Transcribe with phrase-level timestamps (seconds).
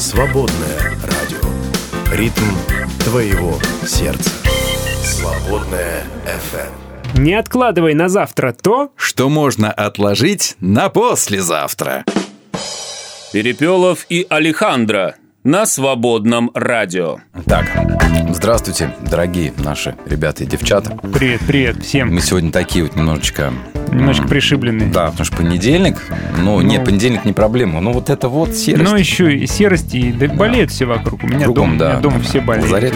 [0.00, 1.46] Свободное радио.
[2.10, 2.46] Ритм
[3.04, 4.30] твоего сердца.
[5.04, 7.20] Свободное FM.
[7.20, 12.06] Не откладывай на завтра то, Что можно отложить на послезавтра.
[13.34, 17.18] Перепелов и Алехандро на свободном радио.
[17.44, 17.66] Так,
[18.40, 20.96] здравствуйте, дорогие наши ребята и девчата.
[21.12, 23.52] привет, привет всем, Мы сегодня такие вот немножечко...
[23.92, 24.88] немножко пришибленные.
[24.88, 25.98] Да, потому что понедельник,
[26.38, 28.90] ну, нет, понедельник не проблема, ну вот это вот серость.
[28.90, 31.22] Но еще и серости, и да болеют все вокруг.
[31.22, 32.00] У меня Кругом, дома, у меня да.
[32.00, 32.70] дома все болеют.
[32.70, 32.94] Лазарет.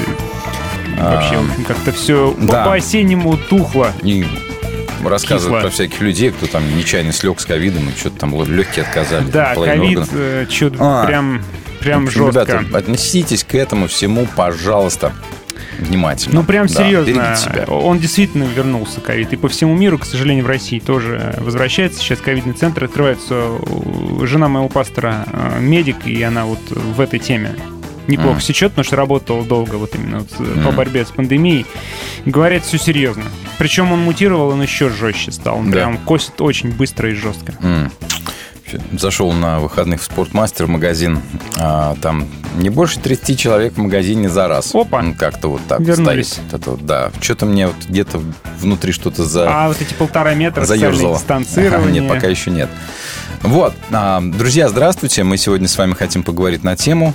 [0.98, 2.64] Вообще, общем, как-то все да.
[2.64, 3.92] по-осеннему тухло.
[4.02, 4.24] И
[5.04, 5.68] рассказывают Кисло.
[5.68, 9.26] про всяких людей, кто там нечаянно слег с ковидом, и что-то там легкие отказали.
[9.30, 10.50] Да, ковид, органов.
[10.50, 11.06] что-то А.
[11.06, 11.42] прям,
[11.84, 12.42] прям жестко.
[12.42, 15.12] Ребята, отнеситесь к этому всему, пожалуйста,
[15.78, 16.36] внимательно.
[16.40, 17.36] Ну, прям Да, серьезно.
[17.36, 17.64] себя.
[17.68, 19.32] Он действительно вернулся, ковид.
[19.32, 22.00] И по всему миру, к сожалению, в России тоже возвращается.
[22.00, 23.50] Сейчас ковидный центр открывается.
[24.22, 27.54] Жена моего пастора э, медик, и она вот в этой теме
[28.06, 28.40] неплохо Мгм.
[28.42, 31.64] сечет, потому что работала долго вот именно вот, э, по борьбе с пандемией.
[32.26, 33.24] Говорят, все серьезно.
[33.58, 35.58] Причем он мутировал, он еще жестче стал.
[35.58, 35.78] Он Да.
[35.78, 37.54] прям косит очень быстро и жестко.
[37.62, 37.90] М.
[38.92, 41.20] Зашел на выходных в спортмастер магазин.
[41.56, 44.74] а, там не больше 30 человек в магазине за раз.
[44.74, 45.04] Опа.
[45.18, 46.38] Как-то вот так Вернулись.
[46.50, 47.10] Вот это вот, да.
[47.20, 48.20] Что-то мне вот где-то
[48.60, 49.46] внутри что-то за...
[49.48, 51.16] А вот эти полтора метра заерзало.
[51.16, 52.00] дистанцирование.
[52.02, 52.68] Нет, пока еще нет.
[53.42, 55.22] Вот, а, друзья, здравствуйте.
[55.22, 57.14] Мы сегодня с вами хотим поговорить на тему.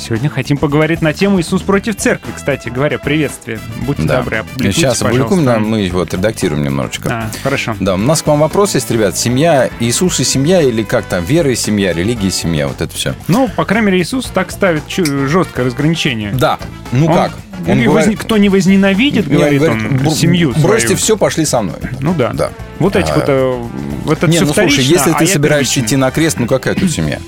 [0.00, 2.30] Сегодня хотим поговорить на тему Иисус против церкви.
[2.34, 3.60] Кстати говоря, приветствие.
[3.86, 4.18] Будьте Да.
[4.18, 7.08] добры, опубликуйте, Сейчас опубликуем, да, мы вот редактируем немножечко.
[7.10, 7.76] А, хорошо.
[7.80, 9.16] Да, у нас к вам вопрос есть, ребят.
[9.18, 12.94] Семья, Иисус и семья или как там, вера и семья, религия и семья, вот это
[12.94, 13.14] все.
[13.28, 16.32] Ну, по крайней мере, Иисус так ставит жесткое разграничение.
[16.32, 16.58] Да,
[16.92, 17.32] ну Он- как?
[17.66, 20.96] или возни- Кто не возненавидит, говорит он, бр- семью Бросьте свою.
[20.96, 21.76] все, пошли со мной.
[22.00, 22.30] Ну да.
[22.32, 22.50] Да.
[22.78, 23.62] Вот эти А, вот, э,
[24.04, 26.74] вот это Не, все ну слушай, если а ты собираешься идти на крест, ну какая
[26.74, 27.18] тут семья?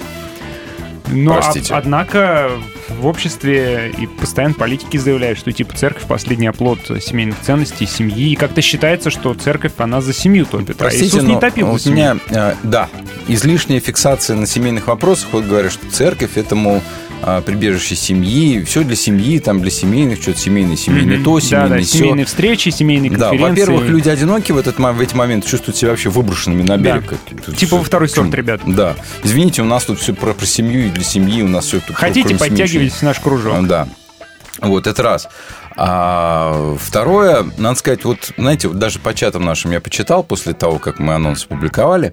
[1.09, 1.75] Но, а- простите.
[1.75, 2.51] однако
[2.89, 8.31] в обществе и постоянно политики заявляют, что типа церковь последний оплот семейных ценностей, семьи.
[8.33, 10.77] И как-то считается, что церковь, она за семью топит.
[10.77, 11.97] Простите, а Иисус не топил за у семью.
[11.97, 12.89] меня, э, да,
[13.29, 15.29] излишняя фиксация на семейных вопросах.
[15.33, 16.83] Вот говорят, что церковь это, мол,
[17.47, 21.25] прибежище семьи, все для семьи, там для семейных, что-то семейное, семейное Мгм.
[21.25, 21.99] то, да, семейное да, все.
[21.99, 23.61] семейные встречи, семейные Да, конференции.
[23.63, 27.05] во-первых, люди одинокие в, этот, в эти моменты чувствуют себя вообще выброшенными на берег.
[27.31, 27.43] Да.
[27.47, 28.61] Тут Типа во второй сорт, ребят.
[28.67, 28.97] Да.
[29.23, 31.97] Извините, у нас тут все про, про семью и для семьи, у нас все тут
[31.97, 33.67] Хотите, подтягивайтесь в наш кружок.
[33.67, 33.89] Да.
[34.61, 35.29] Вот, это раз.
[35.77, 40.79] А второе, надо сказать, вот, знаете, вот даже по чатам нашим я почитал после того,
[40.79, 42.13] как мы анонс опубликовали,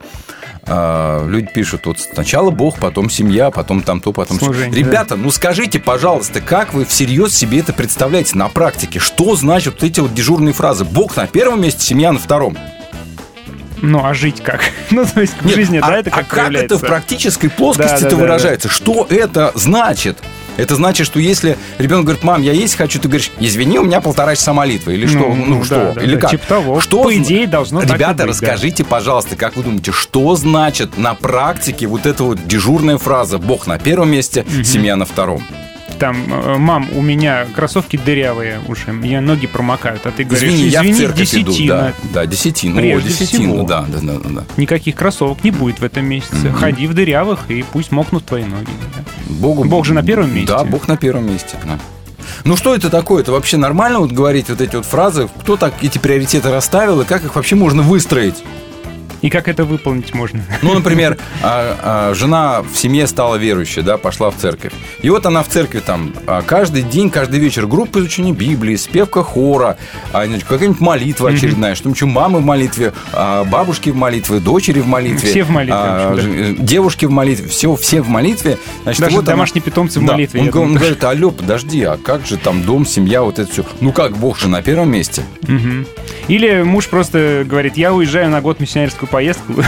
[0.64, 4.40] а, люди пишут, вот сначала Бог, потом семья, потом там то, потом...
[4.40, 9.00] Служение, Ребята, ну скажите, пожалуйста, как вы всерьез себе это представляете на практике?
[9.00, 10.86] Что значат вот эти вот дежурные фразы?
[10.86, 12.58] Бог на первом месте, семья на втором.
[13.81, 14.62] Ну, а жить как?
[14.92, 17.48] Ну, то есть в Нет, жизни, а, да, это а как как это в практической
[17.48, 18.69] плоскости Да, да, это да, выражается?
[18.69, 20.18] Что это значит?
[20.59, 24.02] Это значит, что если ребенок говорит, мам, я есть хочу, ты говоришь, извини, у меня
[24.02, 24.94] полтора часа молитвы.
[24.94, 25.20] Или что?
[25.20, 25.75] Ну, Ну, ну, что?
[25.75, 26.31] да, да, Или да, как?
[26.31, 26.81] типа того.
[26.81, 28.25] Что По идее, должно Ребята, быть, да.
[28.28, 33.68] расскажите, пожалуйста, как вы думаете, что значит на практике вот эта вот дежурная фраза «Бог
[33.68, 35.42] на первом месте, семья на втором»?
[35.98, 40.69] Там, э, мам, у меня кроссовки дырявые уже, мне ноги промокают, а ты говоришь, Извини,
[40.69, 41.52] я в извини, церковь иду.
[41.52, 41.75] десятина.
[41.75, 42.80] Да, да, десятина.
[42.80, 43.64] О, десятина, всего.
[43.64, 44.44] да, да, да, да.
[44.56, 46.53] Никаких кроссовок не будет в этом месяце.
[46.58, 48.69] Ходи в дырявых, и пусть мокнут твои ноги.
[49.29, 50.53] Богу, Бог же на первом месте.
[50.53, 51.57] Да, Бог на первом месте.
[51.63, 51.79] да.
[52.44, 53.22] Ну что это такое?
[53.22, 55.29] Это вообще нормально вот говорить вот эти вот фразы?
[55.41, 58.44] Кто так эти приоритеты расставил и как их вообще можно выстроить?
[59.22, 60.41] И как это выполнить можно?
[60.62, 64.74] Ну, например, а, а, жена в семье стала верующей, да, пошла в церковь.
[65.02, 69.24] И вот она в церкви там а, каждый день, каждый вечер группа изучения Библии, спевка
[69.24, 69.78] хора,
[70.12, 75.30] какая-нибудь молитва очередная, что нибудь мамы в молитве, бабушки в молитве, дочери в молитве.
[75.30, 75.75] Все в молитве,
[76.18, 78.57] ж- девушки в молитве, все, все в молитве.
[78.84, 80.41] Значит, Даже вот домашние питомцы в молитве.
[80.41, 83.63] Он, он говорит, алло, подожди, а как же там дом, семья, вот это все?
[83.81, 85.24] Ну как, Бог же на первом месте.
[86.28, 89.53] Или муж просто говорит, я уезжаю на год в миссионерскую поездку.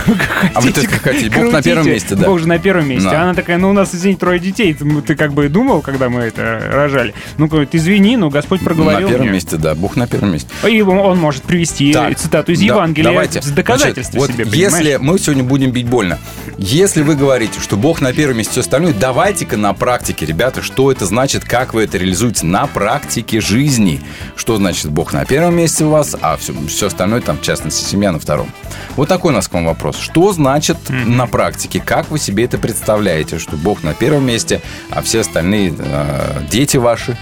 [0.54, 2.28] А вы хотите, Бог на первом месте, да.
[2.28, 3.10] Бог же на первом месте.
[3.10, 4.76] Она такая, ну у нас, извини, трое детей.
[5.06, 7.14] Ты, как бы думал, когда мы это рожали?
[7.38, 10.50] Ну, говорит, извини, но Господь проговорил на первом месте, да, Бог на первом месте.
[10.68, 15.88] И он, может привести цитату из Евангелия с доказательством себе, если мы сегодня будем бить
[15.88, 16.20] больно,
[16.58, 20.92] если вы говорите, что Бог на первом месте, все остальное, давайте-ка на практике, ребята, что
[20.92, 24.02] это значит, как вы это реализуете на практике жизни.
[24.36, 27.84] Что значит Бог на первом месте у вас, а все, все остальное, там, в частности,
[27.84, 28.50] семья на втором.
[28.96, 29.98] Вот такой у нас к вам вопрос.
[29.98, 31.82] Что значит на практике?
[31.84, 36.78] Как вы себе это представляете, что Бог на первом месте, а все остальные э, дети
[36.78, 37.18] ваши,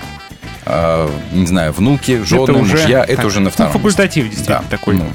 [0.66, 3.68] э, не знаю, внуки, жены, это уже, мужья, это так, уже на ну, втором.
[3.70, 3.80] месте.
[3.80, 4.96] факультатив действительно Да, такой.
[4.96, 5.06] ну.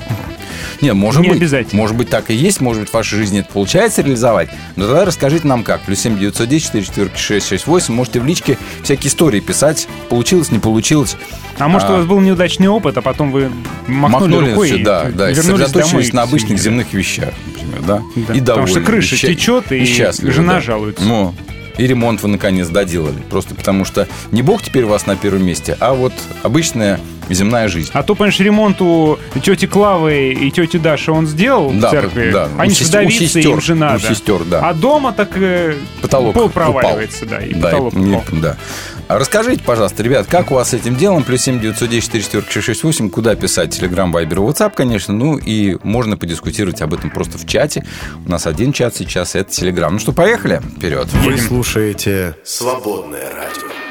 [0.80, 1.38] Не, может не быть.
[1.38, 1.80] Обязательно.
[1.80, 4.48] Может быть, так и есть, может быть, в вашей жизни это получается реализовать.
[4.76, 5.82] Но тогда расскажите нам как.
[5.82, 9.88] Плюс 7 910 4 4 Можете в личке всякие истории писать.
[10.08, 11.16] Получилось, не получилось.
[11.58, 13.50] А, а может, у вас был неудачный опыт, а потом вы
[13.86, 18.02] махнули, махнули рукой все, и да, да, и сосредоточились на обычных земных вещах, например, да?
[18.16, 18.34] да.
[18.34, 18.44] И довольны.
[18.44, 20.60] Потому что крыша и течет, и, и счастливы, жена да.
[20.60, 21.04] жалуется.
[21.04, 21.34] Ну,
[21.76, 23.18] и ремонт вы наконец доделали.
[23.30, 26.12] Просто потому что не Бог теперь у вас на первом месте, а вот
[26.42, 27.00] обычная
[27.30, 27.90] земная жизнь.
[27.92, 32.30] А то, понимаешь, ремонт у тети Клавы и тети Даши он сделал да, в церкви.
[32.32, 33.74] Да, Они у сестер, вдовицы, у сестер, им же.
[33.74, 34.68] У сестер, да.
[34.68, 37.38] А дома так э, потолок пол проваливается, упал.
[37.38, 38.22] да, и да, потолок и, упал.
[38.32, 38.56] Да.
[39.06, 41.22] А расскажите, пожалуйста, ребят, как у вас с этим делом?
[41.24, 43.10] Плюс 7 910 44 668.
[43.10, 43.70] Куда писать?
[43.70, 45.12] Телеграм, Вайбер, Ватсап, конечно.
[45.12, 47.84] Ну и можно подискутировать об этом просто в чате.
[48.26, 49.92] У нас один чат сейчас, это Телеграм.
[49.92, 50.60] Ну что, поехали?
[50.76, 51.08] Вперед.
[51.24, 53.83] Вы слушаете «Свободное радио».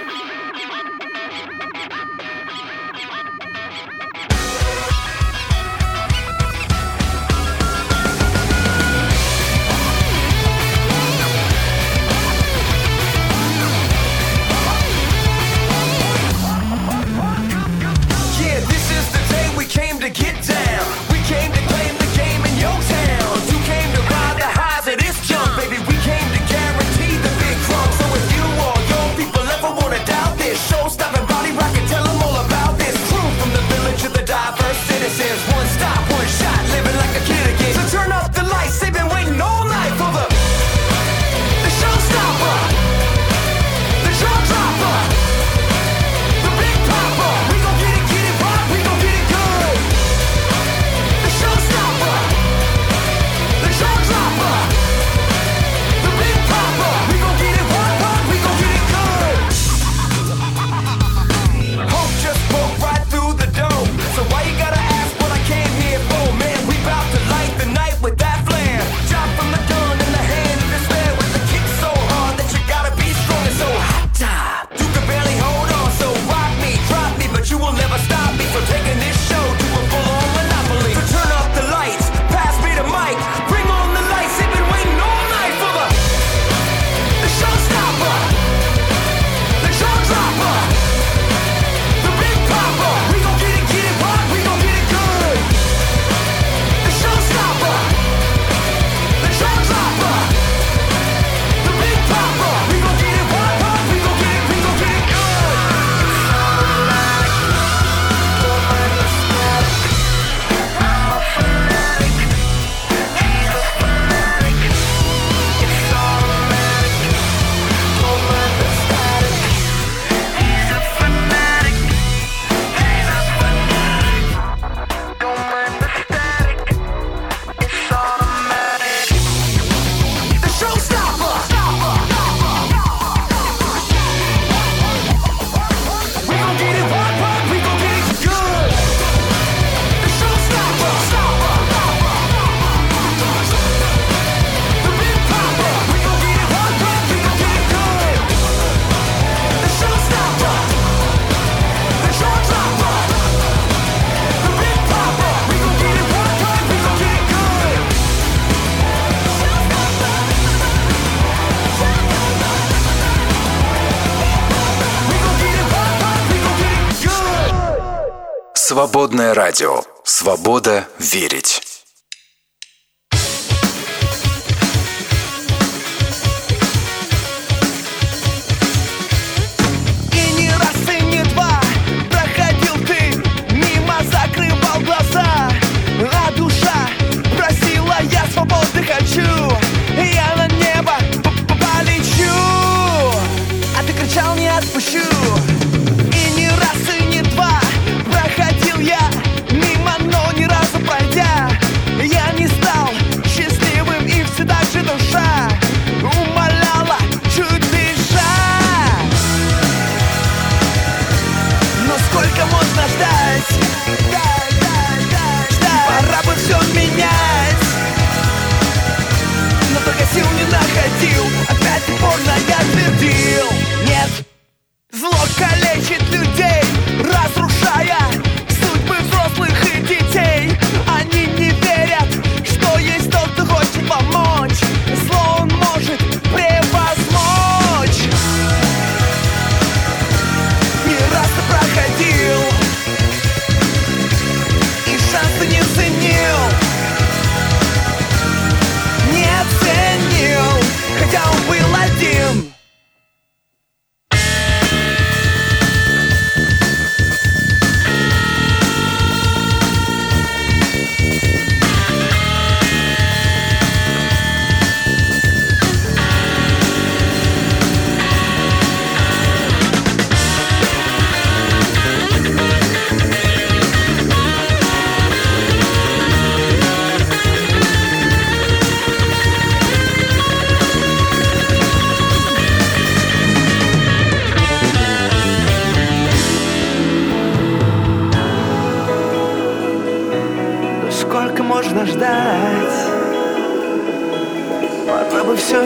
[168.84, 169.82] Свободное радио.
[170.04, 171.63] Свобода верить.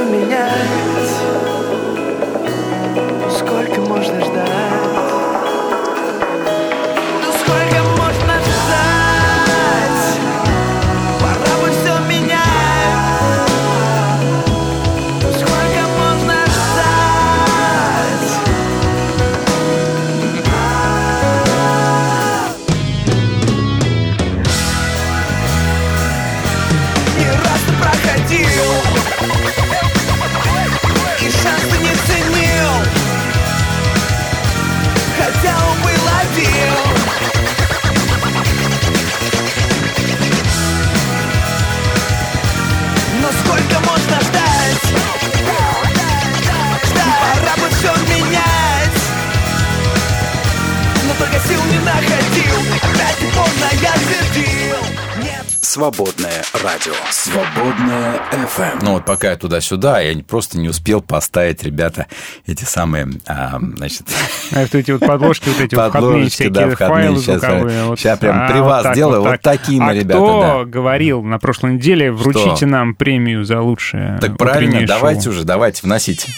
[0.05, 0.86] Могла
[58.31, 58.79] FM.
[58.81, 62.07] Ну вот пока я туда-сюда, я просто не успел поставить, ребята,
[62.45, 64.03] эти самые, а, значит,
[64.51, 66.75] А вот эти вот подложки, вот эти вот входные да, входные.
[66.77, 67.83] файлы Щас, звуковые.
[67.85, 67.99] вот.
[67.99, 69.21] щас прям А, при вас так, сделаю.
[69.21, 69.41] Вот так.
[69.41, 70.65] такие мы, а ребята, кто да.
[70.65, 74.87] говорил на прошлой неделе, вручите нам премию за лучшее так правильно, шоу?
[74.87, 76.29] давайте уже, давайте, вносите.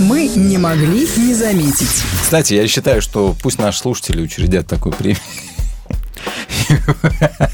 [0.00, 2.02] Мы не могли не заметить.
[2.22, 5.18] Кстати, я считаю, что пусть наши слушатели учредят такую премию.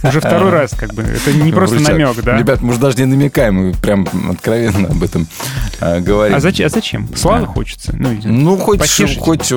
[0.02, 1.02] Уже второй раз, как бы.
[1.02, 2.38] Это не просто намек, да?
[2.38, 5.26] Ребят, мы же даже не намекаем, мы прям откровенно об этом
[5.80, 6.36] э, говорим.
[6.36, 7.08] А зачем?
[7.12, 7.16] А?
[7.16, 7.94] Славы хочется.
[7.98, 8.80] Ну, Ну, хоть,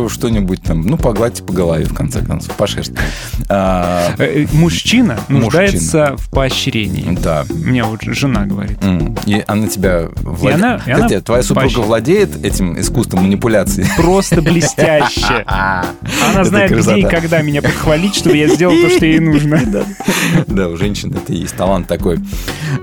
[0.10, 2.95] что-нибудь там, ну, погладьте по голове, в конце концов, по шерсти.
[3.50, 7.17] А, Э, э, Мужчина нуждается в поощрении.
[7.22, 7.45] да.
[7.50, 8.77] Мне вот жена говорит.
[9.25, 10.88] И она тебя владеет.
[10.88, 13.86] она твоя супруга владеет этим искусством манипуляции?
[13.98, 15.45] Просто блестяще.
[15.48, 19.42] Она знает, где и когда меня похвалить, чтобы я сделал то, что ей нужно.
[20.47, 22.19] Да, у женщин это и есть талант такой.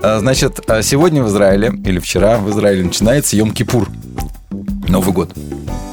[0.01, 3.87] А, Значит, а сегодня в Израиле, или вчера в Израиле начинается Йом-Кипур.
[4.87, 5.31] Новый год.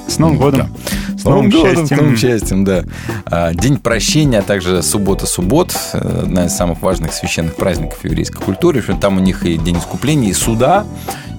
[0.09, 0.75] С Новым годом.
[1.17, 2.39] С новым годом, с новым счастьем.
[2.39, 2.85] счастьем, да.
[3.27, 5.75] А, День прощения, а также суббота-суббот.
[5.93, 8.83] э, Одна из самых важных священных праздников еврейской культуры.
[9.01, 10.87] Там у них и День искупления, и суда.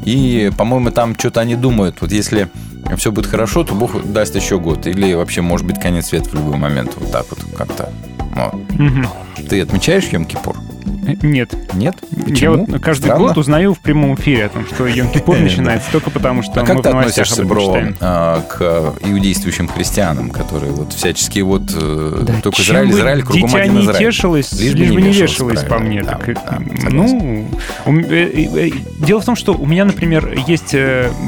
[0.05, 1.97] И, по-моему, там что-то они думают.
[2.01, 2.49] Вот если
[2.97, 4.85] все будет хорошо, то Бог даст еще год.
[4.85, 6.91] Или вообще, может быть, конец света в любой момент.
[6.97, 7.89] Вот так вот как-то.
[8.35, 8.79] Вот.
[8.79, 9.07] Мгм.
[9.49, 10.57] Ты отмечаешь Йом-Кипур?
[11.21, 11.53] Нет.
[11.73, 11.95] Нет?
[12.11, 12.65] Я Почему?
[12.65, 13.27] вот каждый Странно.
[13.27, 16.67] год узнаю в прямом эфире о том, что Йом-Кипур начинается только потому, что А мы
[16.67, 22.91] как ты относишься, бро, а, к иудействующим христианам, которые вот всячески вот э, только Израиль,
[22.91, 23.99] Израиль, кругом один не Израиль.
[23.99, 26.03] тешилось, лишь, бы не вешалось по мне.
[26.89, 27.47] ну,
[27.85, 30.75] э, э, дело в том, что у меня, например, есть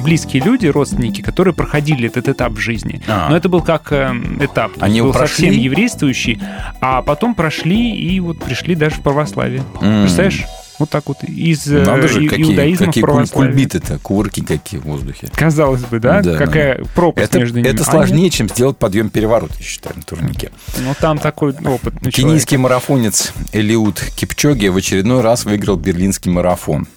[0.03, 3.01] близкие люди, родственники, которые проходили этот этап жизни.
[3.07, 3.29] А.
[3.29, 4.71] Но это был как э, этап.
[4.79, 6.39] Они был совсем еврействующий,
[6.79, 9.63] а потом прошли и вот пришли даже в православие.
[9.81, 10.01] М.
[10.03, 10.45] Представляешь?
[10.79, 14.79] Вот так вот из э, Надо же, и- какие, иудаизма какие куль- кульбиты-то, кувырки какие
[14.79, 15.29] в воздухе.
[15.35, 16.21] Казалось бы, да?
[16.23, 16.37] Да.
[16.37, 17.67] Какая пропасть Это, между ними.
[17.67, 20.51] это А сложнее, чем сделать подъем-переворот, я считаю, на турнике.
[20.79, 21.93] Ну, там такой опыт.
[22.11, 26.87] Кенийский марафонец Элиут Кипчоги в очередной раз выиграл берлинский марафон.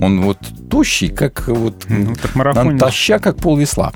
[0.00, 0.38] Он вот
[0.70, 3.92] тощий, как вот Ну, натоща, как пол весла.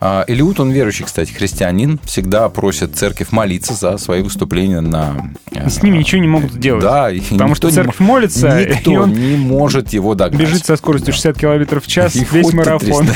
[0.00, 5.32] А, Элиут, он верующий, кстати, христианин, всегда просит церковь молиться за свои выступления на...
[5.52, 6.82] И с ними ничего не могут сделать.
[6.82, 10.40] Да, и Потому что не церковь мо- молится, и никто он не может его догнать.
[10.40, 13.06] бежит со скоростью 60 километров в час И весь марафон.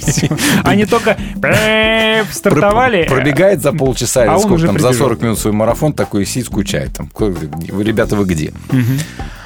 [0.64, 3.04] Они только э, стартовали.
[3.04, 5.06] Про- Пробегает за полчаса или А он сколько там, за прибежал.
[5.08, 6.92] 40 минут свой марафон, такой сидит, скучает.
[6.94, 8.52] Там, «Ко- вы, ребята, вы где?
[8.72, 8.76] А,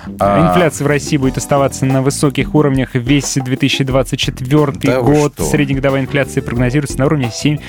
[0.06, 5.34] Инфляция в России будет оставаться на высоких уровнях весь 2024 Да год.
[5.38, 7.60] Среднегодовая инфляция прогнозируется на уровне 7%.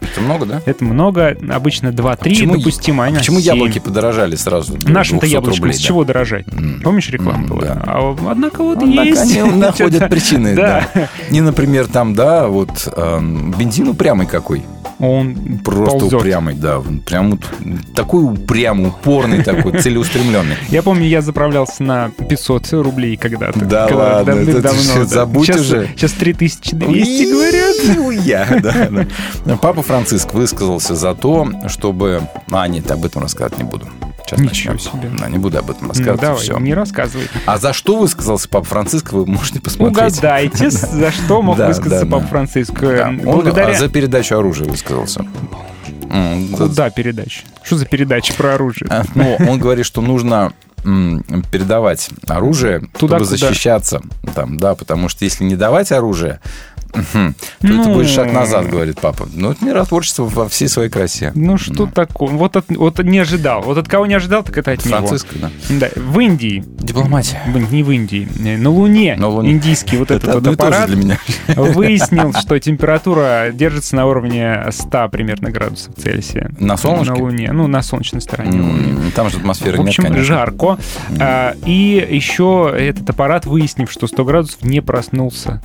[0.00, 0.62] Это много, да?
[0.66, 3.04] Это много, обычно 2-3 Почему- допустимо.
[3.04, 3.54] а не Почему 7.
[3.54, 4.74] яблоки подорожали сразу?
[4.86, 5.86] Нашим-то 200 яблочкам рублей, с да?
[5.88, 6.46] чего дорожать?
[6.52, 6.80] М.
[6.82, 7.60] Помнишь, реклама М, была?
[7.62, 7.82] да.
[7.86, 9.36] А, однако вот Однако есть.
[9.36, 10.88] они находят причины, Да.
[11.30, 14.62] И, например, там, да, вот эм, бензин упрямый какой.
[14.98, 16.20] Он Просто ползет.
[16.20, 16.82] упрямый, да.
[17.06, 17.40] Прям вот
[17.94, 20.56] такой упрямый, упорный такой, целеустремленный.
[20.68, 23.64] Я помню, я заправлялся на 500 рублей когда-то.
[23.64, 25.06] Да ладно, это давным-давно, ты да.
[25.06, 25.88] забудь сейчас, уже.
[25.96, 28.24] Сейчас 3200 говорят.
[28.24, 28.46] Я,
[29.44, 29.56] да.
[29.56, 32.22] Папа Франциск высказался за то, чтобы...
[32.50, 33.86] А, нет, об этом рассказывать не буду.
[34.26, 34.92] Сейчас Ничего начнем.
[34.92, 35.10] себе.
[35.18, 36.20] Да, не буду об этом рассказывать.
[36.20, 36.58] давай, всё.
[36.58, 37.28] не рассказывай.
[37.46, 39.96] А за что высказался Папа Франциск, вы можете посмотреть.
[39.98, 42.26] Угадайте, за что мог высказаться Папа.
[42.26, 42.72] Франциск.
[42.80, 45.24] Да, Э, Он а, за передачу оружия высказался.
[46.56, 47.42] Куда передача?
[47.62, 48.88] Что за передача про оружие?
[48.90, 50.52] А, Ну, он говорит, что нужно
[51.50, 54.02] передавать оружие, Туда, чтобы защищаться.
[54.34, 56.40] Там, да, потому что если не давать оружие,
[57.12, 57.34] Хм.
[57.34, 57.80] То Ну.
[57.80, 59.28] это будет шаг назад, говорит папа.
[59.32, 61.32] Ну, это миротворчество во всей своей красе.
[61.34, 62.30] Ну что такое?
[62.30, 63.62] Вот, от, вот не ожидал.
[63.62, 64.98] Вот от кого не ожидал, так это от него.
[64.98, 65.50] Франциско, да.
[65.68, 67.40] Да, в Индии, Дипломатия.
[67.70, 69.52] не в Индии, э, на Луне, На Луне.
[69.52, 71.18] индийский вот этот Это вот аппарат для меня.
[71.48, 76.50] выяснил, что температура держится на уровне 100 примерно градусов Цельсия.
[76.58, 77.12] На солнышке?
[77.14, 79.10] На Луне, ну, на солнечной стороне Луны.
[79.14, 80.78] Там же атмосферы В общем, нет, жарко.
[81.18, 85.60] А, и еще этот аппарат, выяснив, что 100 градусов, не проснулся.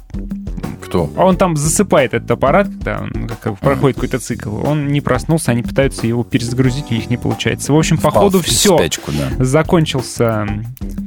[0.90, 1.10] Кто?
[1.16, 4.58] А он там засыпает этот аппарат, когда он как проходит какой-то цикл.
[4.66, 7.72] Он не проснулся, они пытаются его перезагрузить, у них не получается.
[7.74, 8.76] В общем, Впал ходу в все.
[8.78, 9.44] спячку, да.
[9.44, 10.48] Закончился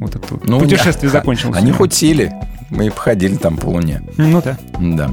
[0.00, 1.56] вот это Ну, путешествие не- закончилось.
[1.58, 2.32] Они хоть сели.
[2.70, 4.00] Мы походили там по луне.
[4.16, 4.56] Ну да.
[4.80, 5.10] Да.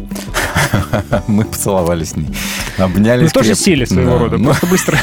[1.27, 2.29] Мы поцеловались с ней.
[2.77, 3.33] Обнялись.
[3.33, 4.19] Ну тоже сели своего Да.
[4.19, 4.37] рода.
[4.37, 4.97] Ну, Просто быстро.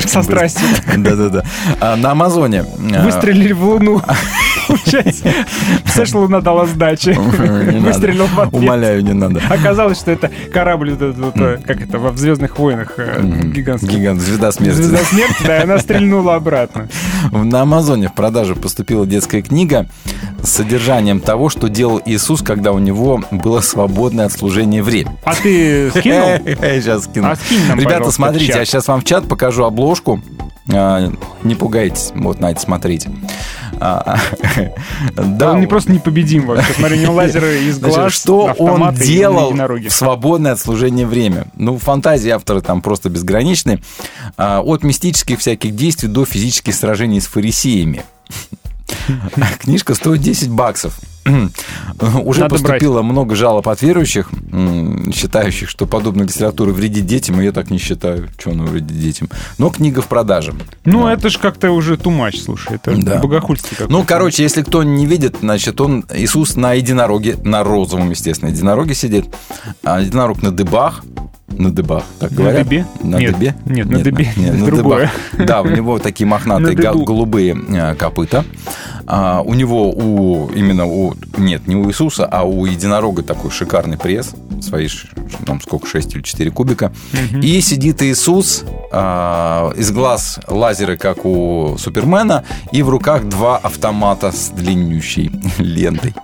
[0.06, 0.66] Со страстью.
[0.96, 1.42] Да-да-да.
[1.80, 2.62] А На Амазоне.
[2.78, 4.00] Выстрелили в Луну.
[4.68, 5.24] Получается,
[5.82, 7.10] Представляешь, Луна дала сдачи.
[7.80, 8.62] Выстрелил в ответ.
[8.62, 9.42] Умоляю, не надо.
[9.48, 13.88] Оказалось, что это корабль, как это, во «Звездных войнах» э, гигантский.
[13.98, 14.76] Гигант, звезда смерти.
[14.76, 16.88] Звезда смерти, да, и она стрельнула обратно.
[17.32, 19.86] На Амазоне в продажу поступила детская книга
[20.42, 25.16] с содержанием того, что делал Иисус, когда у него было свободное от служения время.
[25.24, 26.28] А ты скинул?
[26.44, 27.28] Я сейчас скину.
[27.30, 30.20] А скинь нам, Ребята, смотрите, я сейчас вам в чат покажу обложку.
[30.72, 31.10] А,
[31.42, 33.10] Не пугайтесь, вот на это смотрите.
[35.14, 36.72] Да он не просто непобедим вообще.
[36.74, 41.46] Смотри, у него лазеры из глаз, что он делал в свободное от служения время?
[41.56, 43.80] Ну, фантазии автора там просто безграничны.
[44.36, 48.02] А, От мистических всяких действий до физических сражений с фарисеями.
[49.60, 50.98] Книжка стоит 10 баксов.
[52.24, 54.28] Уже Надо поступило много жалоб от верующих,
[55.12, 59.30] считающих, что подобная литература вредит детям, и я так не считаю, что она вредит детям.
[59.56, 60.52] Но книга в продаже.
[60.84, 62.74] Ну, это ж как-то уже тумач, слушай.
[62.76, 63.20] Это Да.
[63.20, 63.92] богохульство какое-то.
[63.92, 68.94] Ну, короче, если кто не видит, значит, он, Иисус на единороге, на розовом, естественно, единороге
[68.94, 69.24] сидит,
[69.82, 71.04] а единорог на дыбах,
[71.58, 72.68] на дыбах, так На говорят?
[72.68, 72.86] дыбе?
[73.02, 73.54] На Нет, дыбе?
[73.66, 75.10] нет, на дыбе нет, на другое.
[75.32, 75.46] дыбах.
[75.46, 78.44] Да, у него такие мохнатые На голубые э, копыта.
[79.06, 83.98] А, у него, у именно у, нет, не у Иисуса, а у единорога такой шикарный
[83.98, 84.88] пресс, свои,
[85.44, 86.92] там сколько, 6 или 4 кубика.
[87.42, 94.32] И сидит Иисус, а, из глаз лазеры, как у Супермена, и в руках два автомата
[94.32, 96.14] с длиннющей лентой.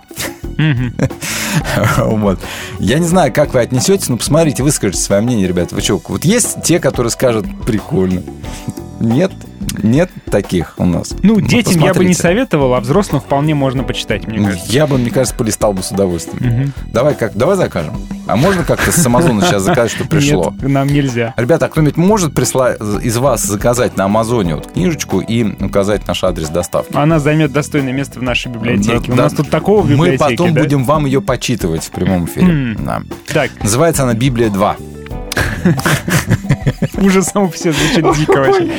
[1.97, 2.39] Вот.
[2.79, 5.75] Я не знаю, как вы отнесетесь, но посмотрите, выскажите свое мнение, ребята.
[5.75, 8.23] Вы что, вот есть те, которые скажут, прикольно.
[9.01, 9.31] Нет,
[9.83, 11.13] нет таких у нас.
[11.23, 14.71] Ну, детям я бы не советовал, а взрослым вполне можно почитать, мне кажется.
[14.71, 16.53] Я бы, мне кажется, полистал бы с удовольствием.
[16.53, 16.73] Мгм.
[16.93, 17.95] Давай как, давай закажем.
[18.27, 20.53] А можно как-то с Амазона сейчас заказать, что пришло?
[20.61, 21.33] Нет, нам нельзя.
[21.37, 22.73] Ребята, а кто-нибудь может присла...
[22.73, 26.95] из вас заказать на Амазоне вот книжечку и указать наш адрес доставки?
[26.95, 29.07] Она займет достойное место в нашей библиотеке.
[29.07, 29.37] Да, У нас да.
[29.37, 30.61] тут такого в Мы библиотеке, потом да?
[30.61, 32.47] будем вам ее почитывать в прямом эфире.
[32.47, 32.77] М.
[32.85, 33.01] Да.
[33.33, 34.75] Так, Называется она «Библия 2».
[36.97, 38.71] уже само все звучит дико вообще.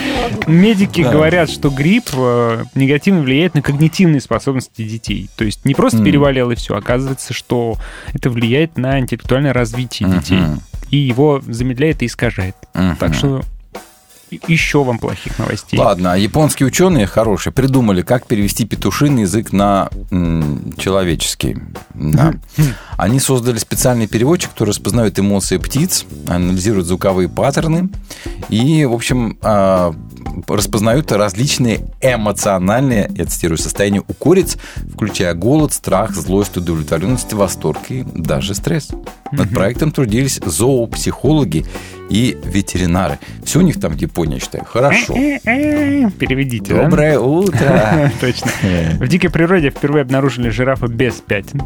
[0.47, 5.29] Медики говорят, что грипп э, негативно влияет на когнитивные способности детей.
[5.37, 6.07] То есть не просто Мгм.
[6.07, 7.77] переболел и все, оказывается, что
[8.12, 10.40] это влияет на интеллектуальное развитие детей.
[10.90, 12.55] И его замедляет и искажает.
[12.99, 13.42] Так что
[14.47, 15.79] еще вам плохих новостей.
[15.79, 21.59] Ладно, а японские ученые хорошие придумали, как перевести петушиный язык на м, человеческий.
[21.95, 22.35] Да.
[22.97, 27.90] Они создали специальный переводчик, который распознает эмоции птиц, анализирует звуковые паттерны
[28.49, 29.95] и, в общем, а,
[30.49, 34.57] распознают различные эмоциональные, я цитирую, состояния у куриц,
[34.95, 38.90] включая голод, страх, злость, удовлетворенность, восторг и даже стресс.
[39.33, 41.66] Над проектом трудились зоопсихологи
[42.11, 43.19] и ветеринары.
[43.45, 45.15] Все у них там в Японии, считаю, хорошо.
[45.15, 46.85] Переведите, да?
[46.85, 48.11] Доброе утро.
[48.21, 48.51] Точно.
[48.95, 51.62] В дикой природе впервые обнаружили жирафа без пятен.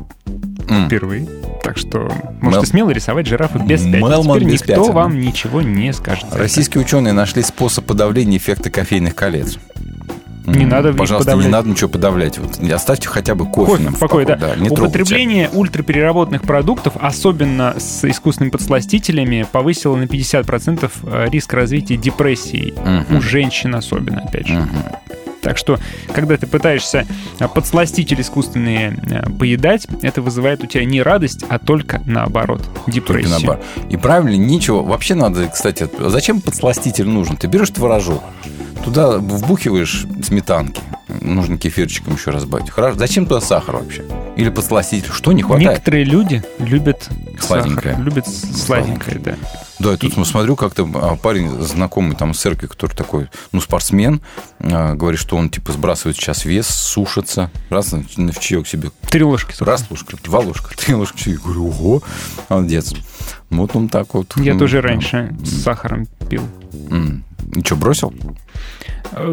[0.87, 1.27] Впервые.
[1.63, 3.99] Так что можете Мел- смело рисовать жирафа без пятен.
[4.01, 4.93] Мелман Теперь без никто пятен.
[4.95, 6.27] вам ничего не скажет.
[6.33, 9.59] Российские ученые нашли способ подавления эффекта кофейных колец.
[10.47, 11.47] Не надо Пожалуйста, подавлять.
[11.47, 12.39] не надо ничего подавлять.
[12.39, 13.73] Вот, оставьте хотя бы кофе.
[13.73, 14.55] Кофе в покое, да.
[14.57, 14.83] не трогайте.
[14.83, 22.75] Употребление ультрапереработанных продуктов, особенно с искусственными подсластителями, повысило на 50% э, риск развития депрессии.
[22.77, 23.17] Мгм.
[23.17, 24.55] У женщин особенно, опять же.
[24.55, 24.69] Мгм.
[25.43, 25.79] Так что,
[26.13, 27.07] когда ты пытаешься
[27.39, 32.91] э, подсластители искусственные э, поедать, это вызывает у тебя не радость, а только наоборот, Только
[32.91, 33.31] депрессию.
[33.31, 33.65] наоборот.
[33.89, 34.83] И правильно, ничего.
[34.83, 37.37] Вообще надо, кстати, а зачем подсластитель нужен?
[37.37, 38.23] Ты берешь творожок,
[38.85, 40.81] Туда вбухиваешь сметанки,
[41.21, 42.71] нужно кефирчиком еще разбавить.
[42.71, 42.99] Хорошо.
[42.99, 44.05] Зачем туда сахар вообще?
[44.37, 45.11] Или подсластитель?
[45.13, 45.71] Что не хватает?
[45.71, 47.09] Некоторые люди любят
[47.41, 47.95] сладенькое.
[47.95, 49.35] Сахар, любят сладенькое, да.
[49.79, 50.25] Да, я тут и...
[50.25, 54.23] смотрю, как-то а, парень знакомый там с церкви, который такой, ну, спортсмен,
[54.61, 57.51] а, говорит, что он, типа, сбрасывает сейчас вес, сушится.
[57.69, 58.91] Раз, в чаек себе.
[59.11, 59.53] Три ложки.
[59.53, 59.65] Только.
[59.65, 61.31] Раз ложка, два ложка, три ложки.
[61.31, 62.03] Я говорю, ого,
[62.49, 62.95] молодец.
[63.51, 64.33] Вот он так вот.
[64.37, 65.45] Я ну, тоже раньше там.
[65.45, 66.43] с сахаром пил.
[67.55, 68.13] И что, бросил?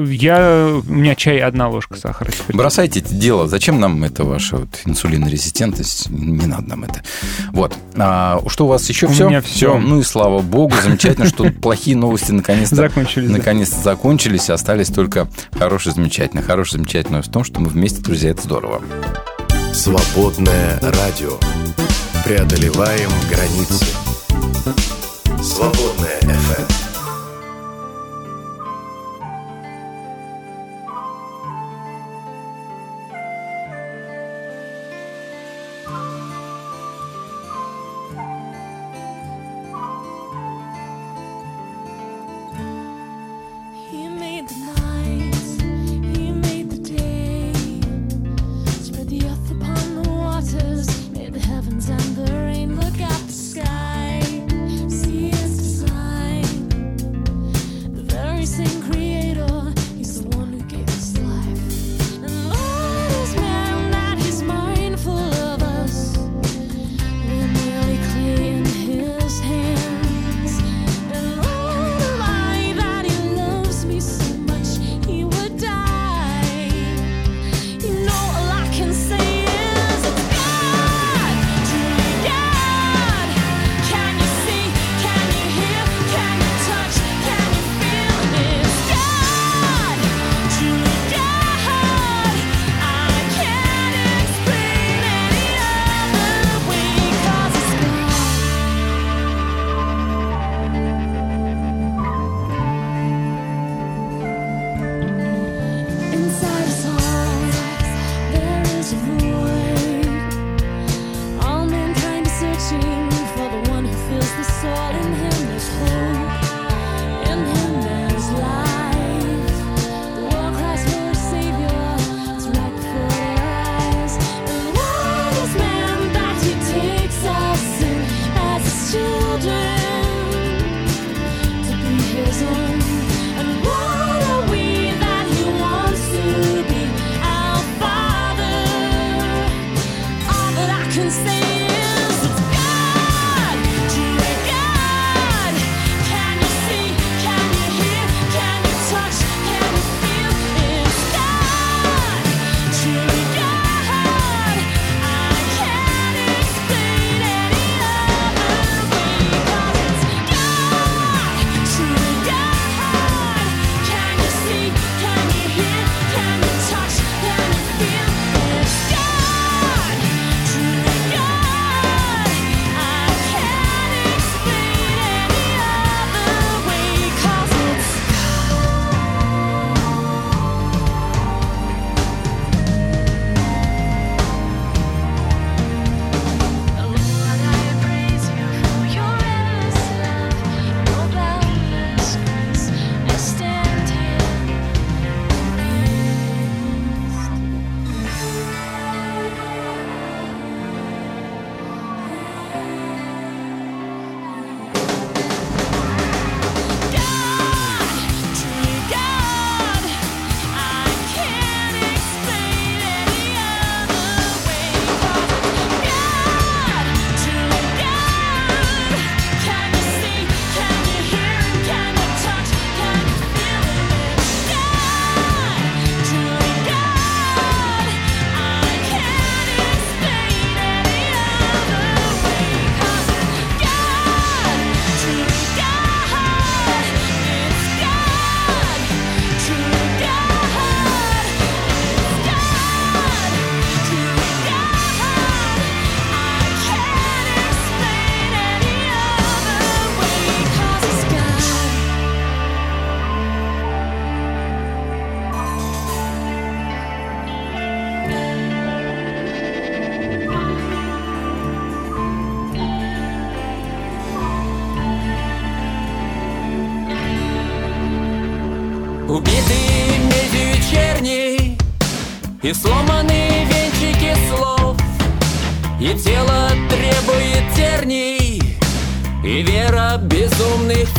[0.05, 2.31] Я, у меня чай одна ложка сахара.
[2.49, 3.47] Бросайте это дело.
[3.47, 6.09] Зачем нам это ваша вот инсулинорезистентность?
[6.09, 7.03] Не надо нам это.
[7.51, 7.75] Вот.
[7.95, 9.07] А, что у вас еще?
[9.07, 9.27] У все?
[9.27, 9.51] меня все.
[9.51, 9.77] все.
[9.79, 13.29] Ну и слава богу, замечательно, что плохие новости наконец-то закончились.
[13.29, 16.43] Наконец-то закончились, остались только хорошие, замечательные.
[16.43, 18.81] Хорошее, замечательное в том, что мы вместе, друзья, это здорово.
[19.73, 21.37] Свободное радио.
[22.23, 23.85] Преодолеваем границы.
[25.41, 26.92] Свободное FM.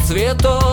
[0.06, 0.63] Цветов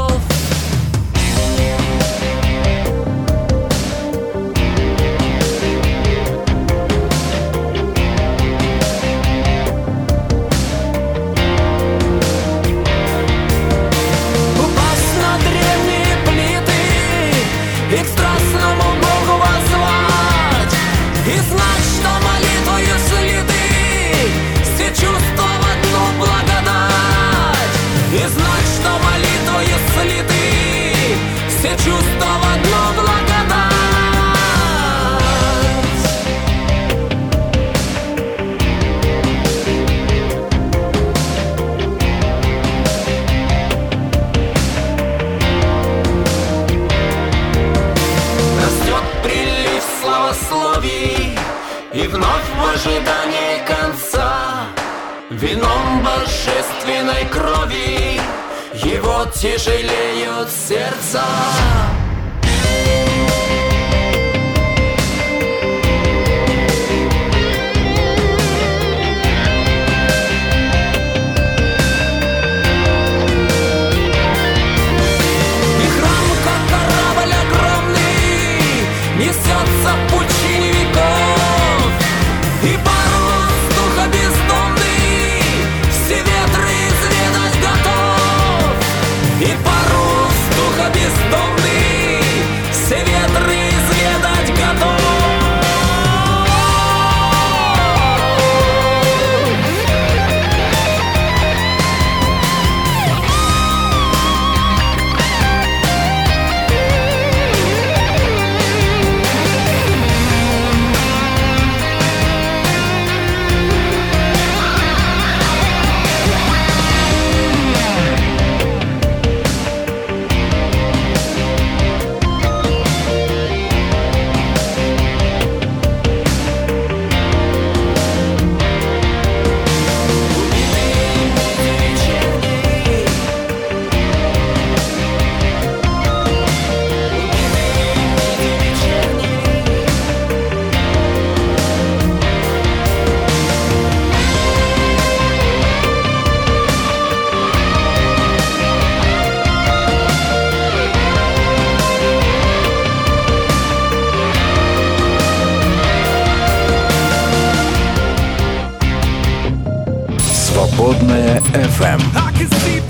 [161.54, 162.81] FM.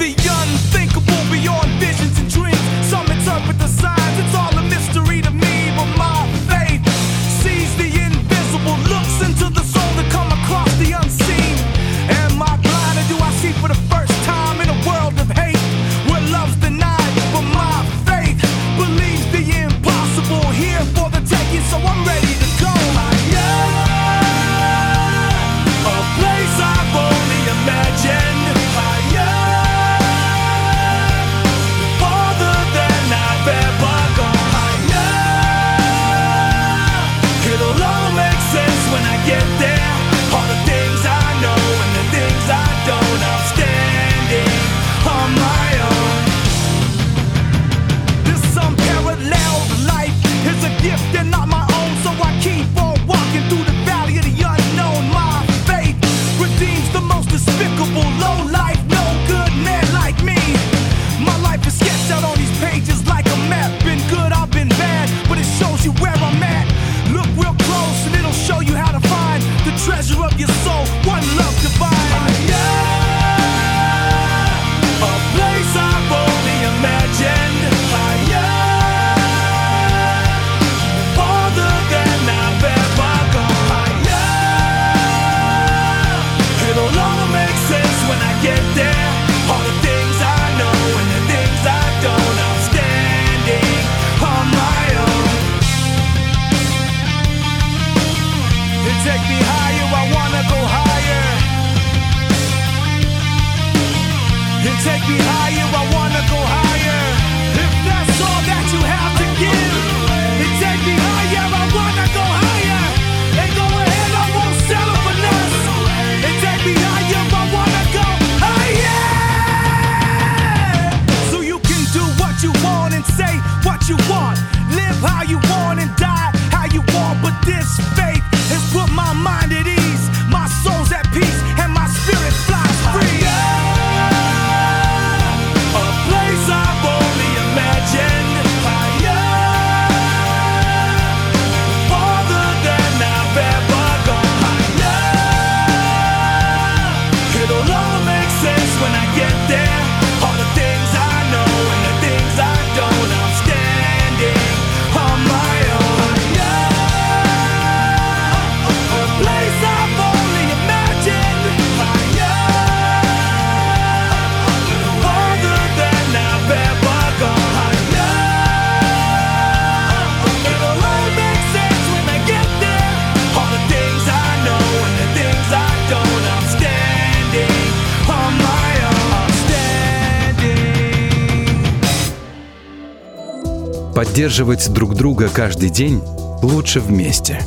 [184.12, 186.02] Поддерживать друг друга каждый день
[186.44, 187.40] лучше вместе.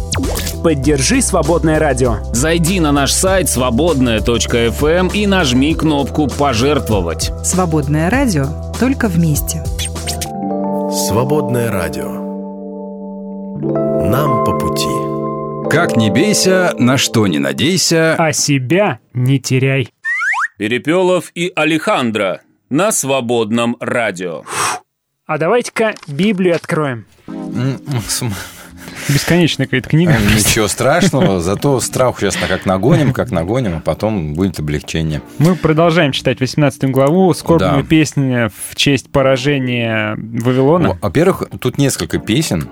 [0.63, 2.21] Поддержи «Свободное радио».
[2.33, 7.33] Зайди на наш сайт свободная.фм и нажми кнопку «Пожертвовать».
[7.45, 8.47] Свободное радио
[8.81, 9.63] только вместе.
[11.07, 12.09] Свободное радио.
[14.09, 15.69] Нам по пути.
[15.69, 18.17] Как не бейся, на что не надейся.
[18.19, 19.91] А себя не теряй.
[20.57, 24.45] Перепелов и Алехандро на свободном радио.
[25.27, 27.07] А давайте-ка Библию откроем.
[27.29, 28.37] М, см-
[29.09, 30.15] Бесконечная какая-то книга.
[30.37, 35.23] Ничего страшного, зато страх сейчас как нагоним, как нагоним, а потом будет облегчение.
[35.39, 37.89] Мы продолжаем читать 18 главу, скорбную Да.
[37.89, 40.91] песню в честь поражения Вавилона.
[40.91, 42.69] Во- Во-первых, тут несколько песен.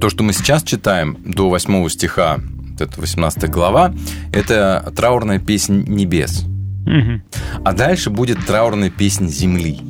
[0.00, 2.38] То, что мы сейчас читаем до 8 стиха,
[2.78, 3.94] это 18 глава,
[4.32, 6.44] это траурная песнь небес.
[6.84, 7.22] Мгм.
[7.64, 9.80] А дальше будет траурная песнь земли.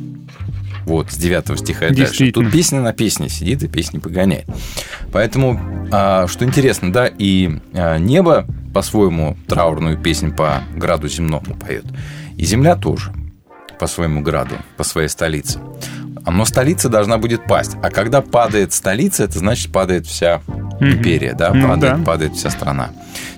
[0.88, 2.32] Вот, с 9 стиха и дальше.
[2.32, 4.46] Тут песня на песне сидит и песни погоняет.
[5.12, 5.60] Поэтому,
[5.92, 11.84] а, что интересно, да, и а, небо по-своему траурную песнь по граду земному поет.
[12.38, 13.12] И земля тоже
[13.78, 15.60] по своему граду, по своей столице.
[16.26, 17.76] Но столица должна будет пасть.
[17.82, 20.40] А когда падает столица, это значит падает вся
[20.80, 22.04] империя, да, Ну падает, да.
[22.04, 22.90] падает вся страна.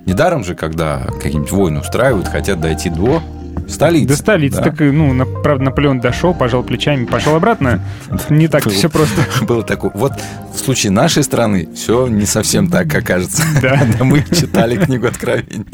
[0.06, 3.22] Недаром же, когда какие-нибудь войны устраивают, хотят дойти до
[3.68, 4.08] столицы.
[4.08, 4.56] До столицы.
[4.58, 4.62] да.
[4.64, 7.82] Так, ну, на- правда, Наполеон дошел, пожал плечами, пошел обратно.
[8.28, 8.72] Не так Было.
[8.74, 9.22] все просто.
[9.44, 9.90] Было такое.
[9.94, 10.12] Вот
[10.54, 13.42] в случае нашей страны все не совсем так, как кажется.
[13.62, 13.76] Да.
[13.78, 15.64] Когда мы читали книгу Откровения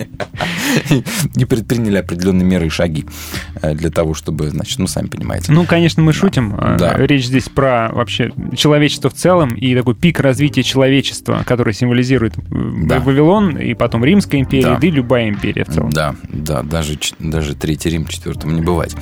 [1.37, 3.07] и- предприняли определенные меры и шаги
[3.62, 5.53] э, для того, чтобы, значит, ну, сами понимаете.
[5.53, 6.55] Ну, конечно, мы шутим.
[6.59, 6.94] Э, Да.
[6.96, 12.40] Речь здесь про вообще человечество в целом и такой пик развития человечества, который символизирует э,
[12.85, 12.99] Да.
[13.01, 14.79] Вавилон и потом Римская империя, Да.
[14.79, 15.90] да и любая империя в целом.
[15.90, 18.97] Да, да, даже, даже Третий Рим, четвертому не бывать.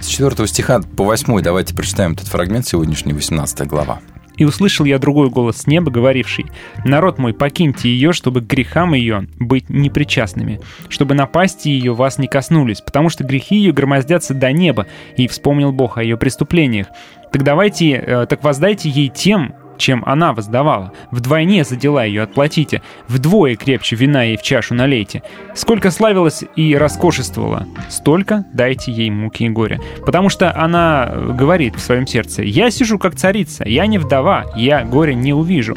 [0.00, 4.00] С 4 стиха по 8 давайте прочитаем этот фрагмент сегодняшний, 18 глава.
[4.36, 6.46] И услышал я другой голос с неба, говоривший,
[6.84, 12.26] «Народ мой, покиньте ее, чтобы к грехам ее быть непричастными, чтобы напасти ее вас не
[12.26, 16.88] коснулись, потому что грехи ее громоздятся до неба, и вспомнил Бог о ее преступлениях.
[17.30, 20.92] Так давайте, э, так воздайте ей тем, чем она воздавала.
[21.10, 25.22] Вдвойне за дела ее отплатите, вдвое крепче вина ей в чашу налейте.
[25.54, 29.80] Сколько славилась и роскошествовала, столько дайте ей муки и горя.
[30.04, 34.44] Потому что она э, говорит в своем сердце, «Я сижу как царица, я не вдова,
[34.56, 35.76] я горя не увижу».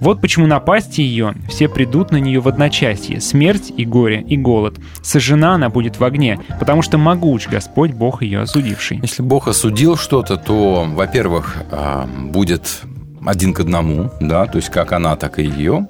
[0.00, 4.76] Вот почему напасти ее все придут на нее в одночасье, смерть и горе, и голод.
[5.02, 9.00] Сожжена она будет в огне, потому что могуч Господь Бог ее осудивший.
[9.02, 12.82] Если Бог осудил что-то, то, во-первых, а, будет
[13.24, 15.88] один к одному, да, то есть как она, так и ее.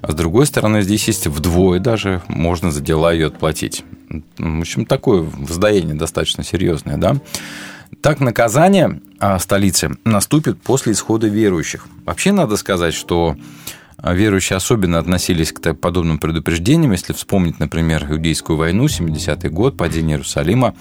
[0.00, 3.84] А с другой стороны, здесь есть вдвое даже можно за дела ее отплатить.
[4.38, 7.16] В общем, такое воздаяние достаточно серьезное, да.
[8.00, 11.86] Так наказание а, столицы наступит после исхода верующих.
[12.04, 13.36] Вообще надо сказать, что
[13.96, 16.92] а, верующие особенно относились к подобным предупреждениям.
[16.92, 20.74] Если вспомнить, например, Иудейскую войну, 70-й год, падение Иерусалима,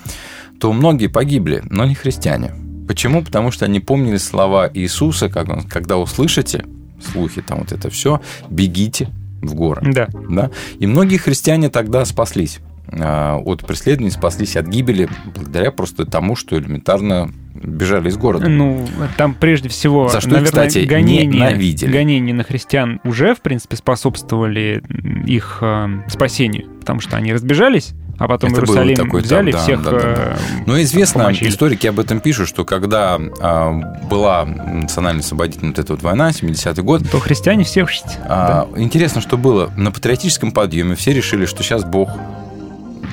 [0.60, 2.71] то многие погибли, но не христиане.
[2.88, 3.24] Почему?
[3.24, 6.66] Потому что они помнили слова Иисуса, как он, когда услышите
[7.02, 9.10] слухи, там вот это все, бегите
[9.42, 9.82] в горы.
[9.92, 10.08] Да.
[10.30, 10.52] Да?
[10.80, 16.58] И многие христиане тогда спаслись а, от преследований, спаслись от гибели благодаря просто тому, что
[16.58, 18.50] элементарно бежали из города.
[18.50, 18.86] Ну,
[19.18, 21.92] там прежде всего, За что, наверное, кстати, гонения, ненавидели.
[21.92, 24.84] гонения на христиан уже, в принципе, способствовали
[25.26, 29.64] их э, спасению, потому что они разбежались, а потом Это Иерусалим такой взяли, этап, да,
[29.64, 30.06] всех да, да, да.
[30.08, 31.50] э, Но известно, помочили.
[31.50, 33.72] историки об этом пишут, что когда а,
[34.08, 37.90] была национальная освободительная вот эта вот война, 70-й год, то христиане всех...
[38.24, 39.72] а, интересно, что было.
[39.76, 42.12] На патриотическом подъеме все решили, что сейчас Бог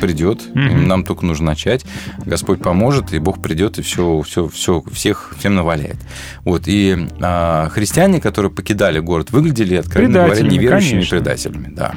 [0.02, 0.86] придет, Мгм.
[0.86, 1.84] нам только нужно начать,
[2.24, 5.96] Господь поможет, и Бог придет, и все, все, все, всех, всем наваляет.
[6.44, 11.16] Вот, и а, христиане, которые покидали город, выглядели, откровенно говоря, неверующими конечно.
[11.16, 11.92] предателями, да.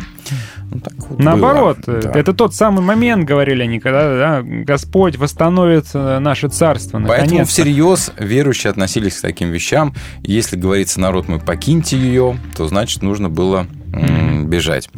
[0.72, 2.12] Ну, так вот Наоборот, было, э, да.
[2.12, 6.98] это тот самый момент, говорили они, когда да, Господь восстановит э, наше царство.
[7.00, 7.52] Поэтому наконец-то.
[7.52, 9.94] всерьез верующие относились к таким вещам.
[10.24, 14.90] Если говорится, народ мой, покиньте ее, то значит нужно было м, бежать.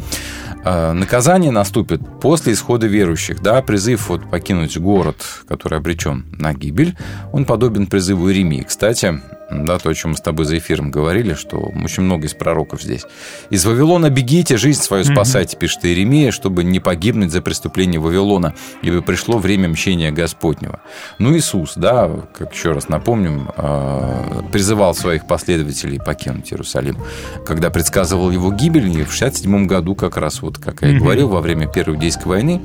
[0.66, 3.42] А, Наказание наступит после исхода верующих.
[3.42, 5.18] Да, призыв вот покинуть город,
[5.48, 6.96] который обречен на гибель,
[7.32, 8.62] он подобен призыву Иеремии.
[8.62, 9.20] Кстати,
[9.66, 12.82] да, то, о чем мы с тобой за эфиром говорили, что очень много из пророков
[12.82, 13.04] здесь.
[13.50, 19.02] «Из Вавилона бегите, жизнь свою спасайте», пишет Иеремия, чтобы не погибнуть за преступление Вавилона, ибо
[19.02, 20.80] пришло время мщения Господнего.
[21.20, 26.98] Ну, Иисус, да, как еще раз напомним, э, призывал своих последователей покинуть Иерусалим,
[27.46, 31.30] когда предсказывал его гибель, и в 67 году как раз, вот как я и говорил,
[31.30, 32.62] во время Первой Иудейской войны,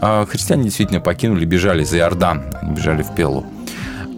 [0.00, 3.46] э, христиане действительно покинули, бежали за Иордан, бежали в Пелу.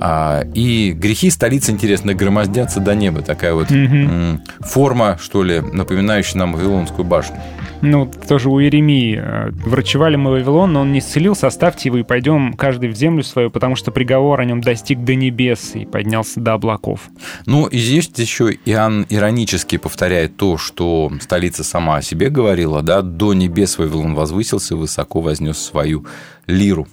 [0.00, 3.22] А, и грехи столицы, интересно, громоздятся до неба.
[3.22, 7.36] Такая вот м, форма, что ли, напоминающая нам Вавилонскую башню.
[7.82, 9.18] Ну, тоже у Иеремии.
[9.18, 13.22] э, Врачевали мы Вавилон, но он не исцелился, оставьте его и пойдем каждый в землю
[13.22, 17.00] свою, потому что приговор о нем достиг до небес и поднялся до облаков.
[17.44, 23.02] Ну, и здесь еще Иоанн иронически повторяет то, что столица сама о себе говорила, да,
[23.02, 26.06] до небес Вавилон возвысился, высоко вознес свою
[26.46, 26.88] лиру.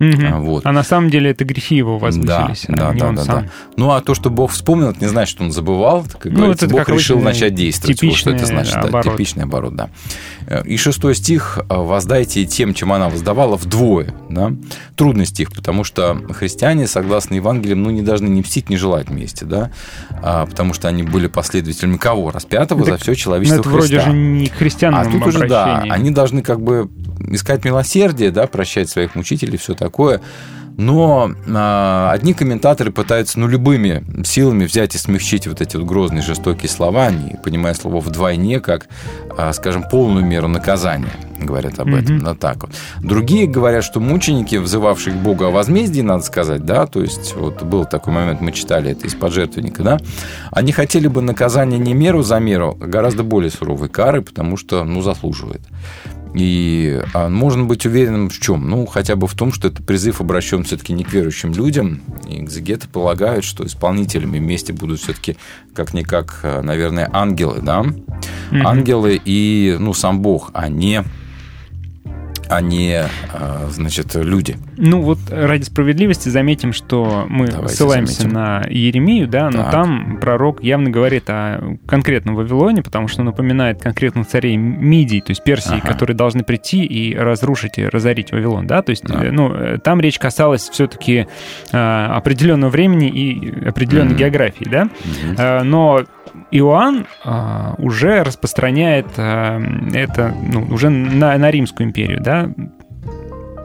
[0.00, 0.66] А, вот.
[0.66, 3.22] А на самом деле это грехи его возвысились, Да, а да, не да, он да,
[3.24, 3.44] сам.
[3.44, 3.50] да.
[3.76, 6.02] Ну, а то, что Бог вспомнил, это не значит, что он забывал.
[6.04, 8.02] Как Ну, говорится, это Бог решил начать действовать.
[8.02, 9.12] Вот что это значит, да, оборот.
[9.12, 9.90] типичный оборот, да.
[10.64, 14.14] И шестой стих «Воздайте тем, чем она воздавала, вдвое».
[14.28, 14.52] Да?
[14.96, 19.44] Трудный стих, потому что христиане, согласно Евангелиям, ну, не должны ни мстить, ни желать мести,
[19.44, 19.70] да?
[20.22, 22.30] А, потому что они были последователями кого?
[22.30, 24.10] Распятого за Так, все Ну, человечество это вроде Христа.
[24.10, 26.90] же не христианам А тут уже, да, они должны как бы
[27.30, 30.20] искать милосердие, да, прощать своих мучителей, все такое.
[30.76, 36.22] Но а, одни комментаторы пытаются, ну, любыми силами взять и смягчить вот эти вот грозные,
[36.22, 38.88] жестокие слова, не понимая слово вдвойне, как,
[39.36, 42.72] а, скажем, полную меру наказания, говорят об этом, да, так вот.
[43.00, 47.62] Другие говорят, что мученики, взывавшие к Богу о возмездии, надо сказать, да, то есть вот
[47.62, 49.98] был такой момент, мы читали это из пожертвенника, да,
[50.50, 54.84] они хотели бы наказание не меру за меру, а гораздо более суровой кары, потому что,
[54.84, 55.62] ну, заслуживает.
[56.34, 58.68] И а, можно быть уверенным в чем?
[58.68, 62.00] Ну, хотя бы в том, что это призыв обращен все-таки не к верующим людям.
[62.28, 65.36] И экзегеты полагают, что исполнителями вместе будут все-таки
[65.74, 67.86] как-никак, а, наверное, ангелы, да?
[68.50, 71.04] Ангелы и, ну, сам Бог, а не
[72.48, 74.56] а не, а, значит, люди.
[74.76, 78.34] Ну вот ради справедливости заметим, что мы Давайте ссылаемся заметим.
[78.34, 79.70] на Иеремию, да, но Так.
[79.70, 85.42] там пророк явно говорит о конкретном Вавилоне, потому что напоминает конкретных царей Мидии, то есть
[85.44, 85.88] Персии, Ага.
[85.92, 89.20] которые должны прийти и разрушить и разорить Вавилон, да, то есть, Да.
[89.30, 91.26] ну, э, там речь касалась все-таки
[91.72, 94.16] определенного времени и определенной Мгм.
[94.18, 94.88] географии, да.
[95.36, 96.04] Э, но
[96.50, 99.60] Иоанн а, уже распространяет а,
[99.92, 102.50] это ну, уже на, на Римскую империю, да.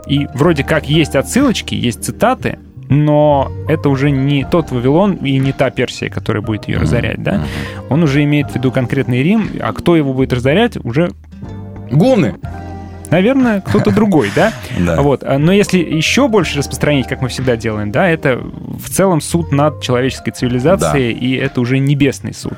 [0.08, 2.58] И вроде как есть отсылочки, есть цитаты,
[2.90, 7.44] но это уже не тот Вавилон и не та Персия, которая будет ее разорять, да.
[7.90, 11.12] Он уже имеет в виду конкретный Рим, а кто его будет разорять, уже,
[11.92, 12.36] Гуны!
[13.12, 14.54] Наверное, кто-то другой, да.
[14.80, 15.02] Да.
[15.02, 15.24] Вот.
[15.24, 19.52] а, Но если еще больше распространить, как мы всегда делаем, да, это в целом суд
[19.52, 22.54] над человеческой цивилизацией, и это уже небесный суд.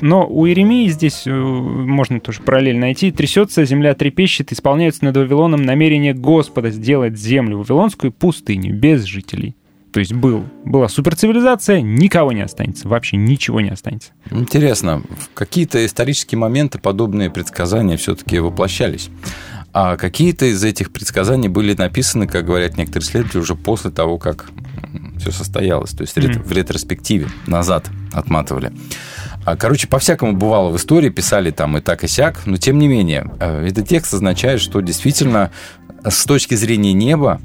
[0.00, 3.10] Но у Иеремии здесь э, можно тоже параллель найти.
[3.10, 9.54] «Трясется, земля трепещет, исполняются над Вавилоном намерение Господа сделать землю Вавилонскую пустыню, без жителей».
[9.96, 14.10] То есть был, была суперцивилизация, никого не останется, вообще ничего не останется.
[14.30, 19.08] Интересно, в какие-то исторические моменты подобные предсказания все-таки воплощались.
[19.72, 24.50] А какие-то из этих предсказаний были написаны, как говорят некоторые исследователи, уже после того, как
[25.18, 25.92] все состоялось.
[25.92, 26.42] То есть Мгм.
[26.42, 28.72] в ретроспективе назад отматывали.
[29.46, 32.86] А, Короче, по-всякому бывало в истории, писали там и так, и сяк, но тем не
[32.86, 35.52] менее, э, этот текст означает, что действительно
[36.04, 37.40] с точки зрения неба,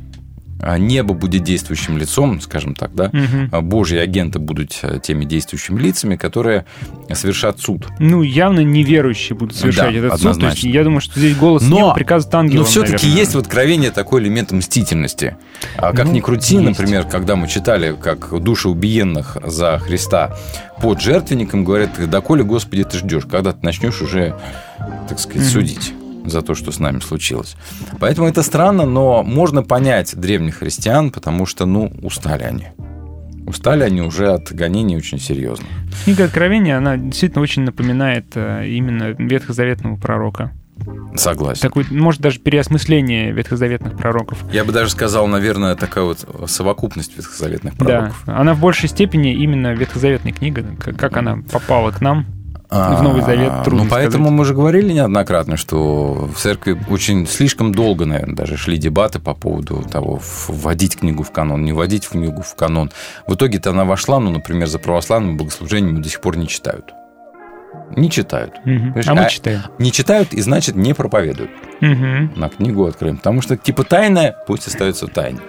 [0.78, 3.12] небо будет действующим лицом, скажем так, да,
[3.52, 6.66] а Божьи агенты будут э, теми действующими лицами, которые
[7.14, 7.88] совершат суд.
[8.00, 10.22] Ну, явно неверующие будут совершать Да, этот суд.
[10.22, 10.68] То есть однозначно.
[10.70, 14.22] я думаю, что здесь голос Но- неба приказывает ангелам, Но все-таки есть в откровении такой
[14.22, 15.36] элемент мстительности.
[15.78, 16.66] А как Ну, ни крути, есть.
[16.80, 20.36] например, когда мы читали, как души убиенных за Христа
[20.82, 24.36] под жертвенником говорят, доколе, Господи, ты ждешь, когда ты начнешь уже,
[25.10, 25.52] так сказать, Мгм.
[25.52, 25.94] судить
[26.26, 27.56] за то, что с нами случилось.
[28.00, 32.68] Поэтому это странно, но можно понять древних христиан, потому что, ну, устали они.
[33.46, 35.66] Устали они уже от гонений очень серьезно.
[36.06, 40.52] Книга Откровения, она действительно очень напоминает э, именно ветхозаветного пророка.
[41.16, 41.62] Согласен.
[41.62, 44.40] Такое, может, даже переосмысление ветхозаветных пророков.
[44.52, 48.24] Я бы даже сказал, наверное, такая вот совокупность ветхозаветных Да, пророков.
[48.26, 52.26] она в большей степени именно ветхозаветная книга, как она попала к нам.
[52.72, 54.40] В Новый Завет А, трудно Ну, поэтому сказать.
[54.40, 59.34] мы же говорили неоднократно, что в церкви очень слишком долго, наверное, даже шли дебаты по
[59.34, 62.90] поводу того, вводить книгу в канон, не вводить книгу в канон.
[63.28, 66.94] В итоге-то она вошла, ну, например, за православным богослужением до сих пор не читают.
[67.98, 68.54] Не читают.
[68.64, 69.62] Понимаешь, А мы а- читаем.
[69.78, 71.52] Не читают и, значит, не проповедуют
[71.82, 72.32] Мгм.
[72.38, 73.18] на книгу откроем.
[73.18, 75.42] Потому что, типа, тайное пусть остается тайной.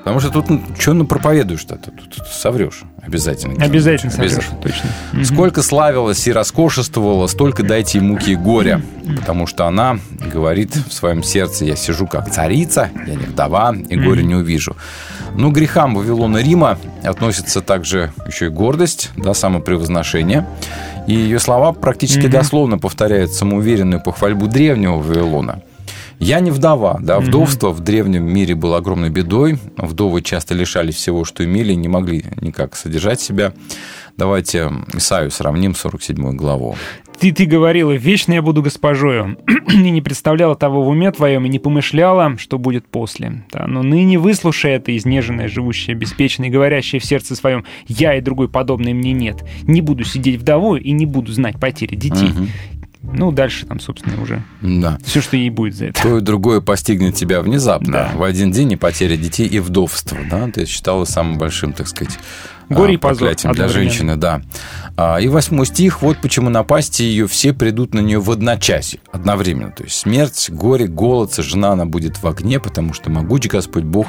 [0.00, 1.76] Потому что тут ну, что напроповедуешь-то?
[1.76, 3.62] Тут, тут- тут соврешь обязательно.
[3.62, 4.60] Обязательно соврешь, Обязательно.
[4.62, 5.24] точно.
[5.24, 8.80] Сколько славилась и роскошествовала, столько дайте и муки и горя.
[9.18, 9.98] Потому что она
[10.32, 14.74] говорит в своем сердце, я сижу как царица, я не вдова, и горя не увижу.
[15.34, 20.46] Ну, к грехам Вавилона Рима относится также еще и гордость, да, самопревозношение.
[21.06, 25.60] И ее слова практически дословно повторяют самоуверенную похвальбу древнего Вавилона.
[26.20, 29.58] Я не вдова, да, вдовство в древнем мире было огромной бедой.
[29.78, 33.54] Вдовы часто лишались всего, что имели, не могли никак содержать себя.
[34.18, 36.76] Давайте Исаю сравним 47 главу.
[37.18, 41.48] Ты, ты говорила, вечно я буду госпожою, и не представляла того в уме твоем, и
[41.48, 43.44] не помышляла, что будет после.
[43.50, 48.20] Да, но ныне выслушай это, изнеженное, живущее, беспечное, и говорящее в сердце своем, я и
[48.20, 49.44] другой подобный мне нет.
[49.62, 52.30] Не буду сидеть вдовой и не буду знать потери детей.
[53.02, 54.98] Ну, дальше там, собственно, уже Да.
[55.04, 56.02] все, что ей будет за это.
[56.02, 57.92] То и другое постигнет тебя внезапно.
[57.92, 58.12] Да.
[58.14, 60.18] В один день и потеря детей, и вдовство.
[60.30, 60.48] Да?
[60.48, 62.18] Ты считала самым большим, так сказать,
[62.68, 64.16] Горе а, и позор проклятием для женщины.
[64.16, 64.42] Да.
[64.96, 66.02] А, И восьмой стих.
[66.02, 69.72] Вот почему напасти ее все придут на нее в одночасье, одновременно.
[69.72, 74.06] То есть смерть, горе, голод, жена она будет в огне, потому что могучий Господь Бог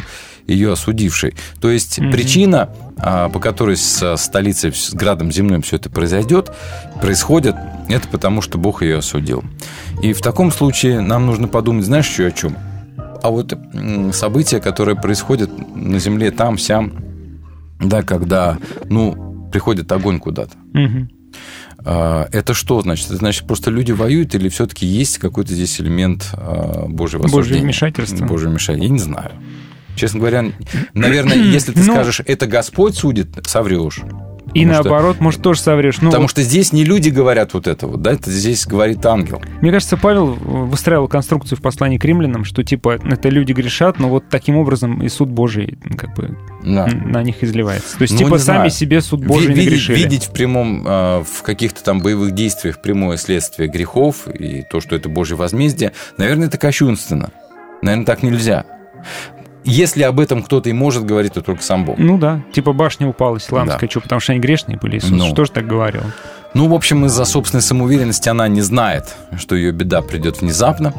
[0.48, 1.34] ее осудивший.
[1.60, 6.52] То есть причина, а, по которой с столицей, с градом земным все это произойдет,
[7.02, 7.56] происходит,
[7.90, 9.44] это потому, что Бог ее осудил.
[10.02, 12.58] И в таком случае нам нужно подумать, знаешь, еще о чем?
[13.24, 13.54] А вот
[14.14, 16.94] события, которые происходят на земле там, сям,
[17.80, 18.58] да, когда,
[18.90, 20.54] ну, приходит огонь куда-то.
[21.84, 23.08] А, Это что значит?
[23.08, 27.64] Это значит, просто люди воюют или все-таки есть какой-то здесь элемент а, Божьего Божье осуждения?
[27.64, 28.26] вмешательство.
[28.26, 28.84] Божье вмешательство.
[28.84, 29.32] Я не знаю.
[30.02, 30.46] Честно говоря,
[30.96, 31.94] наверное, если ты Ну.
[31.94, 34.00] скажешь, это Господь судит, соврешь.
[34.56, 36.00] И Потому что- наоборот, может, тоже соврешь.
[36.02, 39.06] Ну, Потому вот что здесь не люди говорят вот это вот, да, это здесь говорит
[39.06, 39.42] ангел.
[39.62, 44.10] Мне кажется, Павел выстраивал конструкцию в послании к римлянам, что типа это люди грешат, но
[44.10, 46.36] вот таким образом и суд Божий как бы
[46.66, 46.88] Да.
[46.88, 47.96] на них изливается.
[47.98, 48.70] То есть Ну, типа не сами знаю.
[48.72, 49.98] себе суд Ви- Божий не видеть, грешили.
[50.00, 54.96] видеть в прямом, э, в каких-то там боевых действиях прямое следствие грехов и то, что
[54.98, 57.30] это Божье возмездие, наверное, это кощунственно.
[57.84, 58.66] Наверное, так нельзя.
[59.64, 61.98] Если об этом кто-то и может говорить, то только сам Бог.
[62.00, 63.88] Ну да, типа башня упала Силамская, Да.
[63.90, 64.98] что, потому что они грешные были.
[64.98, 65.28] Иисус Ну.
[65.32, 66.02] что же так говорил?
[66.54, 70.94] Ну, в общем, из-за собственной самоуверенности она не знает, что ее беда придет внезапно.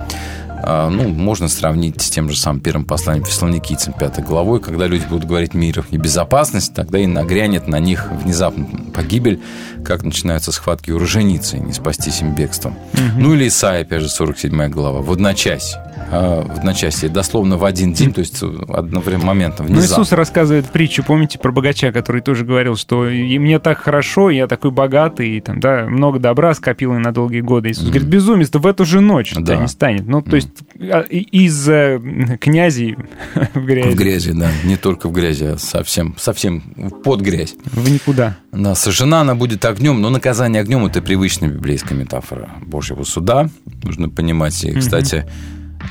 [0.65, 5.05] А, Ну, можно сравнить с тем же самым первым посланием Фессалоникийцам, пятой главой, когда люди
[5.09, 9.41] будут говорить мир и безопасность, тогда и нагрянет на них внезапно погибель,
[9.85, 12.77] как начинаются схватки уроженицы, и не спастись им бегством.
[13.17, 15.81] Ну, или Исаия, опять же, 47 глава, в одночасье.
[16.15, 20.03] А, В одночасье, дословно в один день, то есть одновременно, Ну, внезапно.
[20.03, 24.47] Иисус рассказывает притчу, помните, про богача, который тоже говорил, что и мне так хорошо, я
[24.47, 27.71] такой богатый, и там, да, много добра скопил и на долгие годы.
[27.71, 29.57] Иисус говорит, безумец, да в эту же ночь Да.
[29.57, 30.07] не станет.
[30.07, 31.99] Ну, то есть из э,
[32.41, 32.97] князей
[33.55, 34.51] в грязь, В грязи, да.
[34.65, 36.61] Не только в грязи, а совсем, совсем
[37.05, 37.55] под грязь.
[37.65, 38.37] в никуда.
[38.53, 43.49] Да, сожжена она будет огнем, но наказание огнем– это привычная библейская метафора Божьего суда.
[43.83, 44.63] Нужно понимать.
[44.65, 45.27] И, кстати,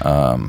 [0.01, 0.39] а,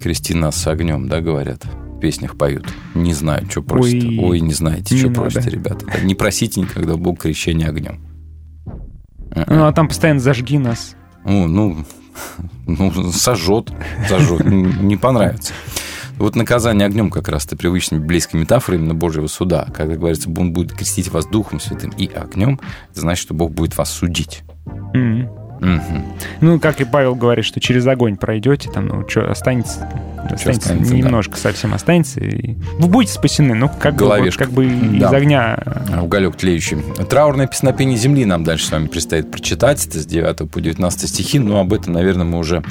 [0.00, 2.66] крести нас с огнем, да, говорят, в песнях поют.
[2.94, 4.06] Не знаю, что просите.
[4.08, 4.18] Ой.
[4.20, 5.20] Ой, не знаете, Не что надо.
[5.22, 5.86] просите, ребята.
[6.02, 8.00] Не просите никогда Бог крещения огнем.
[9.48, 10.94] Ну, а там постоянно зажги нас.
[11.24, 11.84] Ну, ну,
[12.66, 13.70] ну сожжет,
[14.08, 15.52] сожжет, не понравится.
[16.16, 19.66] Вот наказание огнем как раз-то привычной библейской метафорой именно Божьего суда.
[19.74, 22.60] Когда говорится, Он будет крестить вас Духом Святым и огнем,
[22.90, 24.42] это значит, что Бог будет вас судить.
[24.94, 25.43] Мгм.
[25.60, 26.04] Мгм.
[26.40, 29.88] Ну, как и Павел говорит, что через огонь пройдете, там, ну, что, останется,
[30.24, 30.96] останется, останется, да.
[30.98, 32.20] немножко совсем останется.
[32.20, 34.44] И вы будете спасены, ну, как бы, Головешка.
[34.44, 35.10] как бы из Да.
[35.10, 35.58] огня.
[35.64, 36.78] А, Уголек тлеющий.
[37.08, 39.84] Траурное песнопение земли нам дальше с вами предстоит прочитать.
[39.86, 42.62] Это с 9 по 19 стихи, но об этом, наверное, мы уже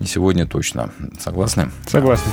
[0.00, 0.90] не сегодня точно.
[1.20, 1.70] Согласны?
[1.86, 2.24] Согласен.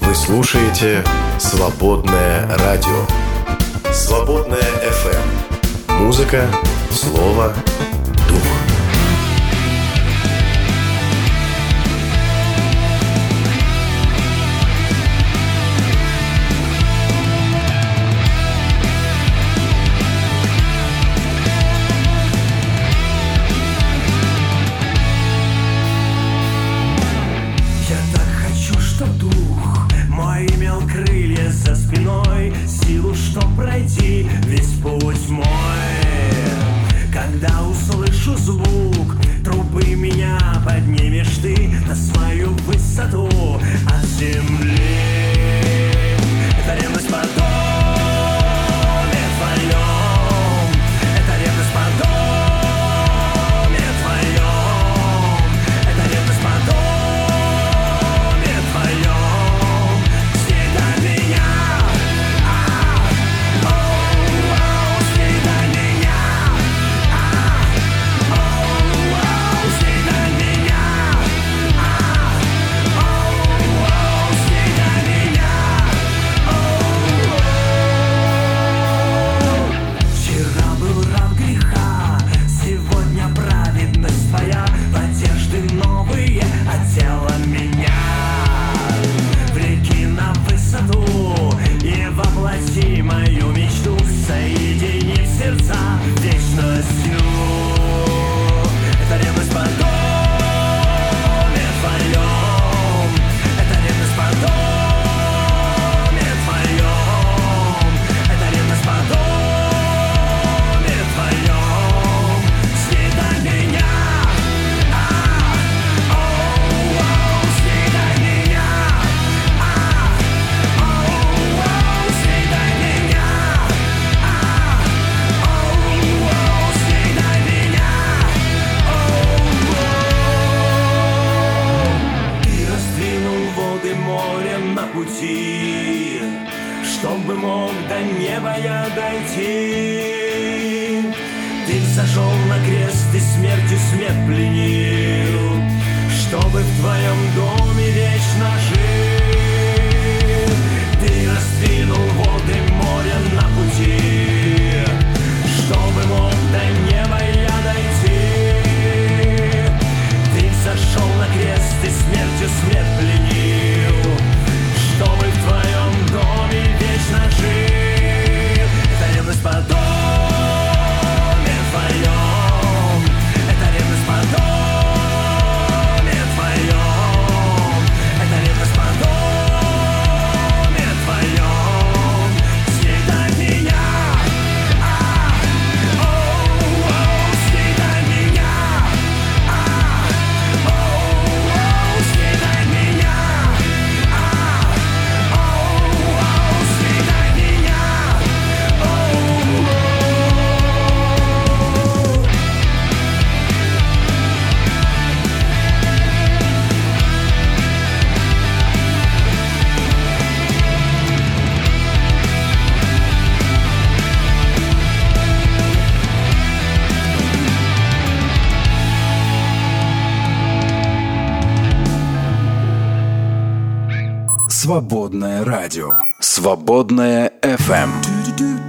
[0.00, 1.04] Вы слушаете
[1.38, 3.06] «Свободное радио».
[3.92, 6.00] «Свободное FM».
[6.04, 6.46] Музыка,
[6.90, 7.52] слово,
[8.28, 8.79] дух.
[43.00, 44.69] Высоту от земли.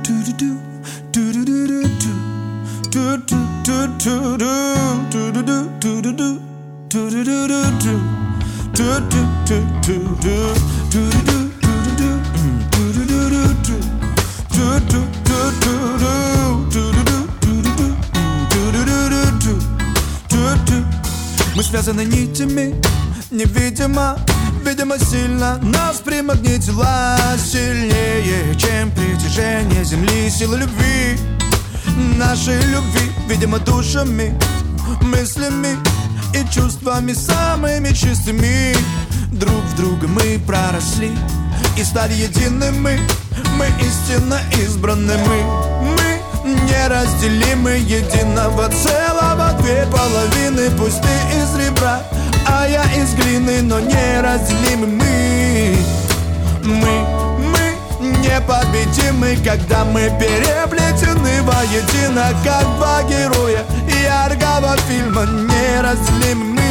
[0.10, 0.61] Мы
[24.72, 31.20] Видимо, сильно нас примагнитила Сильнее, чем притяжение Земли Сила любви,
[32.16, 34.34] нашей любви Видимо, душами,
[35.02, 35.78] мыслями
[36.34, 38.74] И чувствами самыми чистыми.
[39.34, 41.12] Друг в друга мы проросли
[41.78, 42.98] И стали едиными
[43.58, 43.68] Мы.
[43.82, 45.44] Истинно избраны Мы,
[45.98, 52.00] мы неразделимы Единого целого Две половины Пусть ты из ребра
[52.48, 55.76] а я из глины, но неразделимы мы
[56.64, 57.06] Мы,
[57.38, 57.76] мы
[58.20, 63.64] непобедимы, когда мы переплетены воедино Как два героя
[64.04, 66.62] яркого фильма Неразделимы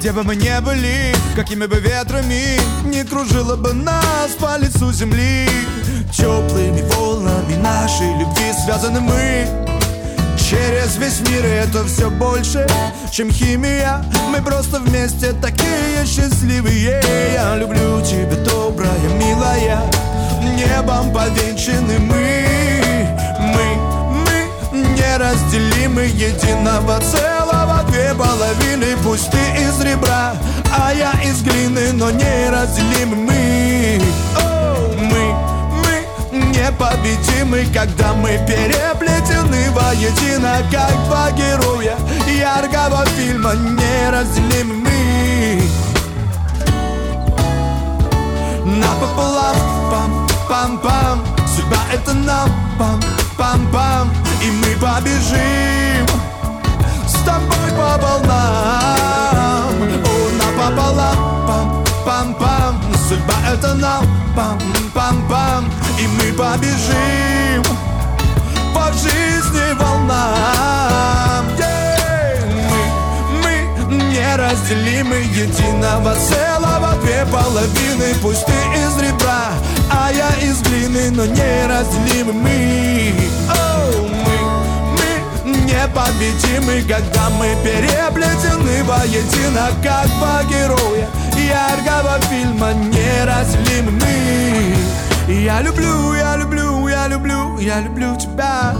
[0.00, 5.46] где бы мы не были, какими бы ветрами Не кружило бы нас по лицу земли
[6.10, 9.46] Теплыми волнами нашей любви связаны мы.
[10.38, 12.66] Через весь мир и это все больше,
[13.12, 14.02] чем химия.
[14.30, 17.00] Мы просто вместе такие счастливые.
[17.34, 19.80] Я люблю тебя, добрая, милая.
[20.42, 22.46] Небом повенчаны мы.
[23.38, 23.76] Мы,
[24.72, 27.39] мы неразделимы Единого целого
[28.00, 30.34] две половины Пусть ты из ребра,
[30.76, 34.00] а я из глины Но неразделимы мы.
[34.36, 35.34] Оу, Мы,
[35.82, 41.96] мы непобедимы Когда мы переплетены воедино Как два героя
[42.26, 45.62] яркого фильма Неразделимы мы.
[48.64, 49.56] Напополам,
[49.90, 51.24] пам-пам-пам
[51.54, 54.08] Судьба это нам, пам-пам-пам
[54.42, 55.89] И мы побежим
[57.20, 59.74] С тобой по волнам.
[60.04, 67.62] О, напополам, пам-пам-пам Судьба это нам, пам-пам-пам И мы побежим
[68.74, 71.44] По жизни волнам.
[71.58, 72.40] Yeah!
[73.42, 76.94] Мы, мы неразделимы Единого целого.
[77.02, 79.52] Две половины Пусть ты из ребра,
[79.90, 83.29] а я из глины Но неразделимы мы
[85.80, 91.08] непобедимы Когда мы переплетены воедино Как два героя.
[91.36, 98.74] Яркого фильма Неразделимы мы Я люблю, я люблю, я люблю, я люблю тебя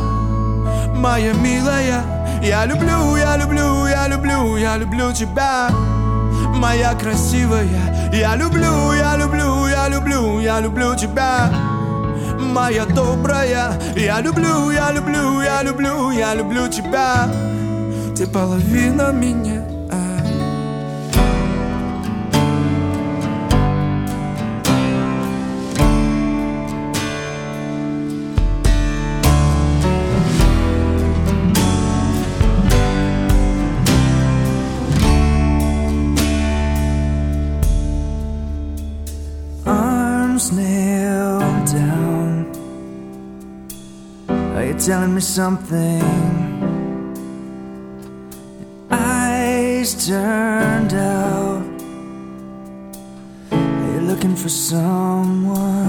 [0.95, 2.03] Моя милая.
[2.43, 5.71] Я люблю, я люблю, я люблю, я люблю тебя
[6.55, 8.11] Моя красивая.
[8.13, 11.70] Я люблю, я люблю, я люблю, я люблю тебя
[12.41, 13.73] моя добрая.
[13.97, 17.29] Я люблю, я люблю, я люблю, я люблю тебя.
[18.17, 19.60] Ты половина меня.
[44.57, 46.03] Are you telling me something?
[48.91, 51.63] Eyes turned out.
[53.53, 55.80] Are you looking for someone?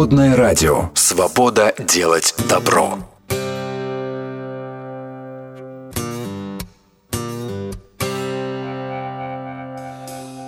[0.00, 0.88] Свободное радио.
[0.94, 3.00] Свобода делать добро.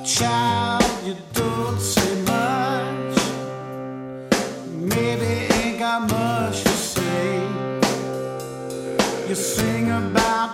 [0.06, 3.18] Child, you don't say much.
[4.74, 7.42] Maybe ain't got much to say.
[9.28, 10.51] You sing about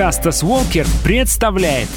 [0.00, 1.88] Justice Walker представляет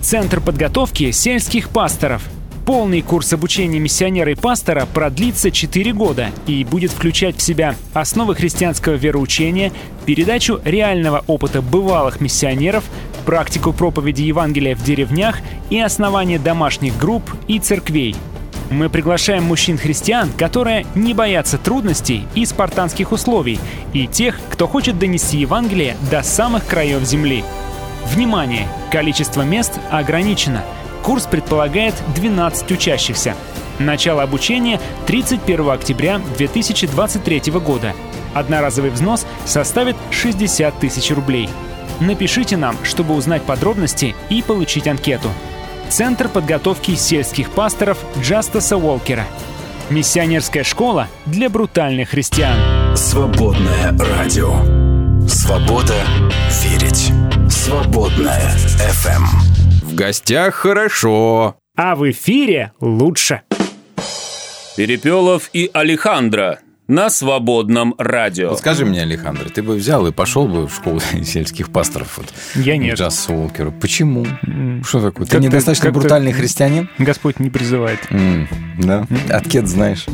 [0.00, 2.22] Центр подготовки сельских пасторов.
[2.64, 8.34] Полный курс обучения миссионера и пастора продлится 4 года и будет включать в себя основы
[8.34, 9.70] христианского вероучения,
[10.06, 12.84] передачу реального опыта бывалых миссионеров,
[13.26, 18.16] практику проповеди Евангелия в деревнях и основание домашних групп и церквей.
[18.70, 23.60] Мы приглашаем мужчин-христиан, которые не боятся трудностей и спартанских условий,
[23.92, 27.44] и тех, кто хочет донести Евангелие до самых краев земли.
[28.06, 28.66] Внимание!
[28.90, 30.64] Количество мест ограничено.
[31.02, 33.34] Курс предполагает 12 учащихся.
[33.78, 37.94] Начало обучения 31 октября 2023 года.
[38.34, 41.48] Одноразовый взнос составит 60 тысяч рублей.
[42.00, 45.28] Напишите нам, чтобы узнать подробности и получить анкету.
[45.88, 49.24] Центр подготовки сельских пасторов Джастаса Уолкера.
[49.88, 52.96] Миссионерская школа для брутальных христиан.
[52.96, 54.54] Свободное радио.
[55.28, 55.94] Свобода
[56.62, 57.12] верить.
[57.50, 59.24] Свободное FM.
[59.82, 61.56] В гостях хорошо.
[61.76, 63.42] А в эфире лучше.
[64.76, 66.58] Перепелов и Алехандро
[66.88, 68.50] на свободном радио.
[68.50, 72.18] Вот скажи мне, Александр, ты бы взял и пошел бы в школу сельских пасторов?
[72.18, 72.96] Вот, Я нет.
[72.98, 73.72] Джаз Уолкеру.
[73.72, 74.24] Почему?
[74.84, 75.26] Что такое?
[75.26, 76.88] Ты Как-то- недостаточно брутальный христианин?
[76.98, 78.00] Господь не призывает.
[78.10, 79.06] М, да?
[79.30, 80.06] Откет знаешь.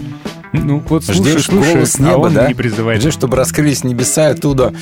[0.53, 2.47] Ну, вот слушай, Ждешь слушай, голос с а неба, он да?
[2.49, 3.01] не призывает.
[3.01, 4.73] Ждешь, чтобы раскрылись небеса оттуда.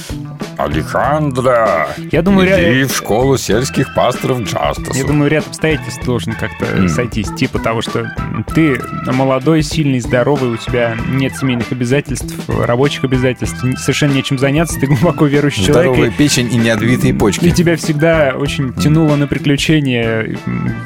[0.57, 4.93] Александра, Я думаю, иди ре- в школу сельских пасторов Джастаса.
[4.97, 6.89] Я думаю, ряд обстоятельств должен как-то М.
[6.89, 7.29] сойтись.
[7.37, 8.11] Типа того, что
[8.55, 14.87] ты молодой, сильный, здоровый, у тебя нет семейных обязательств, рабочих обязательств, совершенно нечем заняться, ты
[14.87, 16.17] глубоко верующий Здоровая человек.
[16.17, 17.45] печень и неотбитые почки.
[17.47, 20.37] и тебя всегда очень тянуло на приключения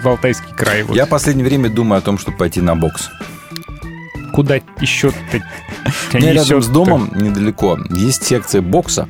[0.03, 0.83] в Алтайский край.
[0.83, 0.97] Вот.
[0.97, 3.11] Я в последнее время думаю о том, чтобы пойти на бокс.
[4.35, 5.45] Куда еще ты
[6.13, 9.09] У меня рядом с домом недалеко есть секция бокса.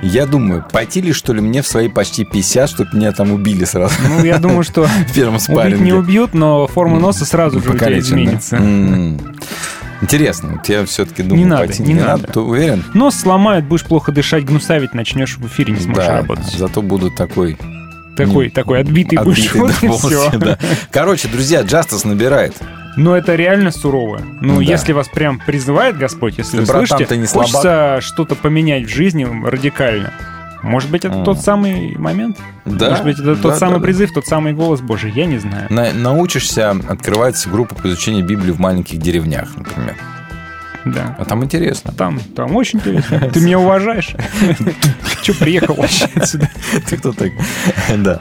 [0.00, 3.64] Я думаю, пойти ли, что ли, мне в свои почти 50, чтобы меня там убили
[3.64, 3.94] сразу.
[4.08, 5.84] Ну, я думаю, что в первом убить спарринге.
[5.84, 8.60] не убьют, но форма носа сразу же у тебя изменится.
[10.00, 12.28] Интересно, вот я все-таки думаю, Не надо, пойти не надо.
[12.28, 12.84] Ты уверен?
[12.94, 16.46] Нос сломают, будешь плохо дышать, гнусавить начнешь, в эфире не сможешь да, работать.
[16.56, 17.58] зато буду такой...
[18.16, 20.38] Такой, не- такой отбитый, будешь, отбитый, вот да, всё.
[20.38, 20.58] да.
[20.92, 22.54] Короче, друзья, Джастас набирает.
[22.98, 24.20] Но это реально сурово.
[24.40, 24.62] Ну, да.
[24.62, 27.50] если вас прям призывает Господь, если Ты, вы братан, слышите, ты не слабак.
[27.50, 30.12] хочется что-то поменять в жизни радикально.
[30.64, 31.24] Может быть, это М.
[31.24, 32.36] тот самый момент?
[32.64, 33.80] Да, Может быть, это да, тот да, самый да.
[33.80, 35.12] призыв, тот самый голос Божий?
[35.12, 35.66] Я не знаю.
[35.70, 39.94] На- научишься, открывается группа по изучению Библии в маленьких деревнях, например.
[40.84, 41.16] Да.
[41.18, 41.92] А там интересно.
[41.96, 43.30] Там, там очень интересно.
[43.32, 44.14] Ты меня уважаешь?
[45.22, 46.48] Че приехал вообще сюда?
[46.88, 47.32] Ты кто так?
[47.96, 48.20] Да.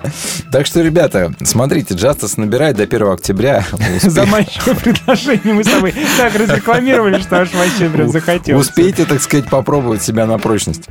[0.52, 3.64] Так что, ребята, смотрите, Джастас набирает до 1 октября.
[4.02, 5.54] Заманчивое предложение.
[5.54, 8.68] Мы с тобой так разрекламировали, что аж вообще прям захотелось.
[8.68, 10.90] Успейте, так сказать, попробовать себя на прочность.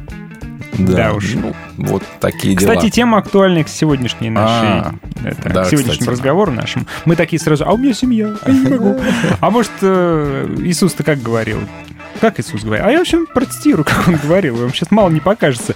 [0.79, 1.35] Да уж.
[1.35, 2.74] ну, вот такие дела.
[2.74, 6.11] Кстати, тема актуальна к сегодняшней нашей, А, это, да, к сегодняшнему кстати.
[6.11, 6.87] разговору нашему.
[7.05, 8.97] Мы такие сразу, а у меня семья, я не могу.
[9.41, 11.59] А может, э, Иисус-то как говорил?
[12.20, 12.85] Как Иисус говорит?
[12.87, 14.57] А я, в общем, процитирую, как он говорил.
[14.57, 15.74] Вам сейчас мало не покажется.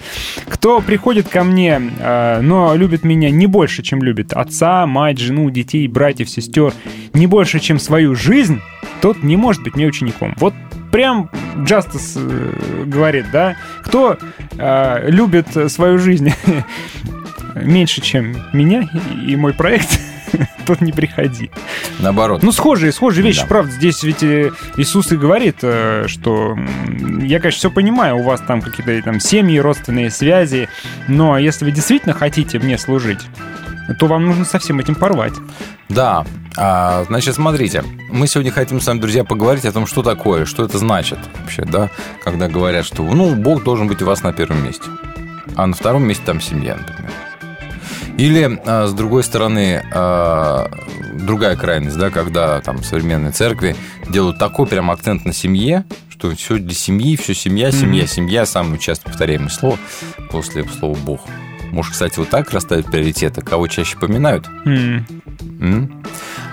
[0.49, 5.51] Кто приходит ко мне, э, но любит меня не больше, чем любит отца, мать, жену,
[5.51, 6.73] детей, братьев, сестер,
[7.13, 8.61] не больше, чем свою жизнь,
[9.03, 10.35] тот не может быть мне учеником.
[10.39, 10.55] Вот
[10.91, 11.31] прям
[11.65, 12.53] Джастас э,
[12.87, 14.19] говорит, да, кто
[14.59, 16.33] э, любит свою жизнь
[17.55, 18.89] меньше, чем меня
[19.27, 19.89] и мой проект,
[20.67, 21.51] тот не приходи.
[21.99, 22.43] Наоборот.
[22.43, 23.47] Ну, схожие, схожие вещи, Да.
[23.47, 23.73] правда.
[23.73, 26.57] Здесь ведь э, Иисус и говорит, э, что
[27.23, 30.69] я, конечно, все понимаю, у вас там какие-то там семьи, родственные связи,
[31.09, 33.21] но если вы действительно хотите мне служить,
[33.95, 35.35] то вам нужно со всем этим порвать.
[35.89, 36.25] Да,
[36.57, 40.65] А, значит, смотрите, мы сегодня хотим с вами, друзья, поговорить о том, что такое, что
[40.65, 41.91] это значит вообще, да,
[42.25, 44.85] когда говорят, что, ну, Бог должен быть у вас на первом месте,
[45.55, 47.13] а на втором месте там семья, например.
[48.19, 50.71] Или, а, с другой стороны, а,
[51.15, 53.77] другая крайность, да, когда там современные церкви
[54.09, 58.11] делают такой прям акцент на семье, что все для семьи, все семья, семья, Мгм.
[58.11, 59.79] семья, самое часто повторяемое слово
[60.31, 61.21] после слова Бог.
[61.71, 64.47] Может, кстати, вот так расставить приоритеты, кого чаще поминают?
[64.67, 65.07] М.
[65.61, 66.03] М?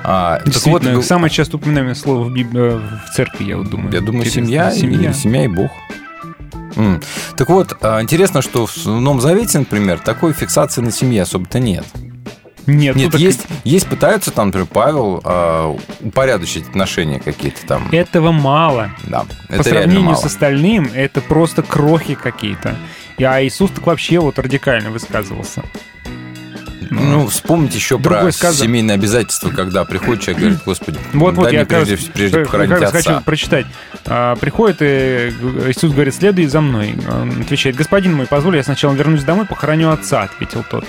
[0.03, 3.69] А, так вот, гу- самое часто упоминаемое слово в, Биб- э, в церкви, я вот
[3.69, 3.91] думаю.
[3.93, 5.09] я думаю, семья, семья.
[5.09, 5.71] И, семья и Бог.
[6.75, 7.01] М.
[7.35, 11.85] Так вот, а, интересно, что в Новом Завете, например, такой фиксации на семье особо-то нет.
[12.67, 17.87] Нет, Нет, ну так есть, есть пытаются там, например, Павел а, упорядочить отношения какие-то там.
[17.91, 18.91] Этого мало.
[19.05, 20.15] Да, По это реально сравнению мало.
[20.17, 22.75] с остальным, это просто крохи какие-то.
[23.19, 25.63] А Иисус так вообще вот радикально высказывался.
[26.89, 28.63] Ну, вспомните еще про Другой сказал.
[28.65, 31.87] семейные обязательства, когда приходит человек и говорит, Господи, Вот, вот, дай я мне как раз-
[31.89, 33.11] прежде, прежде как похоронить раз отца.
[33.13, 33.65] хочу прочитать.
[34.05, 35.33] А, приходит и
[35.67, 36.95] Иисус говорит, следуй за мной.
[37.11, 40.85] Он отвечает, господин мой, позволь, я сначала вернусь домой, похороню отца, ответил тот.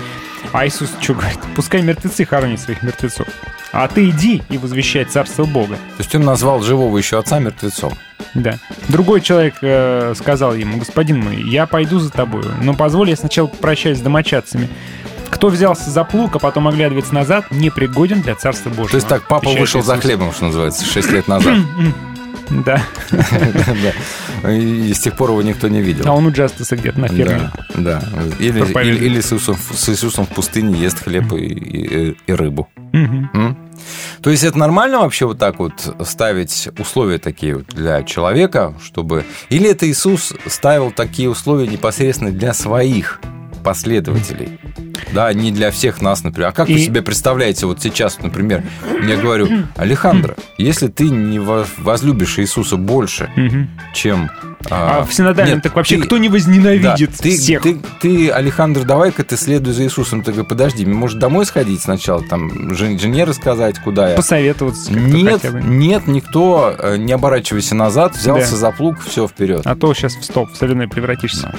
[0.51, 1.39] А Иисус что говорит?
[1.55, 3.27] Пускай мертвецы хоронят своих мертвецов.
[3.71, 5.75] А ты иди и возвещай царство Бога.
[5.75, 7.93] То есть он назвал живого еще отца мертвецом.
[8.33, 8.57] Да.
[8.87, 13.47] Другой человек э, сказал ему, господин мой, я пойду за тобою, но позволь я сначала
[13.47, 14.69] попрощаюсь с домочадцами.
[15.29, 18.89] Кто взялся за плуг, а потом оглядывается назад, не пригоден для царства Божьего.
[18.89, 20.03] То есть так, папа отвечает вышел за Иисус.
[20.03, 21.55] хлебом, что называется, 6 лет назад.
[24.43, 24.49] Да.
[24.49, 26.05] И с тех пор его никто не видел.
[26.07, 27.51] А он у Джастиса где-то на ферме.
[27.75, 28.01] Да.
[28.39, 29.33] Или, с,
[29.89, 32.67] Иисусом, в пустыне ест хлеб и, и рыбу.
[34.21, 39.25] То есть это нормально вообще вот так вот ставить условия такие вот для человека, чтобы...
[39.49, 43.21] Или это Иисус ставил такие условия непосредственно для своих
[43.59, 44.59] последователей?
[45.13, 46.49] Да, не для всех нас, например.
[46.49, 48.63] А как вы И- себе представляете вот сейчас, например,
[49.07, 53.29] я говорю, Алехандро, если ты не во- возлюбишь Иисуса больше,
[53.93, 54.29] чем...
[54.69, 57.61] А в синодальном нет, так вообще ты- кто не возненавидит да, ты, всех?
[57.63, 60.21] Ты, ты, Александр, давай-ка ты следуй за Иисусом.
[60.21, 64.15] Ты говоришь, подожди, может домой сходить сначала, там, жен- жене рассказать, куда я.
[64.17, 68.57] Посоветоваться Нет, нет, никто, э, не оборачивайся назад, взялся Да.
[68.57, 69.61] за плуг, все вперед.
[69.65, 71.55] А то сейчас в стоп, в соляной превратишься.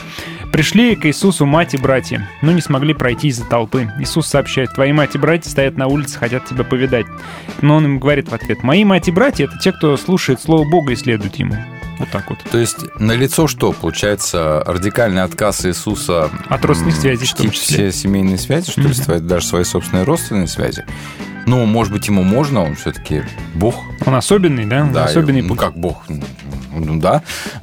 [0.52, 3.88] Пришли к Иисусу мать и братья, но не смогли пройти из-за толпы.
[3.98, 7.06] Иисус сообщает, твои мать и братья стоят на улице, хотят тебя повидать.
[7.62, 10.68] Но он им говорит в ответ, мои мать и братья— это те, кто слушает Слово
[10.68, 11.56] Бога и следует Ему.
[12.00, 12.38] Вот так вот.
[12.50, 13.72] То есть на лицо что?
[13.72, 17.90] Получается радикальный отказ Иисуса От родственных связей в том числе.
[17.90, 20.84] все семейные связи, что ли, свои- даже свои собственные родственные связи.
[21.46, 23.22] Ну, может быть, ему можно, он все-таки
[23.54, 23.74] Бог.
[24.06, 24.84] Он особенный, да?
[24.84, 26.04] Да, особенный ну как Бог,
[26.72, 27.22] ну да,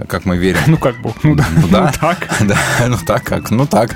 [0.10, 0.60] как мы верим.
[0.68, 1.46] Ну как Бог, ну да.
[1.56, 2.28] Ну да, Ну так.
[2.42, 2.58] да,
[2.88, 3.96] ну так как, ну так.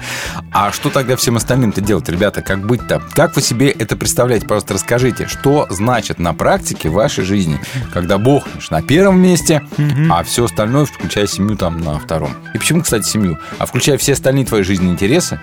[0.52, 2.42] А что тогда всем остальным-то делать, ребята?
[2.42, 3.02] Как быть-то?
[3.14, 4.48] Как вы себе это представляете?
[4.48, 7.60] Просто расскажите, что значит на практике в вашей жизни,
[7.92, 9.64] когда Бог лишь на первом месте,
[10.10, 12.32] а все остальное, включая семью, там на втором.
[12.54, 13.38] И почему, кстати, семью?
[13.60, 15.40] А включая все остальные твои жизненные интересы,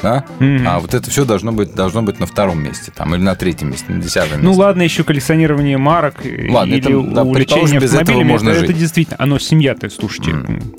[0.00, 0.24] да?
[0.38, 0.66] Мгм.
[0.66, 3.70] А вот это все должно быть, должно быть на втором месте, там, или на третьем
[3.70, 4.44] месте, на десятом месте.
[4.44, 6.16] Ну ладно, еще коллекционирование марок
[6.48, 8.30] Ладно, или это, да, увлечение без этого автомобилями.
[8.30, 8.70] можно это, жить.
[8.70, 10.34] это действительно, оно семья-то, слушайте,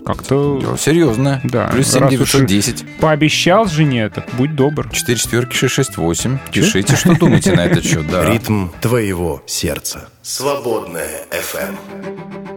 [0.05, 0.77] как-то...
[0.79, 1.41] Серьезно.
[1.43, 1.67] Да.
[1.67, 2.85] Плюс 7 раз уж 910.
[2.99, 4.89] Пообещал жене, так будь добр.
[4.89, 6.37] 4 четверки 668.
[6.51, 8.09] Пишите, что думаете на этот счет.
[8.09, 8.25] Да.
[8.25, 10.07] Ритм твоего сердца.
[10.21, 12.53] Свободная FM.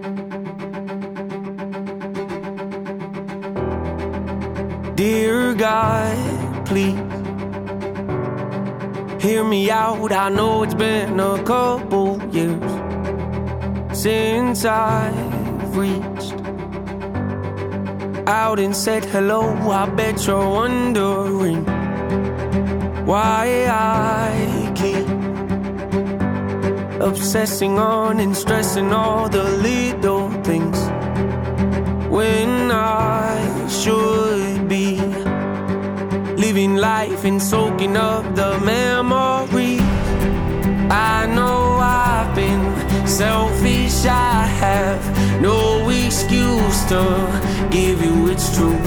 [4.97, 6.97] Dear God, please
[9.23, 10.11] hear me out.
[10.11, 12.73] I know it's been a couple years
[13.93, 16.33] since I've reached
[18.27, 19.43] out and said hello.
[19.71, 21.63] I bet you're wondering
[23.05, 25.07] why I keep
[27.03, 30.79] obsessing on and stressing all the little things
[32.09, 34.46] when I should
[36.57, 39.83] living life and soaking up the memories.
[40.91, 42.64] I know I've been
[43.07, 45.03] selfish, I have
[45.42, 47.03] no excuse to
[47.70, 48.80] give you it's true.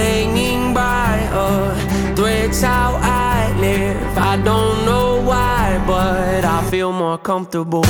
[0.00, 4.18] Hanging by a thread's how I live.
[4.18, 7.84] I don't know why, but I feel more comfortable.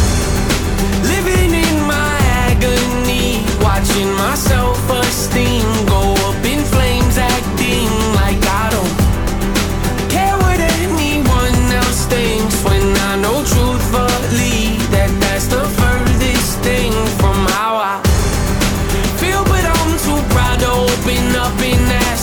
[1.12, 2.16] Living in my
[2.50, 6.39] agony, watching my self esteem go up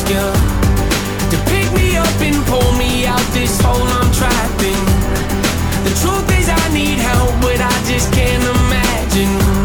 [0.08, 4.86] to pick me up and pull me out this hole I'm trapped in.
[5.84, 9.57] The truth is, I need help, but I just can't imagine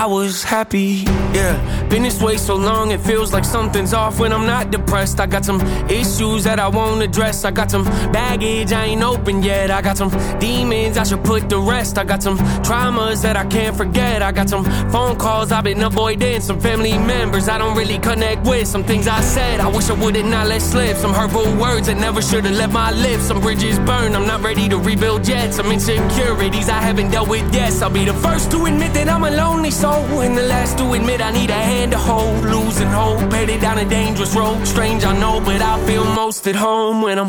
[0.00, 1.04] I was happy.
[1.34, 5.20] Yeah, been this way so long, it feels like something's off when I'm not depressed.
[5.20, 5.60] I got some
[5.90, 7.44] issues that I won't address.
[7.44, 9.70] I got some baggage I ain't open yet.
[9.70, 11.98] I got some demons I should put to rest.
[11.98, 14.22] I got some traumas that I can't forget.
[14.22, 16.40] I got some phone calls I've been avoiding.
[16.40, 18.66] Some family members I don't really connect with.
[18.66, 20.96] Some things I said I wish I would've not let slip.
[20.96, 23.24] Some hurtful words that never should've left my lips.
[23.24, 24.16] Some bridges burned.
[24.16, 25.52] I'm not ready to rebuild yet.
[25.52, 27.54] Some insecurities I haven't dealt with.
[27.54, 27.70] yet.
[27.82, 29.89] I'll be the first to admit that I'm a lonely soul,
[30.20, 32.44] and the last to admit I need a hand to hold.
[32.44, 34.66] Losing hope, headed down a dangerous road.
[34.66, 37.26] Strange, I know, but I feel most at home when I'm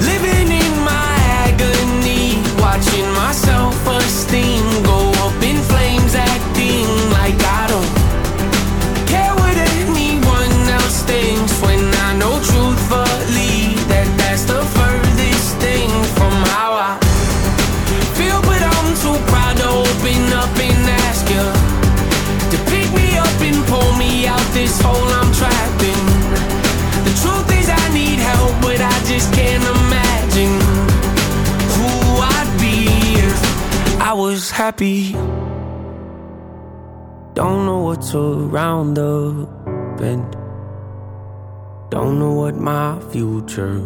[0.00, 1.12] living in my
[1.44, 5.41] agony, watching my self-esteem go up
[24.72, 26.04] this hole I'm trapped in.
[27.06, 30.56] The truth is, I need help, but I just can't imagine
[31.76, 31.90] who
[32.36, 32.76] I'd be
[33.28, 35.12] if I was happy.
[37.34, 39.46] Don't know what's around the
[39.98, 40.32] bend.
[41.90, 43.78] Don't know what my future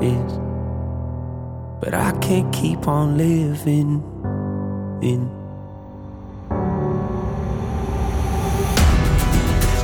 [0.00, 0.32] is.
[1.80, 4.02] But I can't keep on living
[5.02, 5.43] in.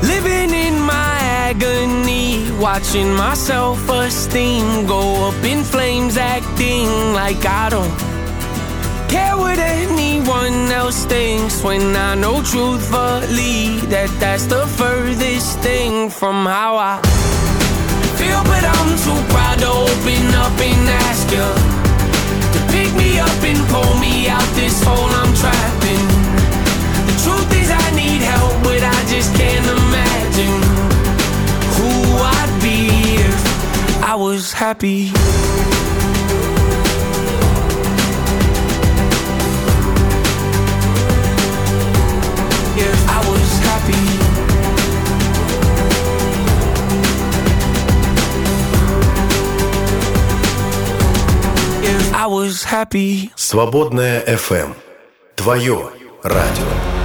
[0.03, 1.19] Living in my
[1.51, 8.11] agony, watching my self esteem go up in flames, acting like I don't
[9.11, 11.63] care what anyone else thinks.
[11.63, 16.97] When I know truthfully that that's the furthest thing from how I
[18.19, 21.49] feel, but I'm too proud to open up and ask you
[22.55, 26.10] to pick me up and pull me out this hole I'm trapped in.
[27.25, 30.61] Truth is, I need help, but I just can't imagine
[31.77, 31.91] who
[32.39, 32.79] I'd be
[33.29, 35.11] if I was happy.
[42.77, 44.31] If I was happy.
[52.23, 53.33] I was happy.
[53.35, 54.75] Свободная FM.
[55.37, 55.91] Твое
[56.23, 57.00] радио.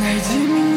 [0.00, 0.67] Найди меня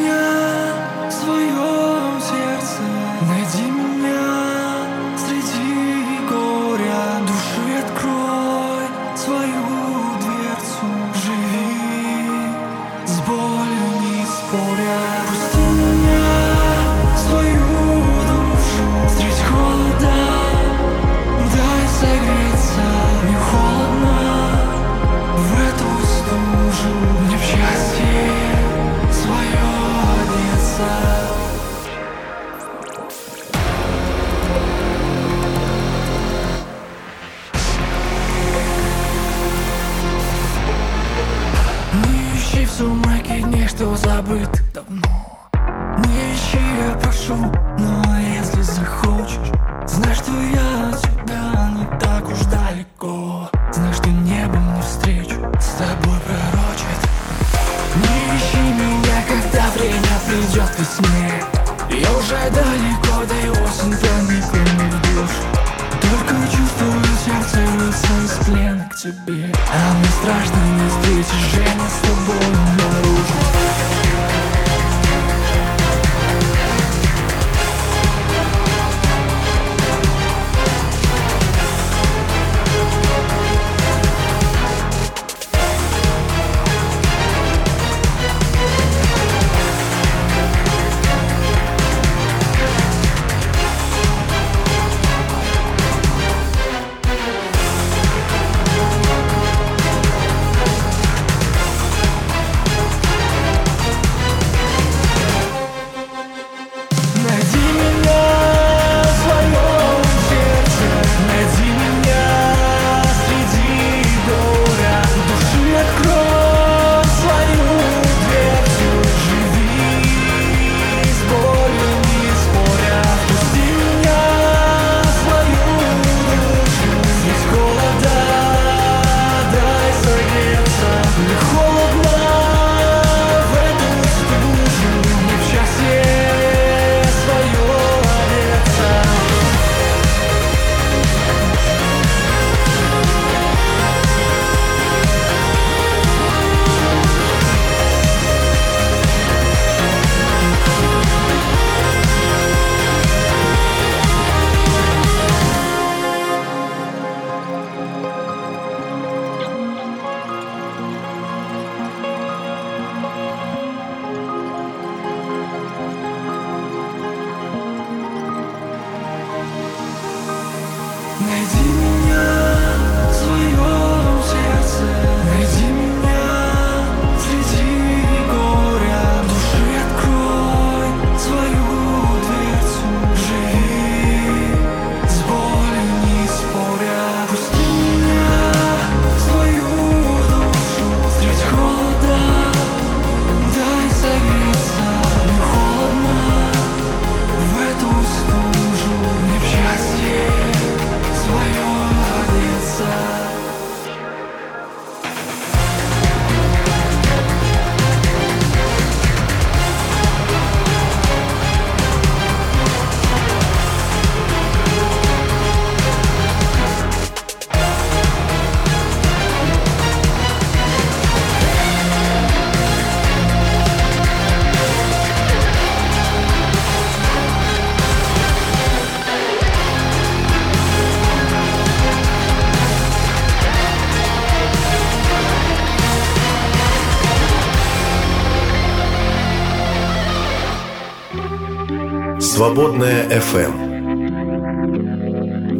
[242.42, 243.52] Свободная FM.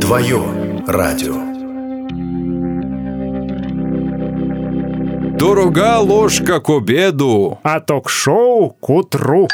[0.00, 0.42] Твое
[0.88, 1.36] радио.
[5.38, 7.60] Дорога ложка к обеду.
[7.62, 9.46] А ток-шоу к утру.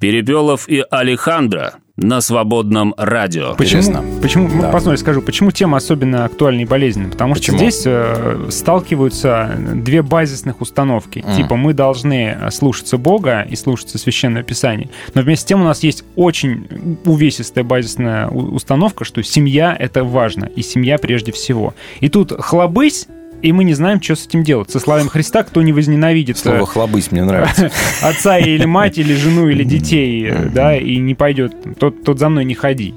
[0.00, 3.54] Перепелов и Алехандро на свободном радио.
[3.54, 4.20] Почему?
[4.20, 4.48] Почему?
[4.48, 7.10] ну, Посмотри, скажу, почему тема особенно актуальна и болезненна?
[7.10, 7.56] Потому Почему?
[7.56, 11.24] что здесь э, сталкиваются две базисных установки.
[11.26, 11.36] Мгм.
[11.36, 14.90] Типа мы должны слушаться Бога и слушаться Священное Писание.
[15.14, 20.44] Но вместе с тем у нас есть очень увесистая базисная установка, что семья— это важно,
[20.44, 21.74] и семья прежде всего.
[22.00, 23.08] И тут хлобысь,
[23.42, 24.70] и мы не знаем, что с этим делать.
[24.70, 27.70] Со словами Христа, кто не возненавидит э, Слово «хлобысь» мне нравится.
[28.02, 32.28] отца или мать, или жену, или детей, э, да, и не пойдет, тот, тот за
[32.28, 32.94] мной не ходи.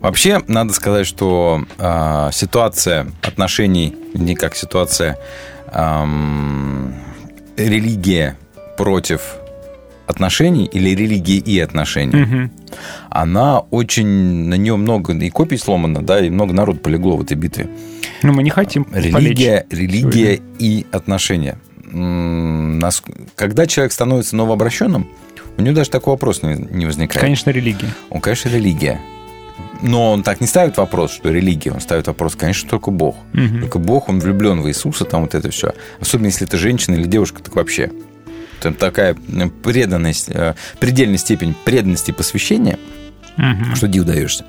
[0.00, 5.16] Вообще, надо сказать, что а, ситуация отношений, не как ситуация,
[5.72, 6.92] ам,
[7.56, 8.36] религия
[8.76, 9.36] против
[10.12, 12.50] отношений или религии и отношений, Мгм.
[13.10, 17.36] она очень, на нее много и копий сломано, да, и много народу полегло в этой
[17.36, 17.68] битве.
[18.22, 20.56] Но мы не хотим Религия, религия сегодня.
[20.60, 21.58] и отношения.
[23.36, 25.08] Когда человек становится новообращенным,
[25.58, 27.20] у него даже такой вопрос не возникает.
[27.20, 27.88] Конечно, религия.
[28.10, 29.00] Он, конечно, религия.
[29.82, 31.72] Но он так не ставит вопрос, что религия.
[31.72, 33.16] Он ставит вопрос, конечно, только Бог.
[33.32, 33.60] Мгм.
[33.60, 35.74] Только Бог, он влюблен в Иисуса, там вот это все.
[36.00, 37.90] Особенно, если это женщина или девушка, так вообще.
[38.62, 42.78] Там такая м, преданность, э, предельная степень преданности и посвящения,
[43.36, 43.74] Мгм.
[43.76, 44.44] что диву даешься.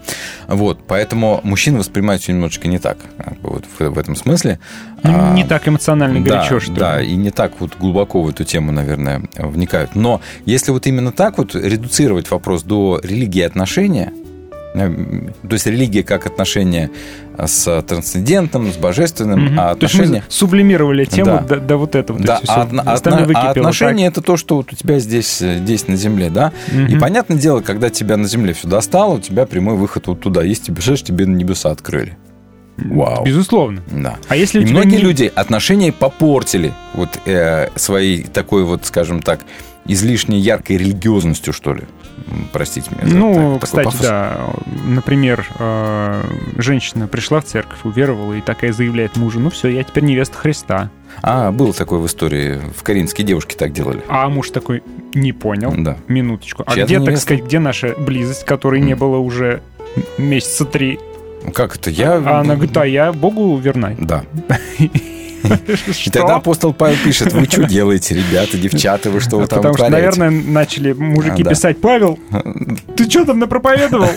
[0.48, 4.60] Вот, поэтому мужчины воспринимают все немножечко не так, как бы вот в, в этом смысле.
[5.04, 6.80] Ну, А, не так эмоционально да, горячо, что ли.
[6.80, 9.96] Да, и не так вот глубоко в эту тему, наверное, вникают.
[9.96, 14.12] Но если вот именно так вот редуцировать вопрос до религии отношения,
[14.76, 14.92] э,
[15.48, 16.90] то есть религия как отношение
[17.38, 19.60] с трансцендентным, с божественным, Мгм.
[19.60, 20.24] а То есть отношения...
[20.30, 21.40] сублимировали тему Да.
[21.42, 22.20] до, до вот этого.
[22.20, 22.62] То Да, есть а,
[22.94, 26.30] оставили, отно- а отношения это то, что вот у тебя здесь, э, здесь на земле,
[26.30, 26.52] да?
[26.72, 26.88] Мгм.
[26.88, 30.44] И понятное дело, когда тебя на земле все достало, у тебя прямой выход вот туда.
[30.44, 32.18] Если ты бежишь, тебе на небеса открыли.
[32.78, 33.24] Вау.
[33.24, 33.82] Безусловно.
[33.92, 34.16] Да.
[34.30, 39.42] А если И многие не- люди отношения попортили вот э, своей такой вот, скажем так,
[39.86, 41.84] излишней яркой религиозностью, что ли.
[42.54, 44.02] Простите меня за Ну, так- кстати, пафос.
[44.02, 44.38] да.
[44.88, 46.24] Например, э,
[46.58, 50.90] женщина пришла в церковь, уверовала и такая заявляет мужу, ну все, я теперь невеста Христа.
[51.22, 52.60] А, было такое в истории.
[52.76, 54.02] В Каринске девушки так делали.
[54.08, 54.84] А муж такой,
[55.14, 55.98] не понял, Да.
[56.08, 56.64] минуточку.
[56.66, 59.62] А Чья-то где, так сказать, где наша близость, которой не было уже
[60.18, 61.00] месяца три?
[61.54, 61.90] Как это?
[61.90, 62.14] Я...
[62.26, 63.92] А она говорит, а я Богу верна.
[64.00, 64.24] Да.
[66.06, 69.76] И тогда апостол Павел пишет, вы что делаете, ребята, девчата, вы что вы там Потому
[69.76, 71.50] что, вытворяете?» наверное, начали мужики А, да.
[71.52, 72.20] писать, Павел,
[72.96, 74.10] ты что там напроповедовал?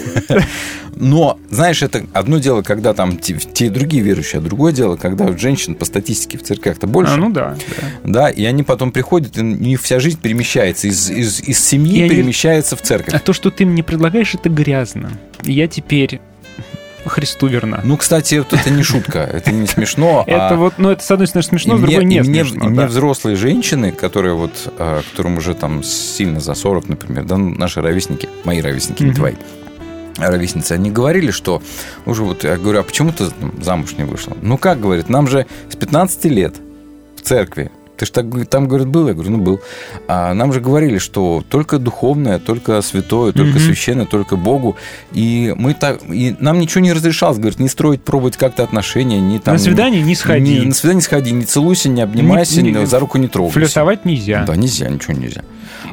[0.99, 4.97] Но, знаешь, это одно дело, когда там те, те и другие верующие, а другое дело,
[4.97, 7.13] когда вот женщин по статистике в церквях-то больше.
[7.13, 7.55] А, ну да,
[8.03, 10.89] Да, и они потом приходят, и у них вся жизнь перемещается.
[10.89, 13.13] Из, из, из И семьи они- перемещается в церковь.
[13.15, 15.11] А то, что ты мне предлагаешь, это грязно.
[15.45, 16.21] И Я теперь
[17.07, 17.81] Христу верна.
[17.85, 20.25] Ну, кстати, вот это не шутка, это не смешно.
[20.27, 22.65] Это а- вот, ну, это, с одной стороны, смешно, с другой не смешно.
[22.65, 27.51] мне взрослые женщины, которые вот, а, которым уже там сильно за 40, например, да, ну,
[27.51, 29.35] наши ровесники, мои ровесники, не твои,
[30.19, 31.63] ровесницы, они говорили, что
[32.05, 33.27] уже вот, я говорю, а почему ты
[33.61, 34.37] замуж не вышла?
[34.43, 36.57] Ну, как, говорит, нам же с 15 лет
[37.17, 39.09] в церкви ты же так, там, говорит, был?
[39.09, 39.61] Я говорю, ну, был.
[40.09, 43.61] А нам же говорили, что только духовное, только святое, только Мгм.
[43.61, 44.77] священное, только Богу.
[45.13, 46.01] И мы так...
[46.09, 49.55] И нам ничего не разрешалось, говорит, не строить, пробовать как-то отношения, не там...
[49.55, 50.61] На свидание не сходи.
[50.61, 53.59] на свидание не сходи, не целуйся, не обнимайся, Не- не- не- за руку не трогайся.
[53.61, 54.45] Флиртовать нельзя.
[54.47, 55.43] Да, нельзя, ничего нельзя.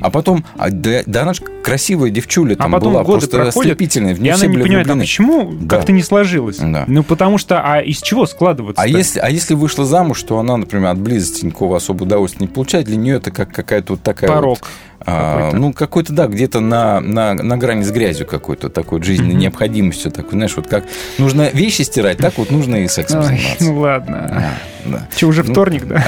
[0.01, 3.37] А потом, а, да, да она же красивая девчуля А там потом была, годы просто
[3.37, 5.77] проходят, ослепительная, в и нее она все не понимает, а почему Да.
[5.77, 6.57] как-то не сложилось?
[6.57, 6.83] Да.
[6.87, 10.57] Ну, потому что, а из чего складываться А если, а если вышла замуж, то она,
[10.57, 14.29] например, от близости никакого особого удовольствия не получает, для нее это как какая-то вот такая
[14.29, 14.67] Порог вот,
[15.05, 15.57] а, какой-то.
[15.57, 20.11] ну, какой-то, да, где-то на, на, на грани с грязью какой-то, такой вот жизненной необходимостью,
[20.11, 20.85] такой, знаешь, вот как
[21.17, 23.63] нужно вещи стирать, так вот нужно и сексом Ой, заниматься.
[23.63, 24.53] ну ладно.
[24.85, 25.07] Да.
[25.15, 26.03] Че, уже Ну, вторник, да?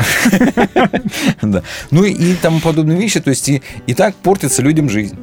[1.41, 1.63] Да.
[1.91, 3.19] Ну и, тому подобные вещи.
[3.19, 5.17] То есть и так портится людям жизнь.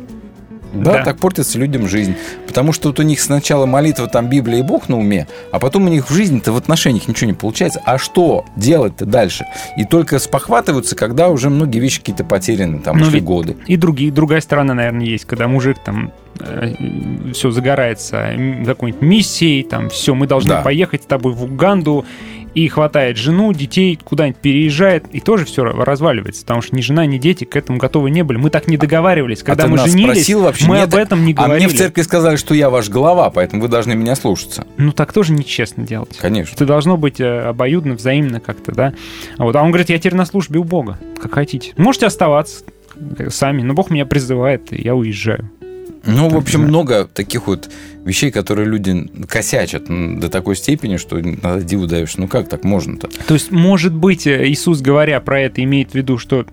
[0.72, 1.04] Да, Да.
[1.04, 2.14] так портится людям жизнь.
[2.46, 5.86] Потому что вот у них сначала молитва, там Библия и Бог на уме, а потом
[5.86, 7.80] у них в жизни-то в отношениях ничего не получается.
[7.84, 9.46] А что делать-то дальше?
[9.76, 13.56] И только спохватываются, когда уже многие вещи какие-то потеряны, там Ну, годы.
[13.66, 16.12] И другие, другая сторона, наверное, есть, когда мужик там
[17.32, 18.34] все загорается
[18.66, 20.62] какой-нибудь миссией, там все, мы должны Да.
[20.62, 22.04] поехать с тобой в Уганду,
[22.54, 27.16] и хватает жену, детей, куда-нибудь переезжает, и тоже все разваливается, потому что ни жена, ни
[27.16, 28.36] дети к этому готовы не были.
[28.36, 29.42] Мы так не договаривались.
[29.42, 30.66] Когда а мы женились, спросил вообще?
[30.66, 31.64] мы Нет, об этом не А говорили.
[31.66, 34.66] мне в церкви сказали, что я ваш голова, поэтому вы должны меня слушаться.
[34.76, 36.18] Ну, так тоже нечестно делать.
[36.18, 36.54] Конечно.
[36.54, 38.92] Это должно быть э, обоюдно, взаимно как-то, да.
[39.38, 39.56] А Вот.
[39.56, 41.72] А он говорит, я теперь на службе у Бога, как хотите.
[41.78, 42.64] Можете оставаться,
[43.30, 43.62] сами.
[43.62, 45.50] Но Бог меня призывает, и я уезжаю.
[46.04, 46.68] Ну, в Так, общем, да.
[46.68, 47.70] много таких вот
[48.04, 49.84] вещей, которые люди косячат
[50.18, 52.16] до такой степени, что надо диву даешь.
[52.16, 53.08] Ну, как так можно-то?
[53.26, 56.44] То есть, может быть, э, Иисус, говоря про это, имеет в виду, что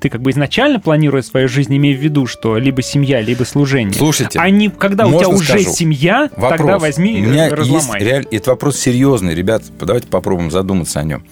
[0.00, 3.94] ты как бы изначально планируя свою жизнь, имея в виду, что либо семья, либо служение.
[3.94, 5.70] Слушайте, А не когда у тебя уже скажу?
[5.72, 6.58] семья, Вопрос.
[6.58, 8.00] тогда возьми У меня и разломай.
[8.00, 9.62] есть реаль- Это вопрос серьезный, ребят.
[9.80, 11.24] Давайте попробуем задуматься о нем.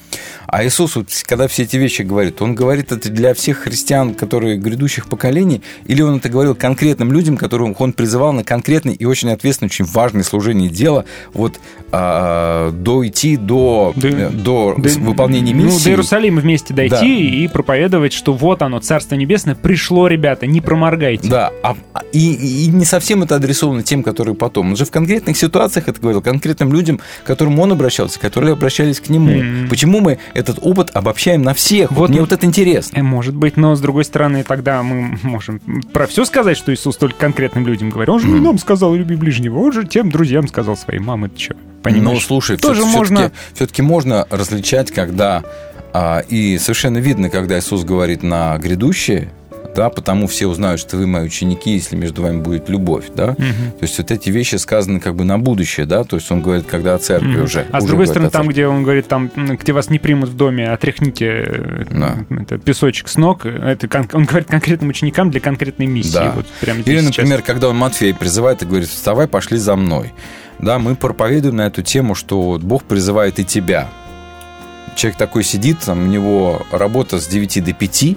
[0.47, 4.57] А Иисус, вот, когда все эти вещи говорит, он говорит это для всех христиан, которые
[4.57, 9.29] грядущих поколений, или он это говорил конкретным людям, которым он призывал на конкретный и очень
[9.31, 11.05] ответственный, очень важное служение дела,
[11.35, 11.59] вот
[11.91, 15.85] а, дойти до, э, до Да, выполнения Ну, миссии.
[15.85, 17.05] до Иерусалима вместе дойти Да.
[17.07, 21.29] и проповедовать, что вот оно, Царство Небесное, пришло, ребята, не проморгайте.
[21.29, 24.69] Да, а- а- и, и не совсем это адресовано тем, которые потом.
[24.71, 29.01] Он же в конкретных ситуациях это говорил, конкретным людям, к которым он обращался, которые обращались
[29.01, 29.31] к нему.
[29.33, 29.69] Мгм.
[29.71, 31.91] Почему мы этот опыт обобщаем на всех?
[31.91, 32.99] Вот, Вот мне вот это интересно.
[32.99, 35.61] Э, Может быть, но с другой стороны, тогда мы можем
[35.93, 38.15] про все сказать, что Иисус только конкретным людям говорил.
[38.15, 41.39] Он же не нам сказал люби ближнего, он же тем друзьям сказал своим мамы, ты
[41.41, 42.21] что, понимаешь?
[42.21, 43.33] Ну, слушай, тоже все-таки, можно...
[43.55, 45.43] все-таки можно различать, когда
[45.93, 49.31] а, и совершенно видно, когда Иисус говорит на грядущее,
[49.75, 53.37] да, потому все узнают, что вы мои ученики, если между вами будет любовь, да.
[53.39, 53.73] Мгм.
[53.79, 56.67] То есть вот эти вещи сказаны как бы на будущее, да, то есть он говорит,
[56.67, 57.45] когда о церкви Мгм.
[57.45, 57.67] уже.
[57.71, 60.71] А с другой стороны, там, где он говорит, там, где вас не примут в доме,
[60.71, 62.17] отряхните э, Да.
[62.31, 66.15] это, песочек с ног, это он говорит конкретным ученикам для конкретной миссии.
[66.15, 66.33] Да.
[66.35, 67.17] Вот прямо Или, сейчас.
[67.19, 70.13] например, когда он Матфея призывает и говорит, вставай, пошли за мной.
[70.59, 73.89] Да, мы проповедуем на эту тему, что вот Бог призывает и тебя.
[74.97, 78.17] Человек такой сидит, там, у него работа с 9 до 5 э,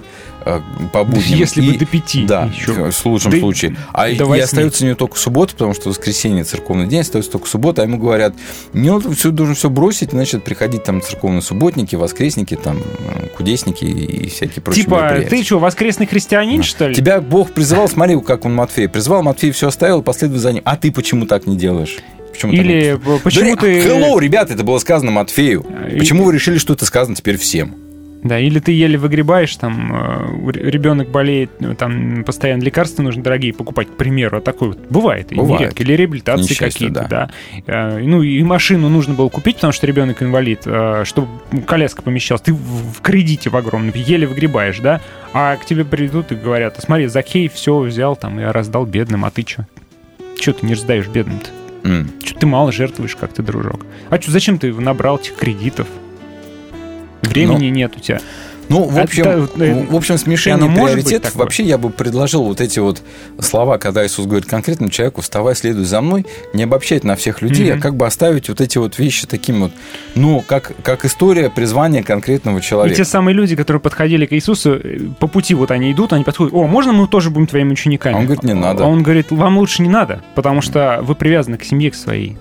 [0.92, 1.38] по будням.
[1.38, 2.72] Если бы и- до пяти Да, еще.
[2.90, 3.76] в лучшем Да случае.
[3.92, 7.82] А и остается у него только суббота, потому что воскресенье церковный день, остается только суббота,
[7.82, 8.34] а ему говорят,
[8.72, 13.84] не, он все, должен все бросить, значит, приходить там церковные субботники, воскресники, там, э, кудесники
[13.84, 16.94] и всякие прочие Типа, ты что, воскресный христианин, что ли?
[16.94, 20.62] Тебя Бог призывал, смотри, как он Матфея призвал, Матфей все оставил, последуй за ним.
[20.64, 21.98] А ты почему так не делаешь?
[22.32, 23.80] Почему Или не- э, почему Да, ты...
[23.80, 25.66] Hello, ребята, это было сказано Матфею.
[25.92, 27.74] И- Почему вы решили, что это сказано теперь всем?
[28.22, 33.52] Да, или ты еле выгребаешь, там, э, ребенок болеет, ну, там, постоянно лекарства нужно дорогие
[33.52, 35.60] покупать, к примеру, а такой вот бывает, и Бывает.
[35.60, 37.30] нередко, или реабилитации Несчастье, какие-то, да.
[37.66, 41.28] Э, Ну, и машину нужно было купить, потому что ребенок инвалид, э, чтобы
[41.66, 42.42] коляска помещалась.
[42.42, 45.00] Ты в кредите в огромном, еле выгребаешь, да,
[45.32, 49.24] а к тебе придут и говорят, «А смотри, Закей все взял там и раздал бедным,
[49.24, 49.66] а ты что?
[50.38, 51.50] Че ты не раздаешь бедным-то?
[51.88, 52.08] М.
[52.22, 53.84] Че ты мало жертвуешь, как ты, дружок?
[54.10, 55.88] А чё, зачем ты набрал этих кредитов?
[57.22, 58.20] Времени нет у тебя.
[58.68, 61.34] Ну, в А общем, э, в общем, смешение приоритетов.
[61.34, 63.02] Вообще, я бы предложил вот эти вот
[63.40, 66.24] слова, когда Иисус говорит конкретному человеку, вставай, следуй за мной,
[66.54, 67.78] не обобщать на всех людей, Мгм.
[67.78, 69.72] а как бы оставить вот эти вот вещи такими вот,
[70.14, 72.96] ну, как, как история призвания конкретного И человека.
[72.96, 76.54] те самые люди, которые подходили к Иисусу, э, по пути вот они идут, они подходят,
[76.54, 78.14] о, можно мы тоже будем твоими учениками?
[78.14, 78.84] А он говорит, не надо.
[78.84, 82.38] А он говорит, вам лучше не надо, потому что вы привязаны к семье, к своей.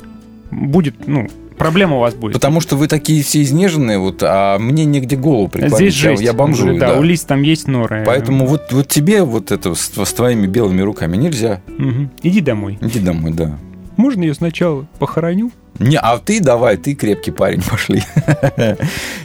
[0.52, 1.28] Будет, ну,
[1.62, 2.34] проблема у вас будет.
[2.34, 5.76] Потому что вы такие все изнеженные, вот, а мне негде голову преклонить.
[5.76, 6.24] Здесь я, жесть.
[6.24, 7.00] я бомжую, да, да.
[7.00, 8.04] у Лиз там есть норы.
[8.06, 11.62] Поэтому вот, вот тебе вот это с, с твоими белыми руками нельзя.
[11.68, 12.12] Мгм.
[12.24, 12.78] Иди домой.
[12.82, 13.58] Иди домой, да.
[13.98, 15.52] Можно ее сначала похороню?
[15.80, 18.04] Не, а ты давай, ты крепкий парень, пошли.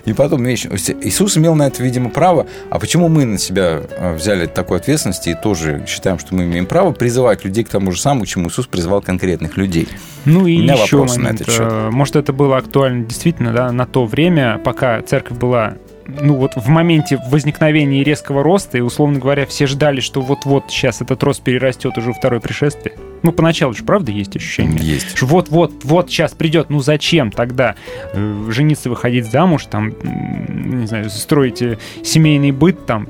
[0.04, 0.64] И потом, видишь,
[1.02, 2.46] Иисус имел на это, видимо, право.
[2.70, 6.66] А почему мы на себя э, взяли такую ответственность и тоже считаем, что мы имеем
[6.66, 9.88] право призывать людей к тому же самому, чему Иисус призывал конкретных людей?
[10.24, 11.40] Ну и У меня еще вопрос на момент.
[11.42, 11.66] этот счет.
[11.68, 15.74] э, Может, это было актуально действительно, да, на то время, пока церковь была
[16.06, 21.00] ну вот в моменте возникновения резкого роста, и, условно говоря, все ждали, что вот-вот сейчас
[21.00, 22.94] этот рост перерастет уже второе пришествие.
[23.22, 24.78] Ну, поначалу же, правда, есть ощущение?
[24.80, 25.20] Есть.
[25.22, 27.74] Вот-вот, вот сейчас придет, ну зачем тогда
[28.12, 33.08] э, жениться, выходить замуж, там, не знаю, строить э, семейный быт, там,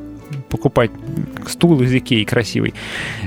[0.48, 0.90] покупать
[1.46, 2.74] стул из Икеи красивый.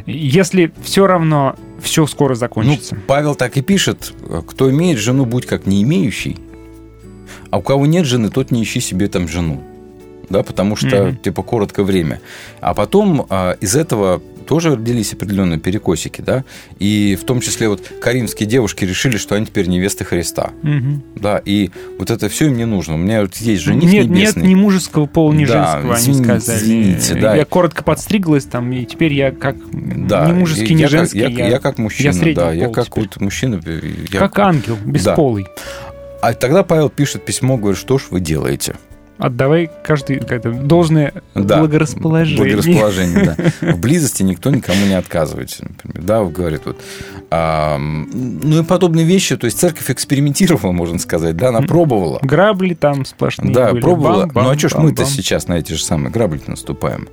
[0.06, 2.96] Если все равно все скоро закончится.
[2.96, 4.14] Ну, Павел так и пишет,
[4.48, 6.38] кто имеет жену, будь как не имеющий,
[7.52, 9.62] а у кого нет жены, тот не ищи себе там жену.
[10.30, 11.18] Да, потому что, Мгм.
[11.18, 12.22] типа, короткое время.
[12.62, 16.44] А потом а, из этого тоже родились определенные перекосики, да,
[16.80, 21.04] и в том числе вот каримские девушки решили, что они теперь невесты Христа, Мгм.
[21.16, 21.70] да, и
[22.00, 22.94] вот это все им не нужно.
[22.96, 24.48] У меня вот есть жених нет, нет небесный.
[24.48, 26.58] ни мужеского пола, ни Да, женского, они извините, сказали.
[26.60, 27.36] извините, да.
[27.36, 29.56] Я коротко подстриглась там, и теперь я как
[30.08, 31.20] Да, ни мужеский, ни я как- женский.
[31.20, 33.04] Я, я как мужчина, среднего да, я как теперь.
[33.06, 33.60] вот мужчина.
[34.12, 35.16] я- Как ангел, Да.
[36.22, 38.76] А тогда Павел пишет письмо, говорит, что ж вы делаете?
[39.18, 42.38] Отдавай каждый как-то, должное Да, благорасположение.
[42.56, 43.74] Благорасположение, да.
[43.74, 46.02] В близости никто никому не отказывается, например.
[46.08, 46.80] Да, говорит вот.
[47.30, 49.36] А, ну и подобные вещи.
[49.36, 52.20] То есть церковь экспериментировала, можно сказать, да, она пробовала.
[52.22, 53.82] Грабли там сплошные Да, были.
[53.82, 54.22] пробовала.
[54.22, 57.10] Бам, бам, ну а что ж мы-то сейчас на эти же самые грабли наступаем?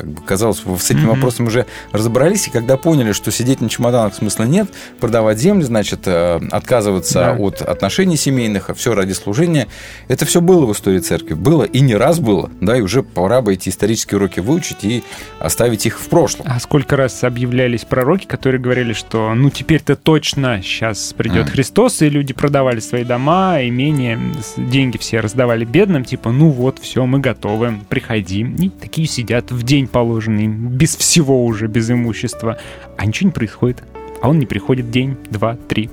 [0.00, 1.10] Как бы казалось, с этим Мгм.
[1.10, 4.68] вопросом уже разобрались, и когда поняли, что сидеть на чемоданах смысла нет,
[4.98, 7.32] продавать землю, значит, э, отказываться Да.
[7.36, 9.66] от отношений семейных, а все ради служения,
[10.08, 11.34] это все было в истории церкви.
[11.34, 15.02] Было и не раз было, да, и уже пора бы эти исторические уроки выучить и
[15.38, 16.46] оставить их в прошлом.
[16.48, 21.52] А сколько раз объявлялись пророки, которые говорили, что ну теперь-то точно сейчас придет Мгм.
[21.52, 24.18] Христос, и люди продавали свои дома, имения,
[24.56, 28.40] деньги все раздавали бедным, типа, ну вот, все, мы готовы, приходи.
[28.58, 32.58] И такие сидят в день положенный, без всего уже, без имущества.
[32.96, 33.82] А ничего не происходит.
[34.22, 35.90] А он не приходит день, два, три.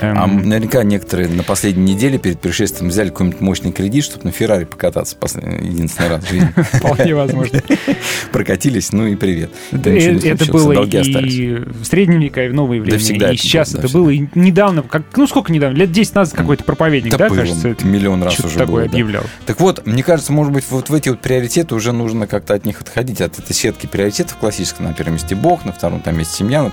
[0.00, 4.32] Эм, А наверняка некоторые на последней неделе перед пришествием взяли какой-нибудь мощный кредит, чтобы на
[4.32, 5.16] Феррари покататься
[5.60, 6.48] единственный раз в жизни.
[6.72, 7.60] Вполне возможно.
[8.32, 9.50] Прокатились, ну и привет.
[9.72, 11.34] Да, это было долги остались.
[11.34, 12.98] и в средние века, и в новые времена.
[12.98, 14.10] всегда и сейчас да, это было.
[14.10, 14.84] И недавно,
[15.16, 15.76] ну сколько недавно?
[15.76, 18.90] Лет 10 назад какой-то проповедник, да, Да кажется, миллион раз уже такое было, да.
[18.90, 19.22] объявлял.
[19.46, 22.64] Так вот, мне кажется, может быть, вот в эти вот приоритеты уже нужно как-то от
[22.64, 24.82] них отходить, от этой сетки приоритетов классической.
[24.86, 26.62] На первом месте Бог, на втором там месте семья.
[26.62, 26.72] На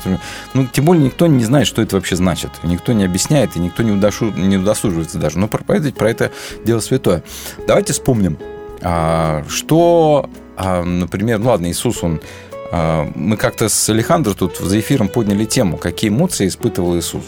[0.54, 2.52] Ну, тем более никто не знает, что это вообще значит.
[2.64, 5.40] Никто не объясняет, и никто не, удошу- не удосуживается даже.
[5.40, 6.32] Но проповедовать про это
[6.66, 7.24] дело святое.
[7.68, 8.38] Давайте вспомним,
[8.82, 12.22] а, что, а, например, ну ладно, Иисус, он
[12.72, 17.24] а, мы как-то с Алехандро тут за эфиром подняли тему, какие эмоции испытывал Иисус.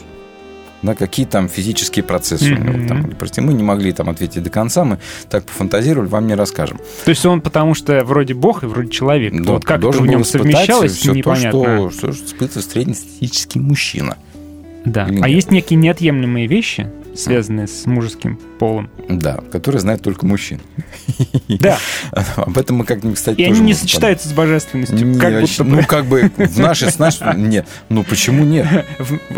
[0.82, 3.12] Да, какие там физические процессы у него там.
[3.18, 5.00] Прости, мы не могли там ответить до конца, мы
[5.30, 6.80] так пофантазировали, вам не расскажем.
[7.06, 9.34] То есть он потому что вроде бог и вроде человек.
[9.34, 11.50] Да, вот как это в нем совмещалось, то, непонятно.
[11.50, 14.18] что, что же испытывает среднестатистический мужчина.
[14.86, 15.08] Да.
[15.08, 15.30] Или А нет?
[15.30, 18.90] есть некие неотъемлемые вещи, связанные с мужским полом.
[19.10, 20.62] Да, который знает только мужчин.
[21.48, 21.78] Да.
[22.36, 25.20] Об этом мы как-нибудь, кстати, И они не сочетаются с божественностью.
[25.20, 25.70] Как будто бы.
[25.70, 27.36] Ну, как бы в нашей, с нашей...
[27.38, 27.68] Нет.
[27.90, 28.68] Ну, почему нет?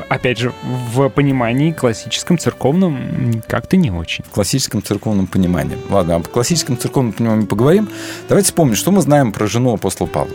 [0.09, 0.53] Опять же,
[0.93, 4.23] в понимании классическом, церковном как-то не очень.
[4.23, 5.77] В классическом церковном понимании.
[5.89, 7.89] Ладно, об классическом церковном понимании поговорим.
[8.29, 10.33] Давайте вспомним, что мы знаем про жену апостола Павла.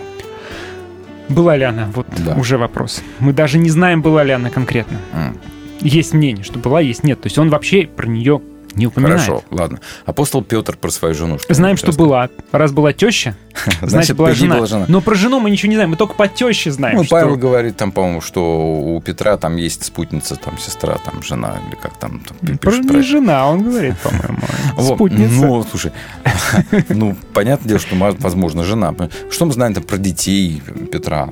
[1.28, 1.88] Была ли она?
[1.94, 2.34] Вот Да.
[2.34, 3.02] уже вопрос.
[3.20, 4.98] Мы даже не знаем, была ли она конкретно.
[5.14, 5.36] М.
[5.80, 7.20] Есть мнение, что была, есть нет.
[7.20, 8.40] То есть он вообще про нее
[8.74, 9.20] не упоминает.
[9.20, 9.80] Хорошо, ладно.
[10.06, 11.38] Апостол Петр про свою жену.
[11.38, 12.28] Что Знаем, что была.
[12.52, 13.34] Раз была теща,
[13.64, 14.56] значит, Значит, была жена.
[14.56, 14.84] была жена.
[14.88, 15.90] Но про жену мы ничего не знаем.
[15.90, 16.96] Мы только по теще знаем.
[16.98, 18.42] Ну, что- Павел говорит там, по-моему, что
[18.74, 22.20] у Петра там есть спутница, там сестра, там жена, или как там.
[22.20, 24.38] там Про не жена, он говорит, по-моему.
[24.94, 25.34] Спутница.
[25.34, 25.92] Ну, слушай,
[26.88, 28.94] ну, понятное дело, что, мо- возможно, жена.
[29.30, 31.28] Что мы знаем там про детей Петра?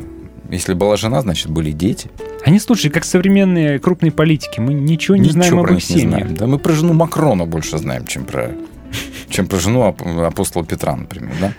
[0.50, 2.10] Если была жена, значит, были дети.
[2.44, 4.58] Они, слушай, как современные крупные политики.
[4.60, 6.20] Мы ничего не знаем Ничего об про их них не семьях.
[6.22, 6.36] знаем.
[6.36, 8.50] Да мы про жену Макрона больше знаем, чем про
[9.28, 11.32] чем про жену ап- апостола Петра, например.
[11.40, 11.52] Да?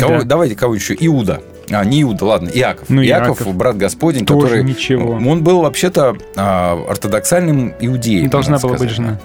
[0.00, 0.24] Кого, Да.
[0.24, 0.96] Давайте кого еще?
[0.98, 1.40] Иуда.
[1.70, 2.88] А, не Иуда, ладно, Иаков.
[2.88, 3.54] Ну, Иаков, Иаков.
[3.54, 4.64] брат Господень, Тоже который...
[4.64, 5.12] ничего.
[5.12, 8.28] Он был вообще-то а, ортодоксальным иудеем.
[8.28, 8.96] Должна была быть сказать.
[8.96, 9.20] жена.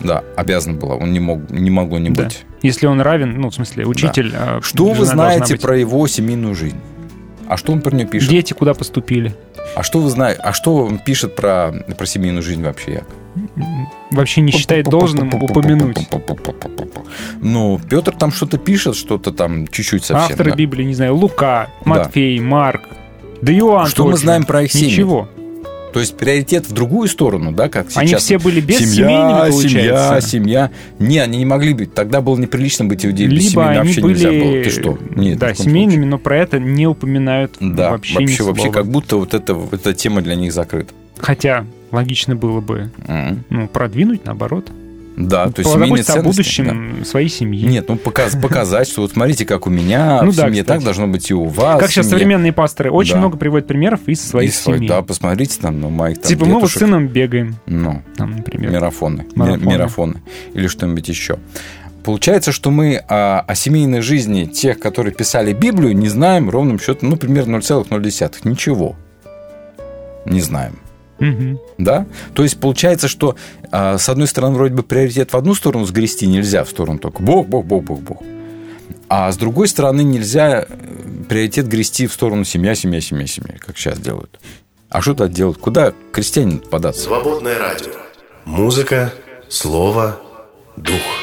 [0.00, 0.94] Да, обязана была.
[0.94, 2.24] Он не, мог, не могло не Да.
[2.24, 2.44] быть.
[2.62, 4.32] Если он равен, ну, в смысле, учитель.
[4.34, 5.62] а Что вы знаете быть.
[5.62, 6.78] про его семейную жизнь?
[7.50, 8.30] А что он про нее пишет?
[8.30, 9.34] Дети куда поступили?
[9.74, 10.40] А что вы знаете?
[10.40, 13.14] А что он пишет про, про семейную жизнь вообще, Яков?
[14.12, 15.98] Вообще не считает должным упомянуть.
[17.40, 20.30] Ну, Петр там что-то пишет, что-то там чуть-чуть совсем.
[20.30, 20.56] Авторы да.
[20.56, 22.82] Библии, не знаю, Лука, Матфей, Марк,
[23.42, 24.26] да Иоанн Что мы тот же.
[24.26, 24.86] знаем про их семьи?
[24.86, 25.28] Ничего.
[25.92, 27.96] То есть приоритет в другую сторону, да, как сейчас.
[27.98, 29.50] Они все были бессемейными, семья?
[29.52, 30.70] Семья, семья.
[30.98, 31.94] Не, они не могли быть.
[31.94, 33.30] Тогда было неприлично быть иудеем.
[33.30, 34.64] Либо Бессемейно они вообще были, нельзя было.
[34.64, 34.98] Ты что?
[35.20, 38.72] Нет, да, семейными, но про это не упоминают Да, вообще, вообще, ни вообще, слова.
[38.74, 40.92] как будто вот это, эта тема для них закрыта.
[41.18, 43.44] Хотя логично было бы Мгм.
[43.50, 44.70] ну, продвинуть, наоборот.
[45.28, 47.04] Да, то есть семейные Позаботиться о будущем да.
[47.04, 47.66] своей семьи.
[47.66, 50.78] Нет, ну показ- показать, что вот смотрите, как у меня Ну в да, семье, кстати.
[50.78, 51.78] так должно быть и у вас.
[51.78, 53.18] Как сейчас современные пасторы очень Да.
[53.20, 54.88] много приводят примеров из своих И свой- семей.
[54.88, 56.78] Да, посмотрите там на моих там типа мы вот с дедушек.
[56.80, 58.72] сыном бегаем, Ну, там, например.
[58.72, 59.70] марафоны, Марафоны.
[59.70, 60.14] мирафоны
[60.54, 61.38] или что-нибудь еще.
[62.02, 67.10] Получается, что мы а, о семейной жизни тех, которые писали Библию, не знаем ровным счетом,
[67.10, 68.40] ну, примерно 0,0.
[68.44, 68.96] Ничего.
[70.24, 70.78] Не знаем.
[71.18, 71.58] Мгм.
[71.76, 72.06] Да?
[72.32, 73.36] То есть получается, что
[73.70, 77.22] а, с одной стороны вроде бы приоритет в одну сторону сгрести нельзя, в сторону только
[77.22, 78.22] Бог, Бог, Бог, Бог, Бог.
[79.08, 80.66] А с другой стороны нельзя э,
[81.28, 84.38] приоритет грести в сторону семья, семья, семья, семья, как сейчас делают.
[84.88, 85.58] А что так делают?
[85.58, 87.02] Куда крестьянин податься?
[87.02, 87.92] Свободное радио.
[88.44, 89.12] Музыка,
[89.48, 90.20] слово,
[90.76, 91.19] дух.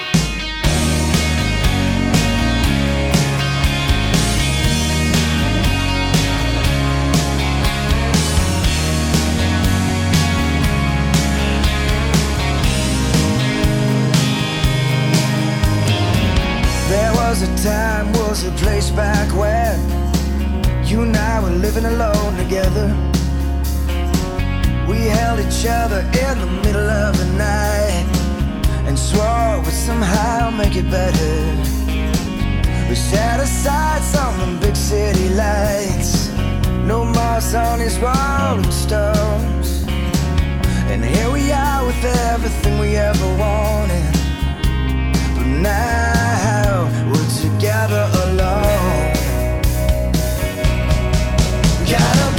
[21.57, 22.87] Living alone together.
[24.87, 28.05] We held each other in the middle of the night
[28.87, 31.35] and swore we'd somehow make it better.
[32.89, 36.29] We set aside some of the big city lights.
[36.85, 39.83] No moss on these rolling stones.
[40.91, 42.03] And here we are with
[42.33, 44.13] everything we ever wanted.
[45.35, 48.96] But now we're together alone.
[51.89, 52.36] Got a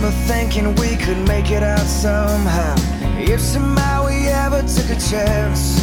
[0.00, 2.74] remember thinking we could make it out somehow.
[3.18, 5.78] If somehow we ever took a chance,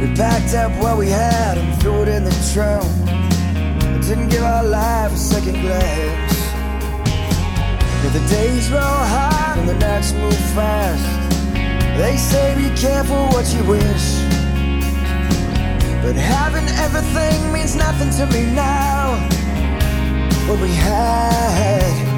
[0.00, 2.84] we packed up what we had and threw it in the trunk.
[4.06, 6.38] Didn't give our life a second glance.
[8.02, 11.02] Now the days roll hard and the nights move fast.
[11.98, 14.06] They say be careful what you wish.
[16.04, 19.18] But having everything means nothing to me now.
[20.46, 22.13] What we had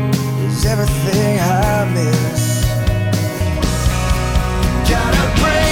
[0.64, 2.64] everything I miss.
[4.88, 5.65] Gotta break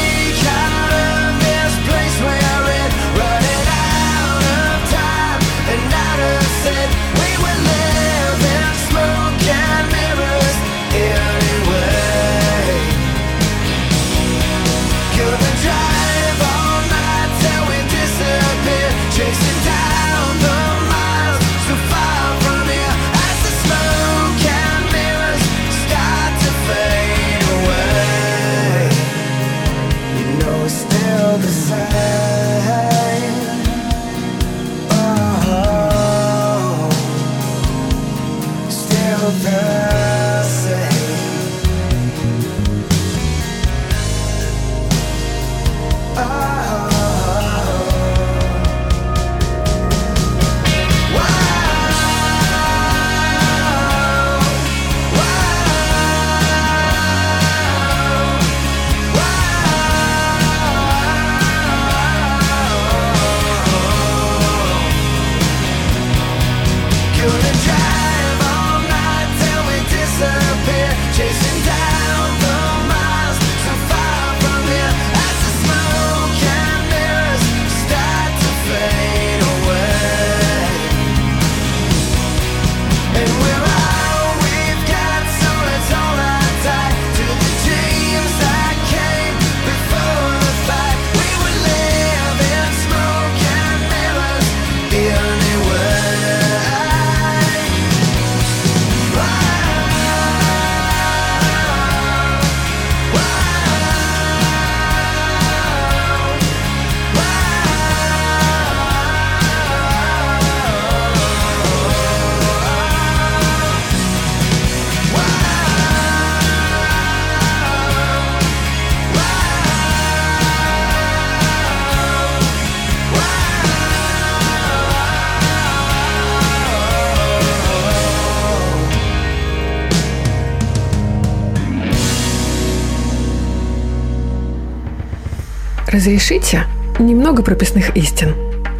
[136.04, 136.64] Разрешите
[136.98, 138.34] немного прописных истин.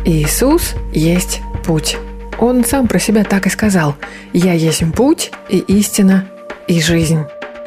[0.05, 1.97] Иисус есть путь.
[2.39, 3.95] Он сам про себя так и сказал.
[4.35, 6.27] «Я есть путь и истина
[6.69, 7.21] и жизнь».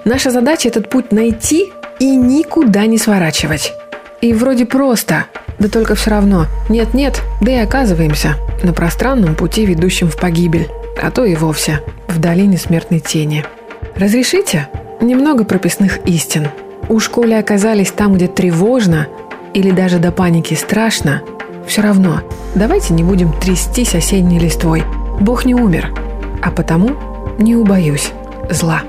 [0.06, 3.74] Наша задача этот путь найти и никуда не сворачивать.
[4.22, 5.26] И вроде просто,
[5.58, 10.68] да только все равно нет-нет, да и оказываемся на пространном пути, ведущем в погибель,
[11.02, 13.44] а то и вовсе в долине смертной тени.
[13.96, 14.70] Разрешите
[15.02, 16.50] немного прописных истин.
[16.90, 19.08] Уж коли оказались там, где тревожно
[19.54, 21.22] или даже до паники страшно,
[21.68, 22.22] все равно
[22.56, 24.84] давайте не будем трястись осенней листвой.
[25.20, 25.94] Бог не умер,
[26.42, 26.92] а потому
[27.38, 28.12] не убоюсь
[28.50, 28.82] зла.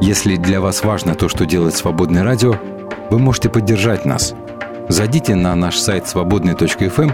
[0.00, 2.56] Если для вас важно то, что делает Свободное радио,
[3.10, 4.34] вы можете поддержать нас.
[4.88, 7.10] Зайдите на наш сайт свободный.фм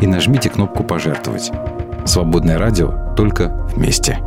[0.00, 1.52] и нажмите кнопку «Пожертвовать».
[2.04, 4.18] Свободное радио только вместе.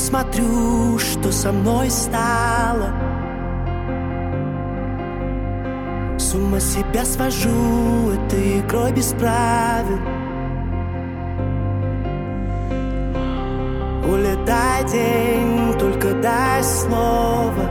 [0.00, 2.88] Смотрю, что со мной стало.
[6.18, 10.00] С ума себя свожу этой игрой без правил.
[14.10, 17.70] Улетай день, только дай слово.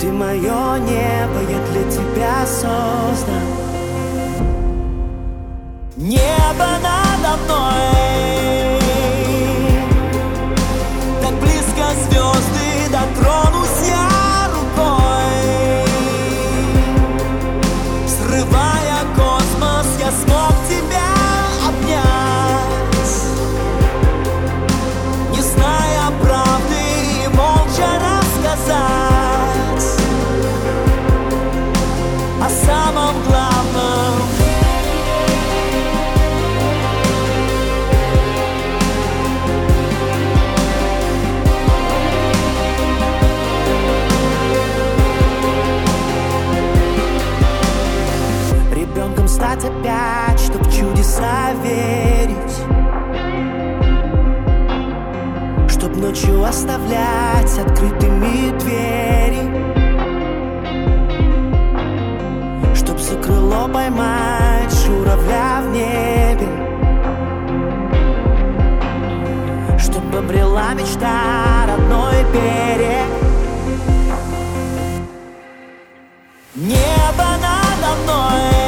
[0.00, 3.44] Ты мое небо, я для тебя создан
[5.96, 8.39] Небо надо мной
[56.10, 59.48] ночью оставлять открытыми двери.
[62.74, 66.48] Чтоб за крыло поймать журавля в небе.
[69.78, 73.06] Чтоб обрела мечта родной берег
[76.56, 78.59] Небо надо мной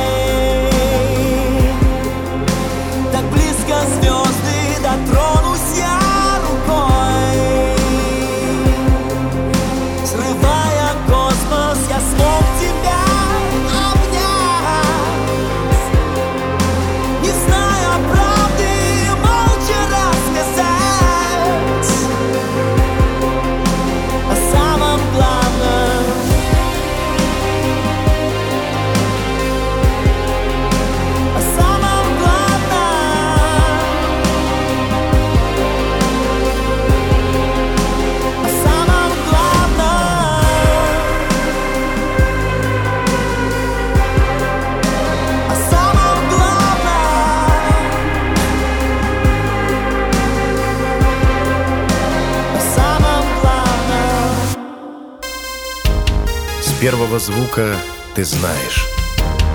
[56.82, 57.76] первого звука
[58.16, 58.88] ты знаешь.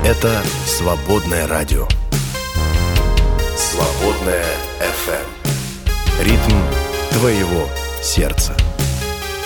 [0.05, 1.85] Это свободное радио.
[3.57, 4.45] Свободное
[4.79, 6.23] FM.
[6.23, 6.57] Ритм
[7.11, 7.67] твоего
[8.01, 8.55] сердца.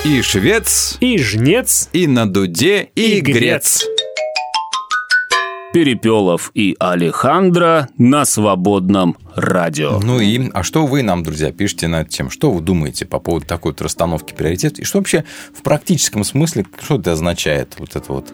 [0.05, 3.79] И швец, и жнец, и на дуде, и, И грец.
[3.79, 3.90] грец.
[5.73, 9.99] Перепелов и Алехандро на свободном радио.
[9.99, 13.45] Ну и, а что вы нам, друзья, пишите над тем, что вы думаете по поводу
[13.45, 15.23] такой вот расстановки приоритетов, и что вообще
[15.53, 18.33] в практическом смысле, что это означает, вот это вот,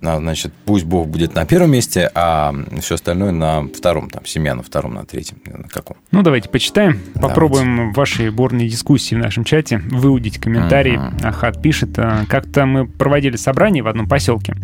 [0.00, 4.62] значит, пусть Бог будет на первом месте, а все остальное на втором, там, семья на
[4.62, 5.96] втором, на третьем, на каком?
[6.12, 7.00] Ну, давайте почитаем.
[7.14, 10.98] Попробуем в вашей бурной дискуссии в нашем чате выудить комментарий.
[11.22, 14.54] Ахат пишет, э, как-то мы проводили собрание в одном поселке.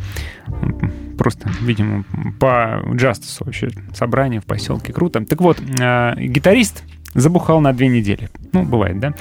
[1.19, 2.05] Просто, видимо,
[2.41, 4.93] по Джастусу вообще собрание в поселке.
[4.93, 5.25] Круто.
[5.25, 6.83] Так вот, э, гитарист
[7.15, 8.29] забухал на две недели.
[8.53, 9.15] Ну, бывает, да?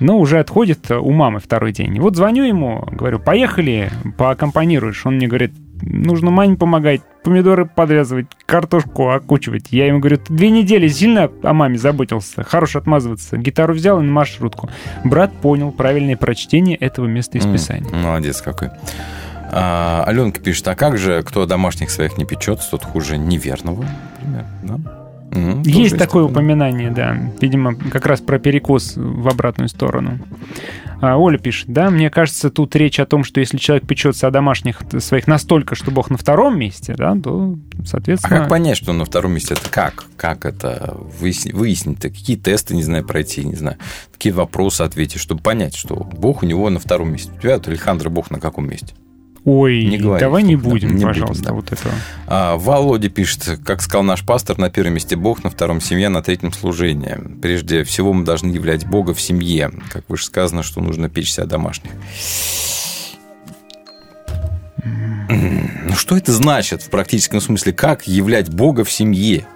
[0.00, 1.96] Но уже отходит у мамы второй день.
[1.96, 5.04] И вот звоню ему, говорю, поехали, поаккомпанируешь.
[5.06, 5.52] Он мне говорит,
[5.82, 9.66] нужно маме помогать, помидоры подвязывать, картошку окучивать.
[9.70, 13.36] Я ему говорю, две недели сильно о маме заботился, хорош отмазываться.
[13.36, 14.68] Гитару взял и на маршрутку.
[15.04, 17.90] Брат понял правильное прочтение этого места из Писания.
[17.94, 18.70] Молодец какой.
[19.50, 23.86] А, Аленка пишет, а как же, кто домашних своих не печет, тот хуже неверного,
[24.20, 24.97] например, да?
[25.30, 27.16] Тоже Есть такое упоминание, да.
[27.40, 30.18] Видимо, как раз про перекос в обратную сторону.
[31.00, 34.30] А, Оля пишет, да, мне кажется, тут речь о том, что если человек печется о
[34.30, 38.40] домашних своих настолько, что Бог на втором месте, да, то, А соответственно...
[38.40, 39.54] как понять, что он на втором месте?
[39.54, 40.06] Это как?
[40.16, 41.54] Как это выяснить?
[41.54, 42.08] выяснить-то?
[42.08, 43.76] Какие тесты, не знаю, пройти, не знаю.
[44.12, 47.30] Какие вопросы ответить, чтобы понять, что Бог у него на втором месте.
[47.36, 48.94] У тебя, вот, Александр, Бог на каком месте?
[49.48, 51.52] Ой, Не говори, давай не будем, не будем, пожалуйста, да.
[51.54, 51.94] вот этого.
[52.26, 56.22] А, Володя пишет, как сказал наш пастор, на первом месте Бог, на втором семья, на
[56.22, 57.18] третьем служение.
[57.40, 59.70] Прежде всего мы должны являть Бога в семье.
[59.90, 61.92] Как выше сказано, что нужно печься о домашних.
[65.30, 67.72] Ну, что это значит в практическом смысле?
[67.72, 69.46] Как являть Бога в семье?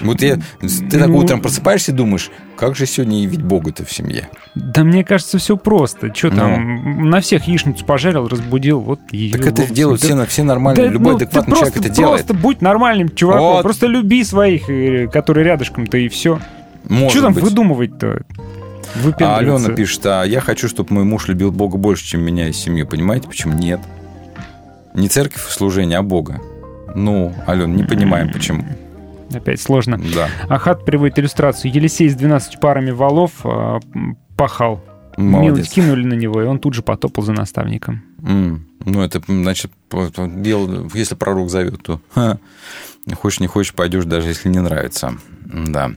[0.00, 4.28] Вот я, ты так утром просыпаешься и думаешь, как же сегодня явить Бога-то в семье?
[4.54, 6.14] Да мне кажется, все просто.
[6.14, 6.36] Что Ну.
[6.36, 9.32] там, на всех яичницу пожарил, разбудил, вот ее.
[9.36, 10.86] Так это делают все, все нормальные.
[10.86, 12.26] Да, Любой ну, адекватный просто, человек это делает.
[12.26, 13.54] Просто будь нормальным чуваком.
[13.54, 13.62] Вот.
[13.62, 16.38] Просто люби своих, э, которые рядышком-то, и все.
[16.88, 17.44] Может Что там быть.
[17.44, 18.22] выдумывать-то?
[19.20, 19.38] А.
[19.38, 22.86] Алена пишет, а я хочу, чтобы мой муж любил Бога больше, чем меня и семью.
[22.86, 23.80] Понимаете, почему нет?
[24.94, 26.40] Не церковь и служение, а Бога.
[26.94, 28.64] Ну, Алена, не понимаем, почему.
[29.34, 29.98] Опять сложно.
[30.14, 30.28] Да.
[30.48, 31.72] Ахат приводит иллюстрацию.
[31.72, 34.80] Елисей с 12 парами валов а, м, пахал.
[35.16, 35.54] Молодец.
[35.56, 38.02] Милость кинули на него, и он тут же потопал за наставником.
[38.26, 39.70] М, Ну, это, значит,
[40.16, 42.38] дело, если пророк зовет, то ха,
[43.14, 45.14] хочешь не хочешь, пойдешь, даже если не нравится.
[45.52, 45.92] Да.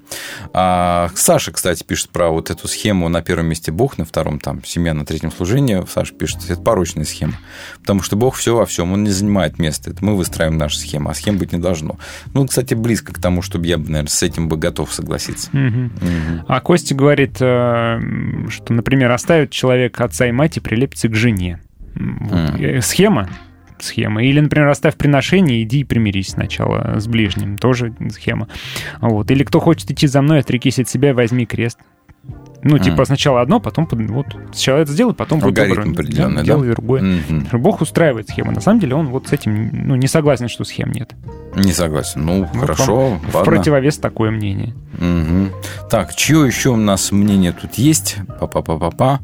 [0.53, 4.64] А, Саша, кстати, пишет про вот эту схему на первом месте Бог, на втором там
[4.65, 5.86] семья, на третьем служение.
[5.88, 7.36] Саша пишет, это порочная схема.
[7.80, 9.91] Потому что Бог все во всем, он не занимает место.
[9.91, 11.98] Это мы выстраиваем нашу схему, а схем быть не должно.
[12.34, 15.49] Ну, кстати, близко к тому, чтобы я наверное, с этим бы готов согласиться.
[15.53, 16.45] Мгм.
[16.48, 17.99] А Костя говорит, э,
[18.49, 21.61] что, например, оставит человек отца и мать и прилепится к жене.
[21.95, 23.30] Вот, э, Схема.
[23.80, 24.23] Схема.
[24.23, 27.57] Или, например, оставь приношение, иди и примирись сначала с ближним.
[27.57, 28.47] Тоже схема.
[29.02, 29.30] Вот.
[29.31, 31.80] Или кто хочет идти за мной, отрекись от себя возьми крест.
[32.68, 33.06] Ну, типа, Мгм.
[33.06, 35.91] сначала одно, потом вот сначала это сделай, потом будет Алгоритм добро.
[35.91, 36.43] определенный, да?
[36.43, 37.02] Делай другое.
[37.30, 37.47] Мгм.
[37.61, 38.53] Бог устраивает схемы.
[38.53, 41.14] На самом деле он вот с этим ну, не согласен, что схем нет.
[41.56, 42.26] Не согласен.
[42.26, 44.73] Ну, Вот хорошо, В противовес такое мнение.
[44.97, 45.52] Мгм.
[45.91, 48.18] Так, чье еще у нас мнение тут есть?
[48.39, 49.19] Па-па-па-па-па.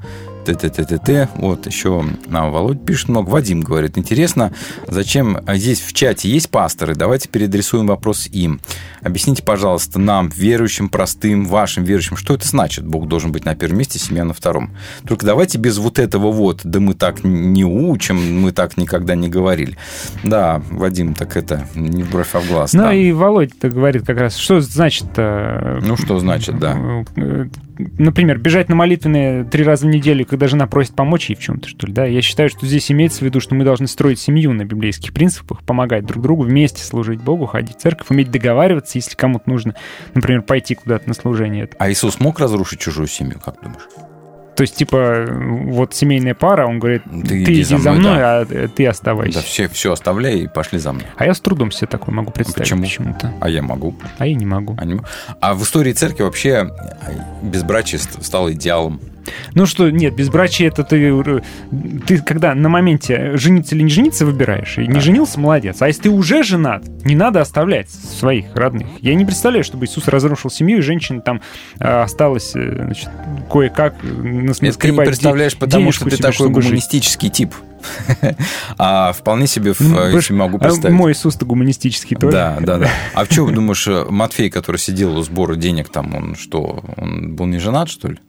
[0.46, 1.30] ТТТТ.
[1.36, 3.30] Вот еще нам Володь пишет много.
[3.30, 4.54] Вадим говорит, интересно,
[4.88, 6.96] зачем здесь в чате есть пасторы?
[6.96, 8.60] Давайте переадресуем вопрос им.
[9.02, 12.86] Объясните, пожалуйста, нам, верующим, простым, вашим верующим, что это значит?
[12.86, 14.72] Бог должен быть на первом месте, семья на втором.
[15.08, 19.30] Только давайте без вот этого вот, да мы так не учим, мы так никогда не
[19.30, 19.78] говорили.
[20.24, 22.74] Да, Вадим, так это не в бровь, а в глаз.
[22.74, 22.94] Ну да.
[22.94, 25.08] и Володя говорит как раз, что значит...
[25.18, 26.78] э, Ну, что значит, да.
[27.98, 31.68] Например, бежать на молитвенные три раза в неделю, когда жена просит помочь ей в чем-то,
[31.68, 32.06] что ли, да?
[32.06, 35.64] Я считаю, что здесь имеется в виду, что мы должны строить семью на библейских принципах,
[35.64, 39.76] помогать друг другу, вместе служить Богу, ходить в церковь, уметь договариваться, если кому-то нужно,
[40.14, 41.70] например, пойти куда-то на служение.
[41.78, 44.11] А Иисус мог разрушить чужую семью, как думаешь?
[44.62, 48.86] То есть, типа, вот семейная пара, он говорит, ты, иди за мной, а э, ты
[48.86, 49.40] оставайся.
[49.40, 51.08] Да все, все оставляй и пошли за мной.
[51.16, 52.84] А я с трудом себе такое могу представить Почему?
[52.84, 53.34] почему-то.
[53.42, 53.96] А я могу.
[54.20, 54.76] А я не могу.
[54.78, 55.02] А, не
[55.40, 56.70] а в истории церкви вообще
[57.42, 59.02] безбрачие ст- стало идеалом.
[59.54, 61.42] Ну что, нет, безбрачие это ты, э,
[62.06, 65.82] ты когда на моменте жениться или не жениться выбираешь, и не женился, молодец.
[65.82, 68.88] А если ты уже женат, не надо оставлять своих родных.
[69.00, 71.42] Я не представляю, чтобы Иисус разрушил семью, и женщина там
[71.80, 73.10] э, осталась, э, значит,
[73.52, 76.72] кое-как на Нет, ты не представляешь, потому что ты себе, такой чтобы жить.
[76.72, 77.54] гуманистический тип.
[78.78, 80.96] А вполне себе Ну, в- могу а представить.
[80.96, 82.32] Мой Иисус-то гуманистический тоже.
[82.32, 82.90] Да, да, да.
[83.14, 87.46] А в чем думаешь, Матфей, который сидел у сбора денег, там он что, он был
[87.46, 88.20] не женат, что ли?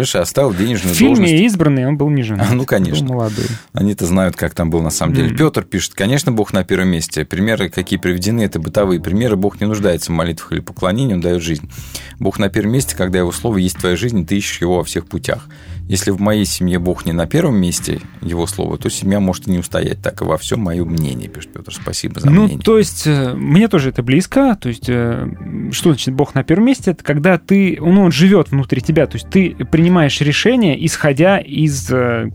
[0.00, 1.42] Понимаешь, оставил В денежную фильме должность.
[1.42, 2.48] «Избранный» он был не женат.
[2.50, 3.06] А, ну, конечно.
[3.06, 3.46] Был молодой.
[3.72, 5.28] Они-то знают, как там был на самом деле.
[5.28, 5.36] Мгм.
[5.36, 7.24] Петр пишет, конечно, Бог на первом месте.
[7.24, 9.36] Примеры, какие приведены, это бытовые примеры.
[9.36, 11.70] Бог не нуждается в молитвах или поклонении, Он дает жизнь.
[12.18, 14.84] Бог на первом месте, когда Его слово есть твоя жизнь, и ты ищешь Его во
[14.84, 15.46] всех путях.
[15.90, 19.50] Если в моей семье Бог не на первом месте, Его слово, то семья может и
[19.50, 20.00] не устоять.
[20.00, 21.74] Так и во всем мое мнение, пишет Петр.
[21.74, 22.60] Спасибо за Ну, мнение.
[22.60, 24.56] то есть, э, мне тоже это близко.
[24.60, 25.28] То есть, э,
[25.72, 26.92] что значит Бог на первом месте?
[26.92, 29.06] Это когда ты, ну, он живет внутри тебя.
[29.06, 32.30] То есть, ты принимаешь решение, исходя из э,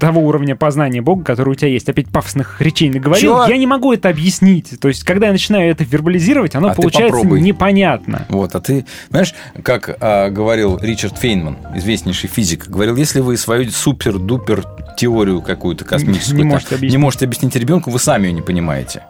[0.00, 1.88] того уровня познания Бога, который у тебя есть.
[1.88, 3.32] Опять пафосных речей наговорил.
[3.36, 3.46] Чё?
[3.46, 4.78] Я не могу это объяснить.
[4.80, 8.26] То есть, когда я начинаю это вербализировать, оно А получается непонятно.
[8.28, 13.70] Вот, а ты, знаешь, как а, говорил Ричард Фейнман, известнейший физик, говорил, если вы свою
[13.70, 14.64] супер-дупер
[14.96, 16.90] теорию какую-то космическую Не та- можете объяснить.
[16.92, 19.02] не можете объяснить ребенку, вы сами ее не понимаете.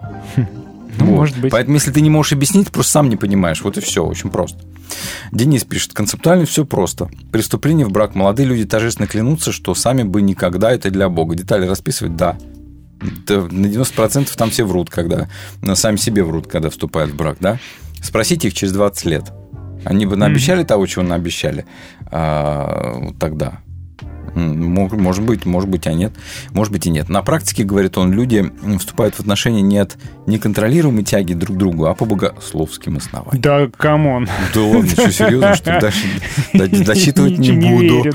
[0.98, 1.16] Ну, Вот.
[1.16, 1.52] может быть.
[1.52, 3.62] Поэтому, если ты не можешь объяснить, просто сам не понимаешь.
[3.62, 4.58] Вот и все, очень просто.
[5.32, 7.08] Денис пишет, концептуально все просто.
[7.32, 8.14] Преступление в брак.
[8.14, 11.34] Молодые люди торжественно клянутся, что сами бы никогда это для Бога.
[11.34, 12.16] Детали расписывать?
[12.16, 12.36] Да.
[13.28, 15.28] На 90% там все врут, когда
[15.74, 17.58] сами себе врут, когда вступают в брак, да?
[18.02, 19.32] Спросите их через 20 лет.
[19.84, 21.66] Они бы наобещали того, чего наобещали
[22.06, 23.60] а, вот тогда.
[24.34, 26.12] Может быть, может быть, а нет.
[26.50, 27.08] Может быть и нет.
[27.08, 29.96] На практике, говорит он, люди вступают в отношения не от
[30.26, 33.40] неконтролируемой тяги друг к другу, а по богословским основаниям.
[33.40, 34.28] Да, come on.
[34.54, 35.80] Да ладно, что, серьезно, что?
[36.52, 38.04] Дальше дочитывать не буду.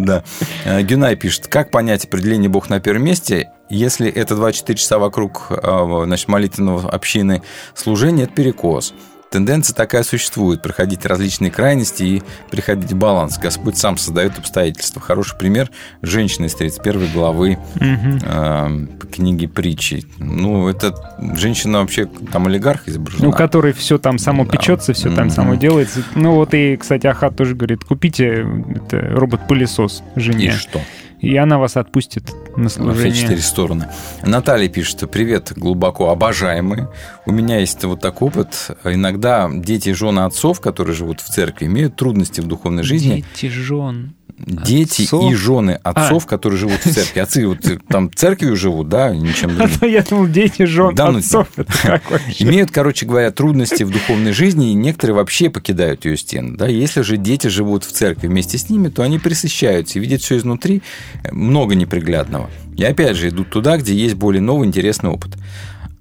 [0.00, 0.24] Да.
[0.64, 5.48] Э, Гюнай пишет, как понять определение Бог на первом месте, если это 24 часа вокруг
[5.50, 7.42] э, значит, молитвенного общины
[7.74, 8.94] служения, это перекос.
[9.30, 10.60] Тенденция такая существует.
[10.60, 13.38] Проходить различные крайности и приходить в баланс.
[13.38, 15.00] Господь сам создает обстоятельства.
[15.00, 15.70] Хороший пример–
[16.02, 18.18] женщина из 31 главы Мгм.
[18.24, 20.04] э, книги притчи.
[20.18, 20.94] Ну, это
[21.36, 23.28] женщина вообще, там олигарх изображена.
[23.28, 24.50] У которой все там само Да.
[24.50, 25.30] печется, все там Мгм.
[25.30, 26.02] само делается.
[26.16, 28.44] Ну вот и, кстати, Ахат тоже говорит, купите
[28.74, 30.46] это, робот-пылесос жене.
[30.46, 30.80] И что?
[31.20, 33.14] И она вас отпустит на Во все служение.
[33.14, 33.88] четыре стороны.
[34.22, 36.88] Наталья пишет, привет, глубоко обожаемые.
[37.26, 38.70] У меня есть вот такой опыт.
[38.84, 43.24] Иногда дети и жены отцов, которые живут в церкви, имеют трудности в духовной жизни.
[43.34, 44.14] Дети жен.
[44.46, 45.30] Дети Отцов?
[45.30, 46.28] и жены отцов, А.
[46.28, 47.20] которые живут в церкви.
[47.20, 47.58] Отцы вот
[47.88, 49.78] там церковью живут, да, ничем А другим.
[49.78, 51.48] то я думал, дети жен Да ну отцов.
[51.56, 52.44] Это как вообще?
[52.44, 56.56] Имеют, короче говоря, трудности в духовной жизни, и некоторые вообще покидают ее стены.
[56.56, 56.66] Да?
[56.66, 60.36] Если же дети живут в церкви вместе с ними, то они присыщаются и видят все
[60.38, 60.82] изнутри,
[61.22, 62.50] э, много неприглядного.
[62.76, 65.36] И опять же идут туда, где есть более новый интересный опыт.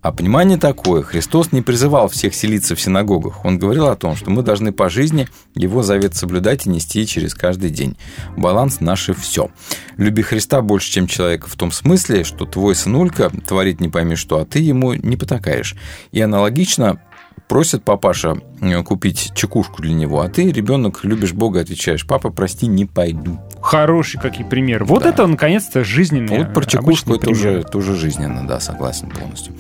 [0.01, 3.43] А понимание такое, Христос не призывал всех селиться в синагогах.
[3.43, 7.33] Он говорил о том, что мы должны по жизни Его завет соблюдать и нести через
[7.33, 7.97] каждый день.
[8.37, 9.49] Баланс наше все.
[9.97, 14.37] Люби Христа больше, чем человека в том смысле, что твой сынулька творит не пойми что,
[14.37, 15.75] а ты ему не потакаешь.
[16.13, 17.01] И аналогично
[17.49, 22.67] просит папаша э, купить чекушку для него, а ты, ребенок, любишь Бога, отвечаешь, папа, прости,
[22.67, 23.39] не пойду.
[23.59, 24.85] Хороший какие примеры.
[24.85, 25.09] Вот Да.
[25.09, 26.37] это, наконец-то, жизненный.
[26.37, 27.39] Вот про чекушку обычный это пример.
[27.39, 29.53] уже, это уже жизненно, да, согласен полностью.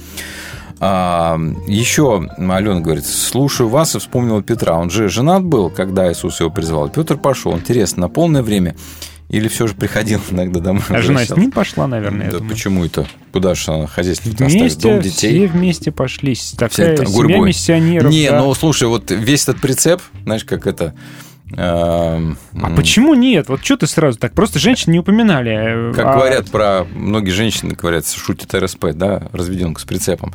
[0.79, 1.37] А,
[1.67, 4.77] еще Алена говорит, слушаю вас и вспомнил Петра.
[4.77, 6.87] Он же женат был, когда Иисус его призвал.
[6.89, 7.53] Петр пошел.
[7.57, 8.75] Интересно, на полное время
[9.29, 10.83] или все же приходил иногда домой?
[10.89, 13.07] А жена с ним пошла, наверное, Да почему это?
[13.31, 14.29] Куда же она хозяйство?
[14.31, 15.47] Вместе, Дом все детей?
[15.47, 16.33] вместе пошли.
[16.33, 17.47] Вся Такая эта семья гурьбой.
[17.47, 18.11] миссионеров.
[18.11, 18.39] Не, да.
[18.41, 20.95] ну слушай, вот весь этот прицеп, знаешь, как это...
[21.55, 23.49] эм, А почему нет?
[23.49, 24.33] Вот что ты сразу так?
[24.33, 25.93] Просто женщин не упоминали.
[25.93, 26.85] Как А говорят про...
[26.93, 30.33] Многие женщины говорят, шутят РСП, да, разведенка с прицепом.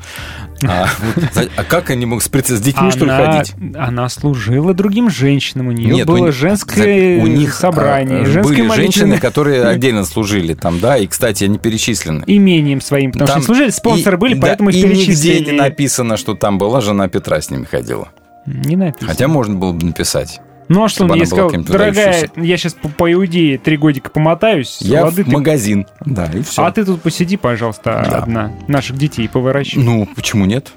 [0.66, 2.56] А, вот а как они могут с прицепом?
[2.58, 3.54] С детьми, что ли, она, ходить?
[3.76, 5.68] она служила другим женщинам.
[5.68, 8.20] У нее Нет, было у них- женское у них собрание.
[8.20, 12.24] а, были женщины, молитвенное- которые отдельно служили там, да, и, кстати, они перечислены.
[12.26, 14.94] имением своим, потому что Там не служили, спонсоры и- были, да, поэтому их и нигде
[15.06, 15.44] перечислили.
[15.50, 18.08] не написано, что там была жена Петра с ними ходила.
[18.46, 19.08] Не написано.
[19.10, 20.40] Хотя можно было бы написать.
[20.68, 24.78] Ну а что он ей сказал, дорогая, я сейчас по, по Иудее три годика помотаюсь,
[24.80, 25.86] Я лады в ты- магазин.
[26.04, 26.64] Да, и все.
[26.64, 28.18] а ты тут посиди, пожалуйста, Да.
[28.18, 29.84] одна, наших детей повыращивай.
[29.84, 30.72] Ну, почему нет?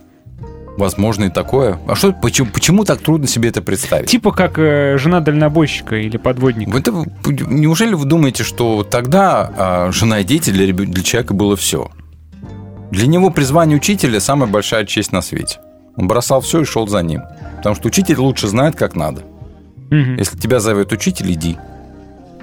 [0.78, 1.80] Возможно и такое.
[1.88, 4.10] А что, почему, почему так трудно себе это представить?
[4.10, 6.78] Типа как э, жена дальнобойщика или подводника.
[6.78, 6.92] Это,
[7.26, 11.90] неужели вы думаете, что тогда а, жена и дети для, для человека было все?
[12.92, 15.60] Для него призвание учителя самая большая честь на свете.
[15.96, 17.24] Он бросал все и шел за ним.
[17.58, 19.24] Потому что учитель лучше знает, как надо.
[19.90, 20.16] Мгм.
[20.18, 21.58] Если тебя зовет учитель, иди.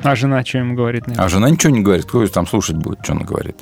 [0.02, 1.06] А жена что ему говорит?
[1.06, 1.24] наверное?
[1.24, 2.04] А жена ничего не говорит.
[2.06, 3.56] Кто ее там слушать будет, что она говорит?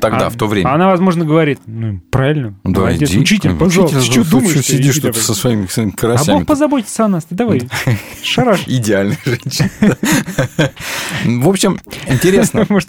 [0.00, 0.68] Тогда, А- в то время.
[0.68, 3.18] а Она, возможно, говорит, ну, правильно, Да, молодец, иди.
[3.20, 4.52] учитель, Учитель, пожалуйста, что что думаешь?
[4.54, 4.62] ты?
[4.62, 5.22] сидишь Иди тут давай.
[5.26, 6.38] со своими своими А карасями?
[6.38, 7.62] Бог позаботится о нас, ты давай,
[8.22, 8.64] шараш.
[8.66, 9.70] Идеальная женщина.
[11.24, 12.66] В общем, интересно.
[12.68, 12.88] Может,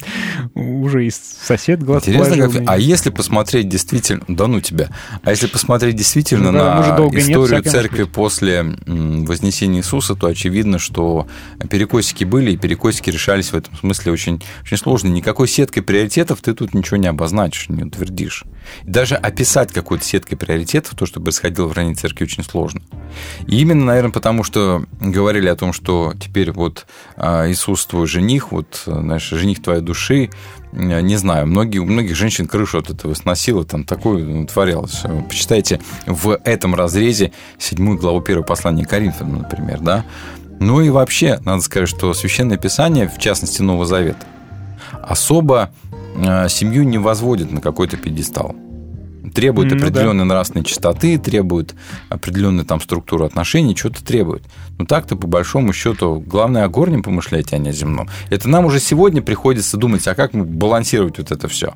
[0.54, 2.62] уже и сосед глаз Интересно, как...
[2.66, 4.88] а если посмотреть действительно, да ну тебя,
[5.22, 11.26] а если посмотреть действительно Ну на историю церкви после Вознесения Иисуса, то очевидно, что
[11.70, 15.08] перекосики были, и перекосики решались в этом смысле очень, очень сложно.
[15.08, 18.44] Никакой сеткой приоритетов ты тут ничего не обозначишь, не утвердишь.
[18.84, 22.82] И даже описать какой-то сеткой приоритетов, то, что происходило в ранней церкви, очень сложно.
[23.46, 26.86] И именно, наверное, потому что говорили о том, что теперь вот
[27.16, 30.30] а, Иисус твой жених, вот, знаешь, жених твоей души,
[30.72, 35.02] не знаю, многие, у многих женщин крышу от этого сносило, там такое творялось.
[35.28, 40.04] Почитайте в этом разрезе седьмую главу первого послания Коринфянам, например, да.
[40.60, 44.26] Ну и вообще, надо сказать, что Священное Писание, в частности Нового Завета,
[45.02, 45.70] особо
[46.48, 48.54] семью не возводит на какой-то пьедестал.
[49.34, 49.86] Требует Ну да.
[49.86, 51.74] определенной нравственной чистоты, требует
[52.08, 54.42] определенную там структуру отношений, что-то требует.
[54.78, 58.08] Но так-то, по большому счету, главное о горнем помышлять, а не о земном.
[58.30, 61.74] Это нам уже сегодня приходится думать, а как мы балансировать вот это все.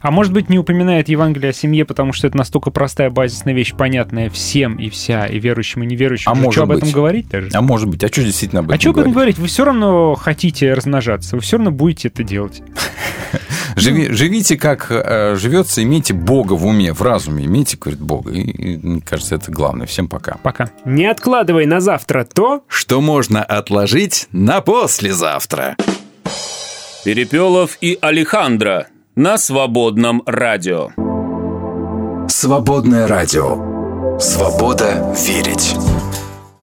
[0.00, 3.74] А может быть, не упоминает Евангелие о семье, потому что это настолько простая базисная вещь,
[3.74, 6.30] понятная всем и вся, и верующим, и неверующим.
[6.30, 7.50] А Что может об этом говорить даже?
[7.52, 9.36] А может быть, а что действительно об А этом что об этом говорить?
[9.36, 9.38] говорить?
[9.38, 12.62] Вы все равно хотите размножаться, вы все равно будете это делать.
[13.76, 18.32] Живи- живите как э, живется, имейте Бога в уме, в разуме, имейте, говорит, Бога.
[18.32, 19.86] И, и, мне кажется, это главное.
[19.86, 20.36] Всем пока.
[20.42, 20.70] Пока.
[20.86, 25.76] Не откладывай на завтра то, Что можно отложить на послезавтра.
[27.04, 28.86] Перепелов и Алехандро
[29.16, 30.90] на свободном радио.
[32.28, 34.18] Свободное радио.
[34.18, 35.74] Свобода верить.